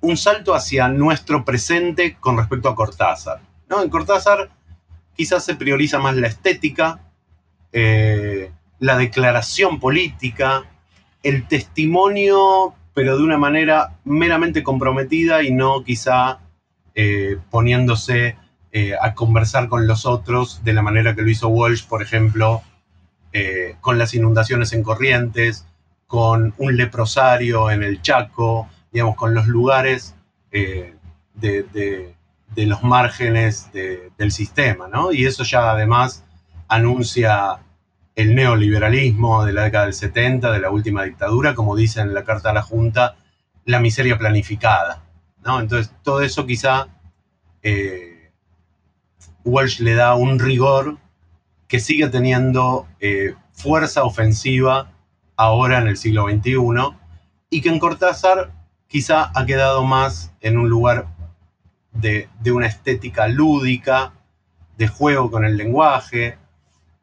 un 0.00 0.16
salto 0.16 0.54
hacia 0.54 0.88
nuestro 0.88 1.44
presente 1.44 2.16
con 2.18 2.36
respecto 2.36 2.68
a 2.68 2.74
Cortázar. 2.74 3.40
¿no? 3.68 3.82
En 3.82 3.90
Cortázar 3.90 4.50
quizás 5.16 5.44
se 5.44 5.56
prioriza 5.56 5.98
más 5.98 6.16
la 6.16 6.28
estética, 6.28 7.00
eh, 7.72 8.52
la 8.78 8.96
declaración 8.96 9.80
política, 9.80 10.64
el 11.22 11.48
testimonio, 11.48 12.74
pero 12.94 13.16
de 13.16 13.24
una 13.24 13.38
manera 13.38 13.98
meramente 14.04 14.62
comprometida 14.62 15.42
y 15.42 15.50
no 15.50 15.82
quizá 15.82 16.38
eh, 16.94 17.36
poniéndose 17.50 18.36
eh, 18.70 18.94
a 19.00 19.14
conversar 19.14 19.68
con 19.68 19.86
los 19.86 20.06
otros 20.06 20.62
de 20.62 20.72
la 20.72 20.82
manera 20.82 21.14
que 21.14 21.22
lo 21.22 21.30
hizo 21.30 21.48
Walsh, 21.48 21.86
por 21.86 22.02
ejemplo, 22.02 22.62
con 23.80 23.98
las 23.98 24.14
inundaciones 24.14 24.72
en 24.72 24.82
Corrientes, 24.82 25.64
con 26.08 26.54
un 26.58 26.76
leprosario 26.76 27.70
en 27.70 27.84
el 27.84 28.02
Chaco, 28.02 28.68
digamos, 28.92 29.16
con 29.16 29.34
los 29.34 29.46
lugares 29.46 30.14
eh, 30.50 30.94
de, 31.34 32.14
los 32.56 32.82
márgenes 32.82 33.70
del 33.72 34.32
sistema, 34.32 34.88
¿no? 34.88 35.12
Y 35.12 35.26
eso 35.26 35.44
ya 35.44 35.70
además 35.70 36.24
anuncia 36.66 37.58
el 38.16 38.34
neoliberalismo 38.34 39.44
de 39.44 39.52
la 39.52 39.64
década 39.64 39.84
del 39.84 39.94
70, 39.94 40.50
de 40.50 40.58
la 40.58 40.70
última 40.70 41.04
dictadura, 41.04 41.54
como 41.54 41.76
dice 41.76 42.00
en 42.00 42.14
la 42.14 42.24
Carta 42.24 42.50
a 42.50 42.54
la 42.54 42.62
Junta, 42.62 43.16
la 43.64 43.78
miseria 43.78 44.18
planificada, 44.18 45.04
¿no? 45.44 45.60
Entonces, 45.60 45.94
todo 46.02 46.22
eso 46.22 46.46
quizá 46.46 46.88
Walsh 49.44 49.80
le 49.80 49.94
da 49.94 50.14
un 50.14 50.38
rigor 50.38 50.98
que 51.66 51.80
sigue 51.80 52.08
teniendo 52.08 52.86
eh, 53.00 53.34
fuerza 53.52 54.04
ofensiva 54.04 54.92
ahora 55.36 55.78
en 55.78 55.88
el 55.88 55.96
siglo 55.96 56.28
XXI 56.28 56.56
y 57.50 57.60
que 57.60 57.68
en 57.68 57.78
Cortázar 57.78 58.52
quizá 58.88 59.30
ha 59.34 59.46
quedado 59.46 59.84
más 59.84 60.32
en 60.40 60.58
un 60.58 60.68
lugar 60.68 61.06
de, 61.92 62.28
una 62.52 62.66
estética 62.66 63.28
lúdica, 63.28 64.12
de 64.76 64.88
juego 64.88 65.30
con 65.30 65.44
el 65.44 65.56
lenguaje, 65.56 66.38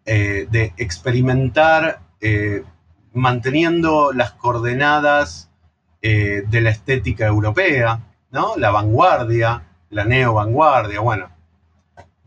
eh, 0.06 0.48
de 0.50 0.74
experimentar 0.78 2.00
eh, 2.22 2.64
manteniendo 3.14 4.12
las 4.14 4.34
coordenadas 4.34 5.50
de 6.02 6.62
la 6.62 6.70
estética 6.70 7.26
europea, 7.26 8.00
¿no? 8.30 8.56
La 8.58 8.70
vanguardia, 8.70 9.64
la 9.90 10.06
neo-vanguardia, 10.06 11.00
bueno, 11.00 11.32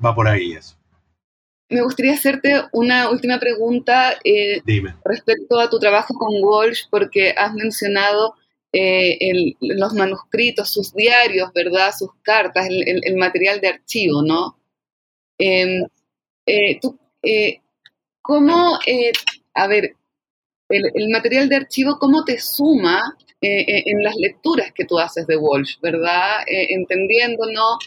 va 0.04 0.14
por 0.16 0.26
ahí 0.26 0.52
eso. 0.52 0.78
Me 1.70 1.82
gustaría 1.82 2.14
hacerte 2.14 2.62
una 2.72 3.10
última 3.10 3.38
pregunta 3.38 4.14
eh, 4.24 4.62
respecto 5.04 5.60
a 5.60 5.68
tu 5.68 5.78
trabajo 5.78 6.14
con 6.14 6.42
Walsh, 6.42 6.84
porque 6.90 7.34
has 7.36 7.52
mencionado 7.52 8.34
eh, 8.72 9.54
los 9.60 9.94
manuscritos, 9.94 10.70
sus 10.70 10.94
diarios, 10.94 11.52
¿verdad? 11.54 11.92
Sus 11.96 12.10
cartas, 12.22 12.68
el, 12.68 13.16
material 13.16 13.60
de 13.60 13.68
archivo, 13.68 14.22
¿no? 14.22 14.58
Em, 15.38 15.84
eh, 16.46 17.60
¿Cómo, 18.22 18.78
a 19.54 19.66
ver, 19.66 19.94
el, 20.68 21.08
material 21.10 21.48
de 21.48 21.56
archivo, 21.56 21.98
cómo 21.98 22.24
te 22.24 22.38
suma 22.40 23.16
en 23.40 24.02
las 24.02 24.16
lecturas 24.16 24.72
que 24.72 24.84
tú 24.84 24.98
haces 24.98 25.26
de 25.26 25.36
Walsh, 25.36 25.78
¿verdad? 25.80 26.42
entendiendo, 26.48 27.46
¿no? 27.52 27.78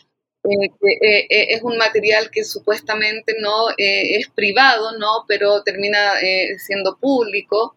Eh, 0.43 0.65
eh, 0.65 1.27
eh, 1.29 1.47
es 1.49 1.61
un 1.61 1.77
material 1.77 2.31
que 2.31 2.43
supuestamente 2.43 3.35
no 3.39 3.67
es 3.77 4.27
privado, 4.29 4.97
¿no? 4.97 5.25
pero 5.27 5.61
termina 5.63 6.13
siendo 6.57 6.97
público. 6.97 7.75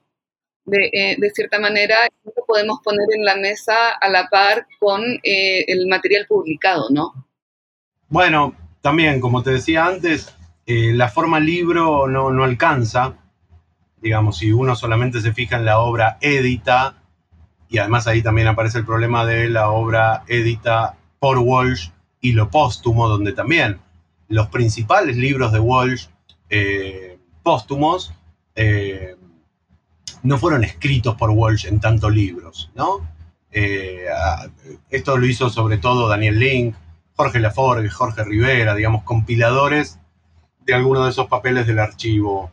De, 0.67 1.17
de, 1.19 1.31
cierta 1.31 1.59
manera, 1.59 1.97
lo 2.25 2.45
podemos 2.47 2.79
poner 2.83 3.07
en 3.15 3.25
la 3.25 3.37
mesa 3.37 3.91
a 4.01 4.09
la 4.09 4.29
par 4.31 4.67
con 4.81 5.03
el 5.23 5.87
material 5.89 6.25
publicado, 6.27 6.89
¿no? 6.91 7.13
Bueno, 8.09 8.55
también, 8.81 9.21
como 9.21 9.43
te 9.43 9.51
decía 9.51 9.87
antes, 9.87 10.35
la 10.67 11.09
forma 11.09 11.39
libro 11.39 12.09
no, 12.09 12.31
no 12.31 12.45
alcanza. 12.45 13.15
Digamos, 14.01 14.39
si 14.39 14.53
uno 14.53 14.75
solamente 14.75 15.21
se 15.21 15.35
fija 15.35 15.57
en 15.57 15.67
la 15.67 15.81
obra 15.81 16.17
edita, 16.23 16.97
y 17.69 17.79
además 17.79 18.07
ahí 18.07 18.23
también 18.23 18.49
aparece 18.49 18.79
el 18.79 18.87
problema 18.87 19.27
de 19.27 19.51
la 19.51 19.69
obra 19.69 20.25
edita 20.29 20.97
por 21.19 21.39
Walsh, 21.39 21.91
y 22.21 22.33
lo 22.33 22.49
póstumo, 22.49 23.07
donde 23.07 23.35
también 23.35 23.81
los 24.29 24.49
principales 24.49 25.17
libros 25.17 25.53
de 25.53 25.61
Walsh 25.61 26.07
eh, 26.49 27.19
póstumos 27.43 28.15
eh, 28.55 29.17
no 30.25 30.39
fueron 30.39 30.65
escritos 30.65 31.15
por 31.17 31.31
Walsh 31.31 31.67
en 31.67 31.79
tantos 31.81 32.13
libros, 32.13 32.73
¿no? 32.75 33.07
Eh, 33.53 34.07
esto 34.91 35.17
lo 35.17 35.27
hizo 35.27 35.51
sobre 35.51 35.77
todo 35.79 36.09
Daniel 36.09 36.41
Link, 36.41 36.75
Jorge 37.15 37.39
Laforgue, 37.39 37.91
Jorge 37.91 38.25
Rivera, 38.25 38.75
digamos, 38.75 39.05
compiladores 39.05 40.01
de 40.65 40.75
algunos 40.75 41.05
de 41.05 41.11
esos 41.11 41.29
papeles 41.29 41.67
del 41.67 41.79
archivo 41.79 42.51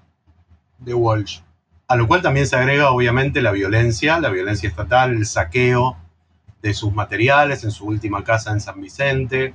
de 0.79 0.93
Walsh. 0.93 1.39
A 1.87 1.95
lo 1.95 2.07
cual 2.07 2.21
también 2.21 2.45
se 2.45 2.57
agrega, 2.57 2.91
obviamente, 2.91 3.41
la 3.41 3.51
violencia, 3.51 4.19
la 4.19 4.29
violencia 4.29 4.67
estatal, 4.67 5.11
el 5.11 5.25
saqueo 5.25 5.97
de 6.61 6.73
sus 6.73 6.93
materiales 6.93 7.63
en 7.63 7.71
su 7.71 7.85
última 7.85 8.23
casa 8.23 8.51
en 8.51 8.59
San 8.59 8.81
Vicente. 8.81 9.53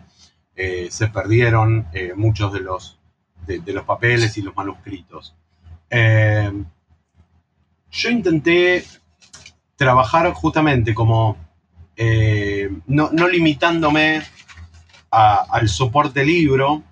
Eh, 0.56 0.88
se 0.90 1.08
perdieron 1.08 1.86
eh, 1.92 2.14
muchos 2.16 2.52
de 2.52 2.60
los, 2.60 2.98
de, 3.46 3.60
los 3.72 3.84
papeles 3.84 4.38
y 4.38 4.42
los 4.42 4.56
manuscritos. 4.56 5.36
Eh, 7.97 8.03
yo 8.03 8.11
intenté 8.11 8.84
trabajar 9.76 10.32
justamente 10.32 10.94
como 10.94 11.36
no, 12.86 13.28
limitándome 13.28 14.22
al 15.11 15.68
soporte 15.68 16.24
libro. 16.24 16.82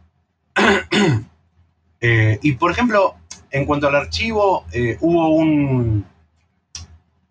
y 2.01 2.53
por 2.53 2.71
ejemplo, 2.71 3.17
en 3.51 3.67
cuanto 3.67 3.89
al 3.89 3.97
archivo, 3.97 4.65
hubo 5.01 5.29
un, 5.29 6.07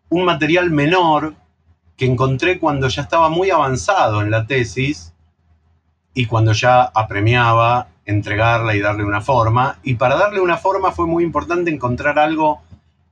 un 0.10 0.26
material 0.26 0.70
menor 0.70 1.36
que 1.98 2.06
encontré 2.06 2.60
cuando 2.60 2.88
ya 2.88 3.02
estaba 3.02 3.30
muy 3.30 3.50
avanzado 3.50 4.22
en 4.22 4.32
la 4.32 4.46
tesis 4.46 5.14
y 6.14 6.26
cuando 6.26 6.54
ya 6.54 6.84
apremiaba 6.84 7.88
entregarla 8.06 8.76
y 8.76 8.82
darle 8.82 9.04
una 9.04 9.22
forma. 9.22 9.80
Y 9.84 9.96
para 9.96 10.16
darle 10.16 10.42
una 10.42 10.58
forma 10.58 10.92
fue 10.92 11.08
muy 11.08 11.24
importante 11.24 11.72
encontrar 11.72 12.20
algo 12.20 12.62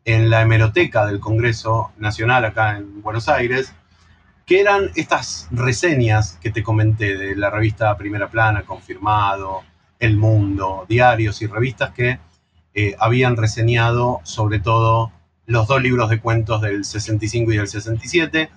en 0.06 0.30
la 0.30 0.42
hemeroteca 0.42 1.06
del 1.06 1.20
Congreso 1.20 1.92
Nacional 1.98 2.46
acá 2.46 2.78
en 2.78 3.02
Buenos 3.02 3.30
Aires, 3.30 3.74
que 4.46 4.60
eran 4.60 4.90
estas 4.96 5.48
reseñas 5.52 6.38
que 6.42 6.52
te 6.52 6.64
comenté 6.64 7.18
de 7.18 7.36
la 7.36 7.50
revista 7.50 7.96
Primera 7.98 8.30
Plana, 8.30 8.64
Confirmado, 8.64 9.62
El 10.00 10.18
Mundo, 10.18 10.86
diarios 10.90 11.42
y 11.42 11.48
revistas 11.48 11.92
que 11.92 12.20
eh, 12.74 12.96
habían 13.00 13.38
reseñado 13.38 14.20
sobre 14.24 14.60
todo 14.60 15.12
los 15.46 15.68
dos 15.68 15.82
libros 15.82 16.10
de 16.10 16.20
cuentos 16.20 16.62
del 16.62 16.86
65 16.86 17.52
y 17.52 17.58
del 17.58 17.68
67, 17.68 18.50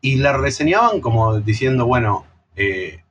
y 0.00 0.16
la 0.16 0.32
reseñaban 0.32 1.00
como 1.00 1.40
diciendo, 1.40 1.86
bueno, 1.86 2.24
eh, 2.56 3.02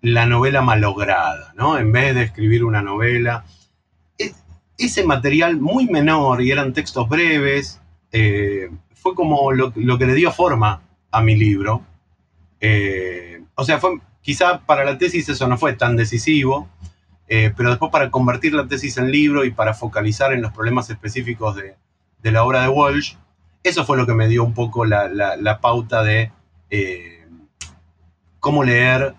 la 0.00 0.26
novela 0.26 0.62
malograda, 0.62 1.52
¿no? 1.56 1.78
En 1.78 1.92
vez 1.92 2.14
de 2.14 2.22
escribir 2.22 2.64
una 2.64 2.82
novela. 2.82 3.44
Ese 4.78 5.04
material 5.04 5.58
muy 5.58 5.86
menor 5.86 6.40
y 6.40 6.50
eran 6.50 6.72
textos 6.72 7.08
breves, 7.08 7.80
eh, 8.12 8.70
fue 8.94 9.14
como 9.14 9.52
lo, 9.52 9.72
que 9.72 10.06
le 10.06 10.14
dio 10.14 10.32
forma 10.32 10.80
a 11.10 11.20
mi 11.20 11.36
libro. 11.36 11.82
Eh, 12.60 13.42
o 13.54 13.64
sea, 13.64 13.78
fue, 13.78 13.98
quizá 14.22 14.60
para 14.60 14.84
la 14.84 14.96
tesis 14.96 15.28
eso 15.28 15.46
no 15.48 15.58
fue 15.58 15.74
tan 15.74 15.96
decisivo, 15.96 16.68
pero 17.28 17.68
después 17.68 17.92
para 17.92 18.10
convertir 18.10 18.54
la 18.54 18.66
tesis 18.66 18.96
en 18.96 19.12
libro 19.12 19.44
y 19.44 19.50
para 19.50 19.74
focalizar 19.74 20.32
en 20.32 20.40
los 20.40 20.50
problemas 20.50 20.88
específicos 20.88 21.56
de, 21.56 21.74
de 22.22 22.32
la 22.32 22.42
obra 22.44 22.62
de 22.62 22.68
Walsh, 22.68 23.16
eso 23.62 23.84
fue 23.84 23.96
lo 23.96 24.06
que 24.06 24.14
me 24.14 24.28
dio 24.28 24.44
un 24.44 24.54
poco 24.54 24.84
la, 24.84 25.58
pauta 25.60 26.02
de 26.02 26.32
eh, 26.70 27.26
cómo 28.40 28.64
leer 28.64 29.14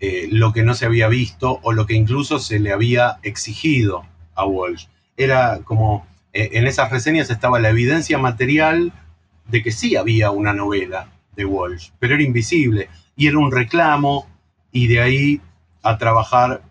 eh, 0.00 0.28
lo 0.30 0.52
que 0.52 0.62
no 0.62 0.74
se 0.74 0.86
había 0.86 1.08
visto 1.08 1.60
o 1.62 1.72
lo 1.72 1.86
que 1.86 1.94
incluso 1.94 2.38
se 2.38 2.58
le 2.58 2.72
había 2.72 3.18
exigido 3.22 4.04
a 4.34 4.44
Walsh. 4.44 4.86
Era 5.16 5.60
como, 5.64 6.06
eh, 6.32 6.50
en 6.52 6.66
esas 6.66 6.90
reseñas 6.90 7.30
estaba 7.30 7.60
la 7.60 7.70
evidencia 7.70 8.18
material 8.18 8.92
de 9.46 9.62
que 9.62 9.72
sí 9.72 9.96
había 9.96 10.30
una 10.30 10.52
novela 10.52 11.08
de 11.36 11.44
Walsh, 11.44 11.90
pero 11.98 12.14
era 12.14 12.22
invisible 12.22 12.88
y 13.16 13.26
era 13.28 13.38
un 13.38 13.52
reclamo 13.52 14.26
y 14.72 14.86
de 14.86 15.00
ahí 15.00 15.40
a 15.82 15.98
trabajar 15.98 16.62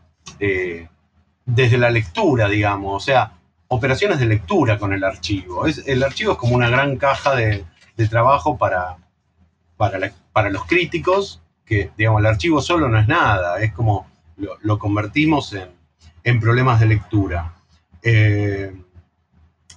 desde 1.45 1.77
la 1.77 1.89
lectura, 1.89 2.49
digamos. 2.49 3.01
O 3.01 3.05
sea, 3.05 3.33
operaciones 3.73 4.19
de 4.19 4.27
lectura 4.27 4.77
con 4.77 4.93
el 4.93 5.03
archivo. 5.03 5.65
Es, 5.65 5.83
el 5.87 6.03
archivo 6.03 6.33
es 6.33 6.37
como 6.37 6.55
una 6.55 6.69
gran 6.69 6.97
caja 6.97 7.35
de, 7.35 7.65
trabajo 8.09 8.57
para, 8.57 8.97
para, 9.77 10.49
los 10.49 10.65
críticos, 10.65 11.41
que 11.65 11.91
digamos, 11.97 12.19
el 12.19 12.25
archivo 12.25 12.61
solo 12.61 12.89
no 12.89 12.99
es 12.99 13.07
nada, 13.07 13.61
es 13.61 13.71
como 13.73 14.07
lo, 14.35 14.79
convertimos 14.79 15.55
en, 16.23 16.39
problemas 16.39 16.79
de 16.79 16.87
lectura. 16.87 17.53
Eh, 18.03 18.73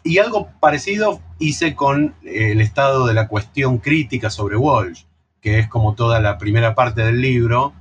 y 0.03 0.19
algo 0.19 0.51
parecido 0.61 1.21
hice 1.39 1.75
con 1.75 2.15
el 2.23 2.61
estado 2.61 3.07
de 3.07 3.15
la 3.15 3.29
cuestión 3.29 3.79
crítica 3.79 4.31
sobre 4.31 4.57
Walsh, 4.57 5.05
que 5.41 5.59
es 5.59 5.69
como 5.69 5.95
toda 5.95 6.21
la 6.21 6.39
primera 6.39 6.75
parte 6.75 7.03
del 7.03 7.21
libro, 7.21 7.73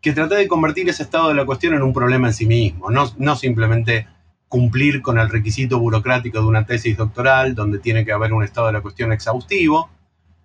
que 0.00 0.12
traté 0.12 0.34
de 0.36 0.48
convertir 0.48 0.88
ese 0.88 1.02
estado 1.02 1.28
de 1.28 1.34
la 1.34 1.46
cuestión 1.46 1.74
en 1.74 1.82
un 1.82 1.92
problema 1.92 2.28
en 2.28 2.34
sí 2.34 2.46
mismo, 2.46 2.90
no, 2.90 3.12
no 3.18 3.36
simplemente 3.36 4.08
cumplir 4.48 5.00
con 5.00 5.18
el 5.18 5.30
requisito 5.30 5.78
burocrático 5.78 6.40
de 6.40 6.46
una 6.46 6.66
tesis 6.66 6.96
doctoral, 6.96 7.54
donde 7.54 7.78
tiene 7.78 8.04
que 8.04 8.12
haber 8.12 8.32
un 8.32 8.44
estado 8.44 8.66
de 8.66 8.74
la 8.74 8.82
cuestión 8.82 9.12
exhaustivo, 9.12 9.88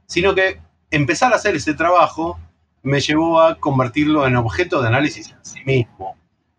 sino 0.06 0.34
que 0.34 0.62
empezar 0.92 1.34
a 1.34 1.36
hacer 1.36 1.56
ese 1.56 1.74
trabajo 1.74 2.40
me 2.84 3.02
llevó 3.02 3.42
a 3.42 3.60
convertirlo 3.60 4.26
en 4.26 4.38
objeto 4.38 4.82
de 4.82 4.88
análisis 4.88 5.32
en 5.32 5.44
sí 5.44 5.60
mismo, 5.66 6.16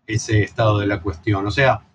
ese 0.06 0.42
estado 0.42 0.78
de 0.78 0.86
la 0.86 1.00
cuestión. 1.00 1.46
O 1.46 1.50
sea, 1.50 1.87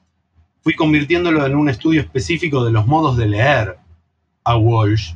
fui 0.64 0.76
convirtiéndolo 0.76 1.46
en 1.46 1.56
un 1.56 1.70
estudio 1.70 2.02
específico 2.02 2.64
de 2.64 2.72
los 2.72 2.88
modos 2.88 3.18
de 3.18 3.28
leer 3.28 3.78
a 4.46 4.56
Walsh, 4.56 5.16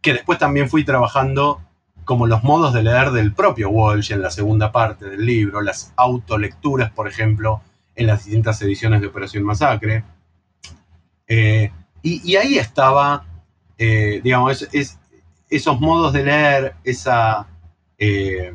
que 0.00 0.14
después 0.14 0.38
también 0.38 0.68
fui 0.70 0.84
trabajando 0.84 1.60
como 2.04 2.26
los 2.26 2.42
modos 2.42 2.72
de 2.72 2.82
leer 2.82 3.10
del 3.10 3.34
propio 3.34 3.68
Walsh 3.68 4.12
en 4.12 4.22
la 4.22 4.30
segunda 4.30 4.72
parte 4.72 5.04
del 5.04 5.26
libro, 5.26 5.60
las 5.60 5.92
autolecturas, 5.96 6.90
por 6.90 7.06
ejemplo, 7.06 7.60
en 7.94 8.06
las 8.06 8.24
distintas 8.24 8.62
ediciones 8.62 9.02
de 9.02 9.08
Operación 9.08 9.44
Masacre. 9.44 10.04
Eh, 11.26 11.70
y, 12.00 12.36
ahí 12.36 12.56
estaba, 12.56 13.26
eh, 13.76 14.22
digamos, 14.24 14.66
esos 15.50 15.80
modos 15.80 16.14
de 16.14 16.24
leer, 16.24 16.74
esa, 16.82 17.46
eh, 17.98 18.54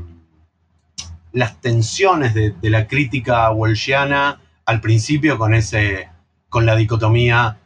las 1.32 1.62
tensiones 1.62 2.34
de, 2.34 2.56
la 2.64 2.88
crítica 2.88 3.52
walshiana 3.52 4.42
al 4.66 4.82
principio 4.82 5.38
con, 5.38 5.54
ese, 5.54 6.10
con 6.54 6.68
la 6.68 6.76
dicotomía 6.76 7.58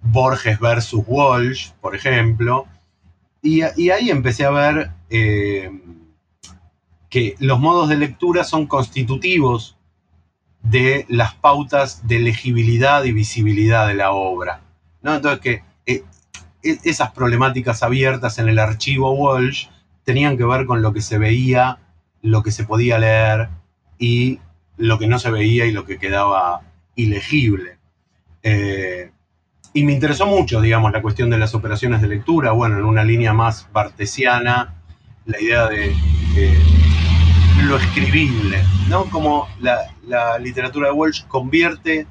Borges 0.00 0.60
versus 0.60 1.02
Walsh, 1.04 1.72
por 1.80 1.96
ejemplo. 1.96 2.68
Y, 3.42 3.62
ahí 3.62 4.08
empecé 4.08 4.44
a 4.44 4.50
ver 4.50 4.92
que 5.08 5.74
los 7.40 7.58
modos 7.58 7.88
de 7.88 7.96
lectura 7.96 8.44
son 8.44 8.68
constitutivos 8.68 9.76
de 10.62 11.06
las 11.08 11.34
pautas 11.34 12.06
de 12.06 12.20
legibilidad 12.20 13.02
y 13.02 13.10
visibilidad 13.10 13.88
de 13.88 13.94
la 13.94 14.12
obra. 14.12 14.60
¿no? 15.02 15.16
Entonces 15.16 15.40
que 15.40 15.64
eh, 15.86 16.04
e, 16.62 16.78
esas 16.84 17.10
problemáticas 17.10 17.82
abiertas 17.82 18.38
en 18.38 18.48
el 18.48 18.60
archivo 18.60 19.10
Walsh 19.10 19.66
tenían 20.04 20.36
que 20.36 20.44
ver 20.44 20.66
con 20.66 20.82
lo 20.82 20.92
que 20.92 21.02
se 21.02 21.18
veía, 21.18 21.80
lo 22.22 22.44
que 22.44 22.52
se 22.52 22.62
podía 22.62 23.00
leer 23.00 23.48
y 23.98 24.38
lo 24.76 25.00
que 25.00 25.08
no 25.08 25.18
se 25.18 25.32
veía 25.32 25.66
y 25.66 25.72
lo 25.72 25.84
que 25.84 25.98
quedaba 25.98 26.60
ilegible. 26.94 27.75
Eh, 28.48 29.10
y 29.72 29.82
me 29.82 29.92
interesó 29.92 30.24
mucho, 30.24 30.60
digamos, 30.60 30.92
la 30.92 31.02
cuestión 31.02 31.28
de 31.30 31.36
las 31.36 31.52
operaciones 31.56 32.00
de 32.00 32.06
lectura, 32.06 32.52
bueno, 32.52 32.78
en 32.78 32.84
una 32.84 33.02
línea 33.02 33.32
más 33.32 33.68
bartesiana, 33.72 34.72
la 35.24 35.40
idea 35.40 35.66
de 35.66 35.92
lo 37.64 37.76
escribible, 37.76 38.62
¿no? 38.88 39.10
Como 39.10 39.48
la, 39.58 40.38
literatura 40.38 40.88
de 40.88 40.94
Walsh 40.94 41.26
convierte 41.26 42.06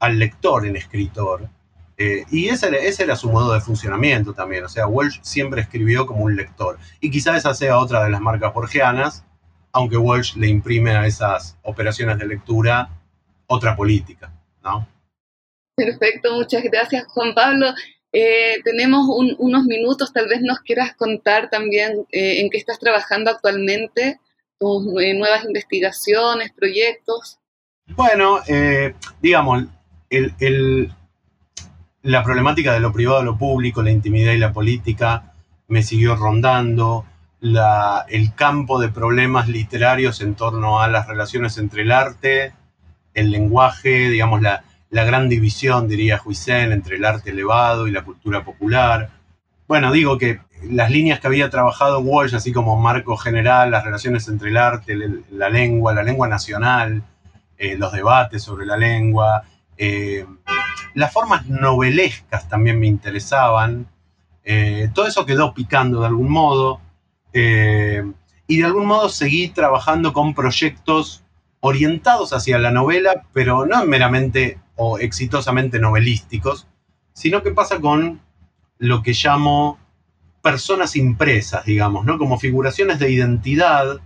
al 0.00 0.18
lector 0.18 0.66
en 0.66 0.76
escritor. 0.76 1.48
Eh, 1.96 2.26
y 2.30 2.48
ese 2.48 2.68
era, 2.68 2.76
ese 2.76 3.04
era, 3.04 3.16
su 3.16 3.30
modo 3.30 3.54
de 3.54 3.62
funcionamiento 3.62 4.34
también. 4.34 4.64
O 4.64 4.68
sea, 4.68 4.86
Walsh 4.86 5.20
siempre 5.22 5.62
escribió 5.62 6.04
como 6.04 6.24
un 6.24 6.36
lector. 6.36 6.78
Y 7.00 7.10
quizá 7.10 7.38
esa 7.38 7.54
sea 7.54 7.78
otra 7.78 8.04
de 8.04 8.10
las 8.10 8.20
marcas 8.20 8.52
borgianas, 8.52 9.24
aunque 9.72 9.96
Walsh 9.96 10.36
le 10.36 10.48
imprime 10.48 10.90
a 10.90 11.06
esas 11.06 11.56
operaciones 11.62 12.18
de 12.18 12.26
lectura 12.26 12.90
otra 13.46 13.74
política, 13.74 14.30
¿no? 14.62 14.86
Perfecto, 15.76 16.34
muchas 16.34 16.62
gracias 16.62 17.06
Juan 17.08 17.34
Pablo. 17.34 17.66
Eh, 18.16 18.60
tenemos 18.62 19.06
unos 19.08 19.64
minutos, 19.64 20.12
tal 20.12 20.28
vez 20.28 20.40
nos 20.40 20.60
quieras 20.60 20.94
contar 20.94 21.50
también 21.50 22.06
eh, 22.12 22.40
en 22.40 22.48
qué 22.48 22.58
estás 22.58 22.78
trabajando 22.78 23.32
actualmente 23.32 24.20
tus 24.60 24.84
nuevas 24.84 25.44
investigaciones, 25.44 26.52
proyectos? 26.52 27.40
Bueno, 27.88 28.38
eh, 28.46 28.94
digamos, 29.20 29.64
la 32.02 32.22
problemática 32.22 32.72
de 32.72 32.78
lo 32.78 32.92
privado 32.92 33.24
lo 33.24 33.36
público, 33.36 33.82
la 33.82 33.90
intimidad 33.90 34.32
y 34.32 34.38
la 34.38 34.52
política 34.52 35.32
me 35.66 35.82
siguió 35.82 36.14
rondando. 36.14 37.04
el 37.40 38.34
campo 38.36 38.80
de 38.80 38.90
problemas 38.90 39.48
literarios 39.48 40.20
en 40.20 40.36
torno 40.36 40.80
a 40.80 40.86
las 40.86 41.08
relaciones 41.08 41.58
entre 41.58 41.82
el 41.82 41.90
arte, 41.90 42.52
el 43.12 43.32
lenguaje, 43.32 44.08
digamos, 44.08 44.40
la, 44.40 44.62
gran 45.02 45.28
división, 45.28 45.88
diría 45.88 46.20
Huisen, 46.24 46.70
entre 46.70 46.94
el 46.96 47.04
arte 47.04 47.30
elevado 47.30 47.88
y 47.88 47.90
la 47.90 48.04
cultura 48.04 48.44
popular. 48.44 49.10
Bueno, 49.66 49.90
digo 49.90 50.18
que 50.18 50.38
las 50.62 50.90
líneas 50.90 51.18
que 51.18 51.26
había 51.26 51.50
trabajado 51.50 51.98
Walsh, 51.98 52.36
así 52.36 52.52
como 52.52 52.76
marco 52.76 53.16
general, 53.16 53.72
las 53.72 53.82
relaciones 53.84 54.28
entre 54.28 54.50
el 54.50 54.56
arte, 54.56 54.96
la 55.30 55.48
lengua, 55.48 55.92
la 55.92 56.04
lengua 56.04 56.28
nacional, 56.28 57.02
eh, 57.58 57.76
los 57.76 57.92
debates 57.92 58.42
sobre 58.42 58.66
la 58.66 58.76
lengua, 58.76 59.42
eh, 59.76 60.24
las 60.94 61.12
formas 61.12 61.46
novelescas 61.46 62.48
también 62.48 62.78
me 62.78 62.86
interesaban, 62.86 63.88
todo 64.92 65.06
eso 65.08 65.26
quedó 65.26 65.54
picando 65.54 66.00
de 66.02 66.06
algún 66.06 66.30
modo, 66.30 66.80
y 67.32 68.58
de 68.58 68.64
algún 68.64 68.86
modo 68.86 69.08
seguí 69.08 69.48
trabajando 69.48 70.12
con 70.12 70.34
proyectos 70.34 71.24
orientados 71.60 72.34
hacia 72.34 72.58
la 72.58 72.70
novela, 72.70 73.24
pero 73.32 73.64
no 73.64 73.84
meramente 73.86 74.58
o 74.76 74.98
exitosamente 74.98 75.78
novelísticos, 75.78 76.66
sino 77.12 77.42
que 77.42 77.52
pasa 77.52 77.80
con 77.80 78.20
lo 78.78 79.02
que 79.02 79.12
llamo 79.12 79.78
personas 80.42 80.96
impresas, 80.96 81.64
digamos, 81.64 82.04
¿no? 82.04 82.18
Como 82.18 82.38
figuraciones 82.38 82.98
de 82.98 83.10
identidad 83.10 84.00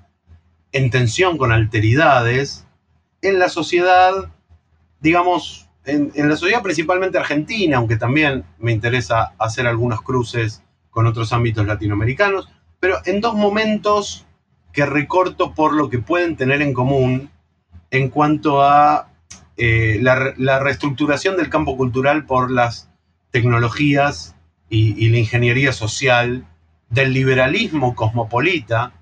en 0.72 0.90
tensión 0.90 1.38
con 1.38 1.52
alteridades 1.52 2.66
en 3.22 3.38
la 3.38 3.48
sociedad, 3.48 4.12
digamos, 5.00 5.68
en, 5.84 6.12
la 6.28 6.36
sociedad 6.36 6.62
principalmente 6.62 7.18
argentina, 7.18 7.78
aunque 7.78 7.96
también 7.96 8.44
me 8.58 8.72
interesa 8.72 9.34
hacer 9.38 9.66
algunos 9.66 10.02
cruces 10.02 10.62
con 10.90 11.06
otros 11.06 11.32
ámbitos 11.32 11.66
latinoamericanos, 11.66 12.48
pero 12.78 12.98
en 13.04 13.20
dos 13.20 13.34
momentos 13.34 14.26
que 14.72 14.86
recorto 14.86 15.54
por 15.54 15.74
lo 15.74 15.88
que 15.88 15.98
pueden 15.98 16.36
tener 16.36 16.62
en 16.62 16.74
común 16.74 17.30
en 17.90 18.10
cuanto 18.10 18.62
a 18.62 19.07
eh, 19.60 19.98
la, 20.00 20.60
reestructuración 20.60 21.36
del 21.36 21.50
campo 21.50 21.76
cultural 21.76 22.26
por 22.26 22.48
las 22.48 22.88
tecnologías 23.32 24.36
y, 24.70 25.08
la 25.08 25.18
ingeniería 25.18 25.72
social 25.72 26.46
del 26.90 27.12
liberalismo 27.12 27.96
cosmopolita, 27.96 28.92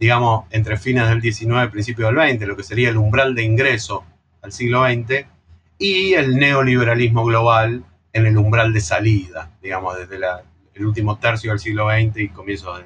digamos, 0.00 0.46
entre 0.50 0.76
fines 0.76 1.08
del 1.08 1.22
XIX 1.22 1.66
y 1.66 1.68
principios 1.68 2.12
del 2.12 2.36
XX, 2.36 2.48
lo 2.48 2.56
que 2.56 2.64
sería 2.64 2.88
el 2.88 2.96
umbral 2.96 3.36
de 3.36 3.44
ingreso 3.44 4.04
al 4.42 4.50
siglo 4.50 4.84
XX, 4.84 5.24
y 5.78 6.14
el 6.14 6.36
neoliberalismo 6.36 7.24
global 7.24 7.84
en 8.12 8.26
el 8.26 8.36
umbral 8.36 8.72
de 8.72 8.80
salida, 8.80 9.52
digamos, 9.62 9.96
desde 9.96 10.18
el 10.74 10.84
último 10.84 11.18
tercio 11.18 11.52
del 11.52 11.60
siglo 11.60 11.88
XX 11.88 12.16
y 12.16 12.28
comienzos 12.30 12.82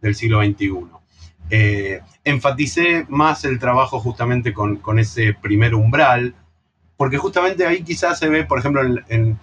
del 0.00 0.14
siglo 0.14 0.44
XXI. 0.44 0.70
Eh, 1.48 2.00
enfaticé 2.24 3.06
más 3.08 3.44
el 3.44 3.58
trabajo 3.60 4.00
justamente 4.00 4.52
con, 4.52 4.98
ese 4.98 5.32
primer 5.34 5.74
umbral, 5.74 6.34
porque 6.96 7.18
justamente 7.18 7.66
ahí 7.66 7.82
quizás 7.82 8.18
se 8.18 8.28
ve, 8.28 8.44
por 8.44 8.58
ejemplo, 8.58 8.82
en, 9.08 9.38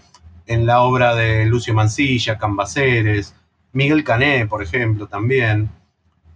la 0.66 0.82
obra 0.82 1.16
de 1.16 1.46
Lucio 1.46 1.74
Mancilla, 1.74 2.38
Cambaceres, 2.38 3.36
Miguel 3.72 4.04
Cané, 4.04 4.46
por 4.48 4.62
ejemplo, 4.62 5.08
también, 5.08 5.70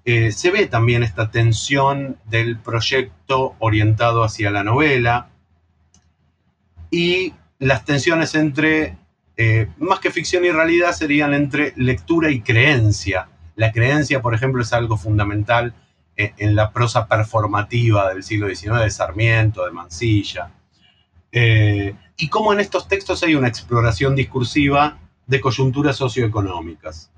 eh, 0.05 0.31
se 0.31 0.51
ve 0.51 0.67
también 0.67 1.03
esta 1.03 1.29
tensión 1.31 2.17
del 2.25 2.57
proyecto 2.57 3.55
orientado 3.59 4.23
hacia 4.23 4.49
la 4.49 4.63
novela 4.63 5.29
y 6.89 7.33
las 7.59 7.83
tensiones 7.83 8.33
entre, 8.35 8.97
eh, 9.35 9.67
más 9.77 9.99
que 9.99 10.11
ficción 10.11 10.45
y 10.45 10.51
realidad, 10.51 10.93
serían 10.93 11.33
entre 11.33 11.73
lectura 11.75 12.31
y 12.31 12.39
creencia 12.39 13.27
la 13.57 13.71
creencia, 13.71 14.21
por 14.21 14.35
ejemplo, 14.35 14.61
es 14.61 14.71
algo 14.71 14.97
fundamental 14.97 15.73
en, 16.15 16.55
la 16.55 16.71
prosa 16.71 17.07
performativa 17.07 18.13
del 18.13 18.23
siglo 18.23 18.47
XIX, 18.47 18.81
de 18.81 18.91
Sarmiento, 18.91 19.65
de 19.65 19.71
Mansilla. 19.71 20.51
Eh, 21.31 21.95
y 22.17 22.29
cómo 22.29 22.53
en 22.53 22.59
estos 22.59 22.87
textos 22.87 23.23
hay 23.23 23.33
una 23.35 23.47
exploración 23.47 24.15
discursiva 24.15 24.99
de 25.25 25.41
coyunturas 25.41 25.97
socioeconómicas. 25.97 27.11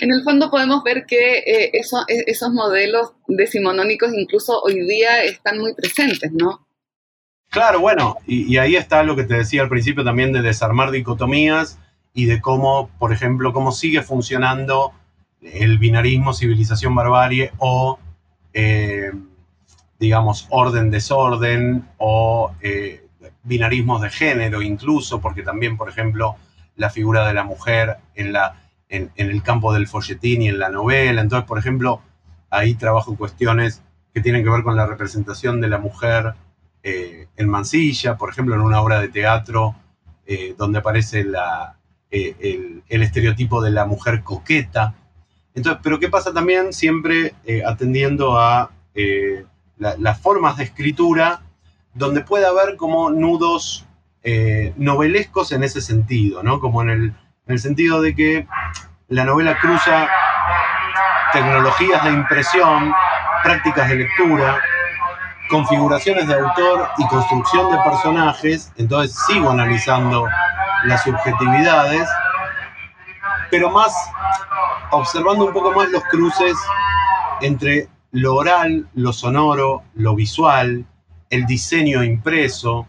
En 0.00 0.12
el 0.12 0.22
fondo 0.22 0.50
podemos 0.50 0.84
ver 0.84 1.06
que 1.06 1.38
eh, 1.38 1.70
e, 1.72 2.24
esos 2.26 2.52
modelos 2.52 3.12
decimonónicos 3.26 4.12
incluso 4.14 4.60
hoy 4.60 4.86
día 4.86 5.24
están 5.24 5.58
muy 5.58 5.74
presentes, 5.74 6.30
¿no? 6.32 6.66
Claro, 7.48 7.80
bueno, 7.80 8.18
y, 8.26 8.56
ahí 8.58 8.76
está 8.76 9.02
lo 9.02 9.16
que 9.16 9.24
te 9.24 9.34
decía 9.34 9.62
al 9.62 9.68
principio 9.70 10.04
también 10.04 10.32
de 10.32 10.42
desarmar 10.42 10.90
dicotomías 10.90 11.78
y 12.12 12.26
de 12.26 12.40
cómo, 12.40 12.90
por 12.98 13.12
ejemplo, 13.12 13.52
cómo 13.52 13.72
sigue 13.72 14.02
funcionando 14.02 14.92
el 15.42 15.78
binarismo, 15.78 16.32
civilización, 16.32 16.94
barbarie 16.94 17.52
o, 17.58 17.98
eh, 18.52 19.10
digamos, 19.98 20.46
orden-desorden 20.50 21.88
o 21.98 22.52
eh, 22.60 23.06
binarismos 23.42 24.02
de 24.02 24.10
género 24.10 24.62
incluso, 24.62 25.20
porque 25.20 25.42
también, 25.42 25.76
por 25.76 25.88
ejemplo, 25.88 26.36
la 26.76 26.90
figura 26.90 27.26
de 27.26 27.34
la 27.34 27.44
mujer 27.44 27.96
en, 28.14 28.32
la, 28.32 28.62
en, 28.88 29.10
el 29.16 29.42
campo 29.42 29.72
del 29.72 29.88
folletín 29.88 30.42
y 30.42 30.48
en 30.48 30.58
la 30.58 30.68
novela. 30.68 31.20
Entonces, 31.20 31.46
por 31.46 31.58
ejemplo, 31.58 32.00
ahí 32.50 32.74
trabajo 32.74 33.16
cuestiones 33.16 33.82
que 34.14 34.20
tienen 34.20 34.44
que 34.44 34.50
ver 34.50 34.62
con 34.62 34.76
la 34.76 34.86
representación 34.86 35.60
de 35.60 35.68
la 35.68 35.78
mujer 35.78 36.34
eh, 36.82 37.26
en 37.36 37.48
Mansilla, 37.48 38.16
por 38.16 38.30
ejemplo, 38.30 38.54
en 38.54 38.60
una 38.60 38.80
obra 38.80 39.00
de 39.00 39.08
teatro 39.08 39.76
donde 40.56 40.78
aparece 40.78 41.24
la, 41.24 41.76
el, 42.12 42.82
estereotipo 42.88 43.62
de 43.62 43.70
la 43.70 43.84
mujer 43.84 44.22
coqueta, 44.22 44.94
entonces, 45.54 45.80
pero 45.82 45.98
¿qué 45.98 46.08
pasa 46.08 46.32
también 46.32 46.72
siempre 46.72 47.34
eh, 47.44 47.62
atendiendo 47.66 48.38
a 48.38 48.70
eh, 48.94 49.44
las 49.78 50.20
formas 50.20 50.56
de 50.56 50.64
escritura 50.64 51.42
donde 51.94 52.22
puede 52.22 52.46
haber 52.46 52.76
como 52.76 53.10
nudos 53.10 53.86
eh, 54.22 54.72
novelescos 54.76 55.52
en 55.52 55.62
ese 55.62 55.80
sentido, 55.80 56.42
¿no? 56.42 56.60
Como 56.60 56.82
en 56.82 56.90
el, 56.90 57.02
en 57.04 57.14
el 57.46 57.58
sentido 57.58 58.00
de 58.00 58.14
que 58.14 58.46
la 59.08 59.24
novela 59.24 59.58
cruza 59.58 60.08
tecnologías 61.32 62.04
de 62.04 62.10
impresión, 62.12 62.92
prácticas 63.42 63.88
de 63.88 63.96
lectura, 63.96 64.60
configuraciones 65.50 66.28
de 66.28 66.34
autor 66.34 66.88
y 66.98 67.06
construcción 67.08 67.70
de 67.70 67.78
personajes, 67.78 68.72
entonces 68.76 69.18
sigo 69.26 69.50
analizando 69.50 70.26
las 70.84 71.02
subjetividades, 71.02 72.08
pero 73.50 73.70
más 73.70 73.92
observando 74.92 75.46
un 75.46 75.52
poco 75.52 75.72
más 75.72 75.90
los 75.90 76.02
cruces 76.04 76.56
entre 77.40 77.88
lo 78.12 78.36
oral, 78.36 78.88
lo 78.94 79.12
sonoro, 79.12 79.82
lo 79.94 80.14
visual, 80.14 80.86
el 81.30 81.46
diseño 81.46 82.04
impreso. 82.04 82.86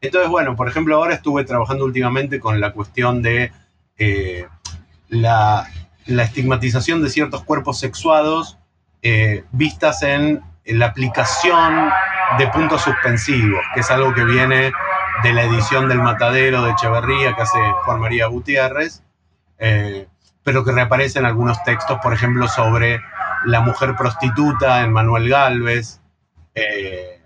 Entonces, 0.00 0.30
bueno, 0.30 0.56
por 0.56 0.68
ejemplo, 0.68 0.96
ahora 0.96 1.14
estuve 1.14 1.44
trabajando 1.44 1.84
últimamente 1.84 2.40
con 2.40 2.60
la 2.60 2.72
cuestión 2.72 3.22
de 3.22 3.52
eh, 3.98 4.46
la, 5.08 5.68
estigmatización 6.06 7.02
de 7.02 7.10
ciertos 7.10 7.44
cuerpos 7.44 7.78
sexuados 7.78 8.58
eh, 9.02 9.44
vistas 9.52 10.02
en, 10.02 10.42
la 10.64 10.86
aplicación 10.86 11.90
de 12.38 12.46
puntos 12.46 12.82
suspensivos, 12.82 13.60
que 13.74 13.80
es 13.80 13.90
algo 13.90 14.14
que 14.14 14.24
viene 14.24 14.70
de 15.24 15.32
la 15.32 15.42
edición 15.42 15.88
del 15.88 15.98
Matadero 15.98 16.62
de 16.62 16.70
Echeverría 16.70 17.34
que 17.34 17.42
hace 17.42 17.58
Juan 17.84 17.98
María 17.98 18.26
Gutiérrez. 18.28 19.02
Eh, 19.58 20.06
pero 20.44 20.64
que 20.64 20.72
reaparece 20.72 21.18
en 21.18 21.26
algunos 21.26 21.62
textos, 21.64 21.98
por 22.02 22.12
ejemplo, 22.12 22.48
sobre 22.48 23.00
la 23.44 23.60
mujer 23.60 23.94
prostituta 23.96 24.82
en 24.82 24.92
Manuel 24.92 25.28
Galvez, 25.28 26.00
eh, 26.54 27.20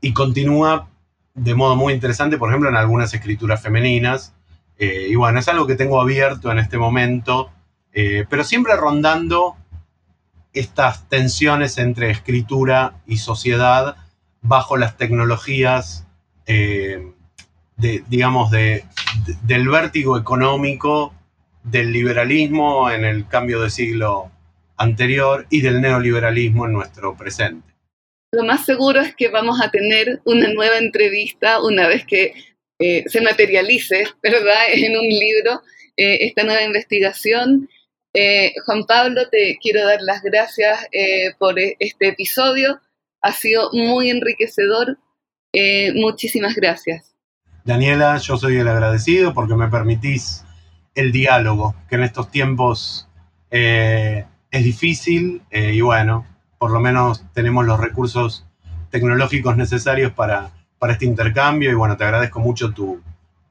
y 0.00 0.12
continúa 0.12 0.88
de 1.34 1.54
modo 1.54 1.76
muy 1.76 1.92
interesante, 1.92 2.38
por 2.38 2.50
ejemplo, 2.50 2.68
en 2.68 2.76
algunas 2.76 3.12
escrituras 3.14 3.62
femeninas. 3.62 4.34
Eh, 4.78 5.06
y 5.08 5.14
bueno, 5.14 5.38
es 5.38 5.48
algo 5.48 5.66
que 5.66 5.76
tengo 5.76 6.00
abierto 6.00 6.52
en 6.52 6.58
este 6.58 6.78
momento, 6.78 7.50
eh, 7.92 8.24
pero 8.28 8.44
siempre 8.44 8.76
rondando 8.76 9.56
estas 10.52 11.08
tensiones 11.08 11.78
entre 11.78 12.10
escritura 12.10 12.94
y 13.06 13.16
sociedad 13.18 13.96
bajo 14.42 14.76
las 14.76 14.96
tecnologías, 14.96 16.06
de, 16.46 17.14
digamos, 17.78 18.50
de, 18.50 18.84
del 19.42 19.66
vértigo 19.68 20.18
económico 20.18 21.14
del 21.64 21.92
liberalismo 21.92 22.90
en 22.90 23.04
el 23.04 23.26
cambio 23.26 23.60
de 23.60 23.70
siglo 23.70 24.30
anterior 24.76 25.46
y 25.50 25.60
del 25.60 25.80
neoliberalismo 25.80 26.66
en 26.66 26.72
nuestro 26.72 27.16
presente. 27.16 27.74
Lo 28.32 28.44
más 28.44 28.64
seguro 28.64 29.00
es 29.00 29.14
que 29.14 29.28
vamos 29.28 29.60
a 29.62 29.70
tener 29.70 30.20
una 30.24 30.52
nueva 30.52 30.78
entrevista 30.78 31.62
una 31.62 31.86
vez 31.86 32.04
que 32.04 32.34
eh, 32.78 33.04
se 33.06 33.20
materialice, 33.20 34.06
¿verdad?, 34.22 34.62
en 34.72 34.96
un 34.96 35.08
libro 35.08 35.62
eh, 35.96 36.18
esta 36.26 36.42
nueva 36.44 36.62
investigación. 36.62 37.68
Eh, 38.12 38.52
Juan 38.66 38.84
Pablo, 38.84 39.28
te 39.30 39.58
quiero 39.60 39.84
dar 39.84 40.00
las 40.00 40.22
gracias 40.22 40.86
por 41.38 41.58
este 41.58 42.08
episodio. 42.08 42.80
Ha 43.22 43.32
sido 43.32 43.70
muy 43.72 44.10
enriquecedor. 44.10 44.98
muchísimas 45.94 46.54
gracias. 46.54 47.12
Daniela, 47.64 48.18
yo 48.18 48.36
soy 48.36 48.56
el 48.56 48.68
agradecido 48.68 49.32
porque 49.34 49.54
me 49.54 49.68
permitís 49.68 50.43
el 50.94 51.12
diálogo, 51.12 51.74
que 51.88 51.96
en 51.96 52.04
estos 52.04 52.30
tiempos 52.30 53.08
eh, 53.50 54.24
es 54.50 54.64
difícil 54.64 55.42
eh, 55.50 55.72
y 55.74 55.80
bueno, 55.80 56.26
por 56.58 56.70
lo 56.70 56.80
menos 56.80 57.24
tenemos 57.32 57.66
los 57.66 57.80
recursos 57.80 58.46
tecnológicos 58.90 59.56
necesarios 59.56 60.12
para, 60.12 60.50
para 60.78 60.92
este 60.92 61.04
intercambio 61.04 61.70
y 61.70 61.74
bueno, 61.74 61.96
te 61.96 62.04
agradezco 62.04 62.40
mucho 62.40 62.72
tu, 62.72 63.00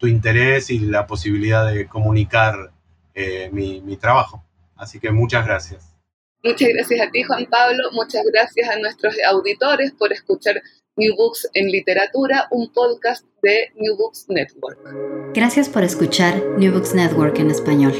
interés 0.01 0.69
y 0.69 0.79
la 0.79 1.07
posibilidad 1.07 1.65
de 1.65 1.87
comunicar 1.87 2.73
eh, 3.15 3.49
mi, 3.53 3.79
mi 3.79 3.95
trabajo. 3.95 4.43
Así 4.75 4.99
que 4.99 5.11
muchas 5.11 5.45
gracias. 5.45 5.95
Muchas 6.43 6.67
gracias 6.73 7.07
a 7.07 7.09
ti, 7.09 7.23
Juan 7.23 7.45
Pablo. 7.45 7.83
Muchas 7.93 8.23
gracias 8.33 8.69
a 8.69 8.77
nuestros 8.79 9.15
auditores 9.25 9.93
por 9.93 10.11
escuchar 10.11 10.61
New 10.95 11.15
Books 11.15 11.49
en 11.53 11.67
Literatura, 11.67 12.47
un 12.51 12.71
podcast 12.71 13.25
de 13.41 13.71
New 13.75 13.97
Books 13.97 14.25
Network. 14.29 14.79
Gracias 15.33 15.69
por 15.69 15.83
escuchar 15.83 16.35
New 16.57 16.71
Books 16.71 16.93
Network 16.93 17.39
en 17.39 17.49
español. 17.49 17.93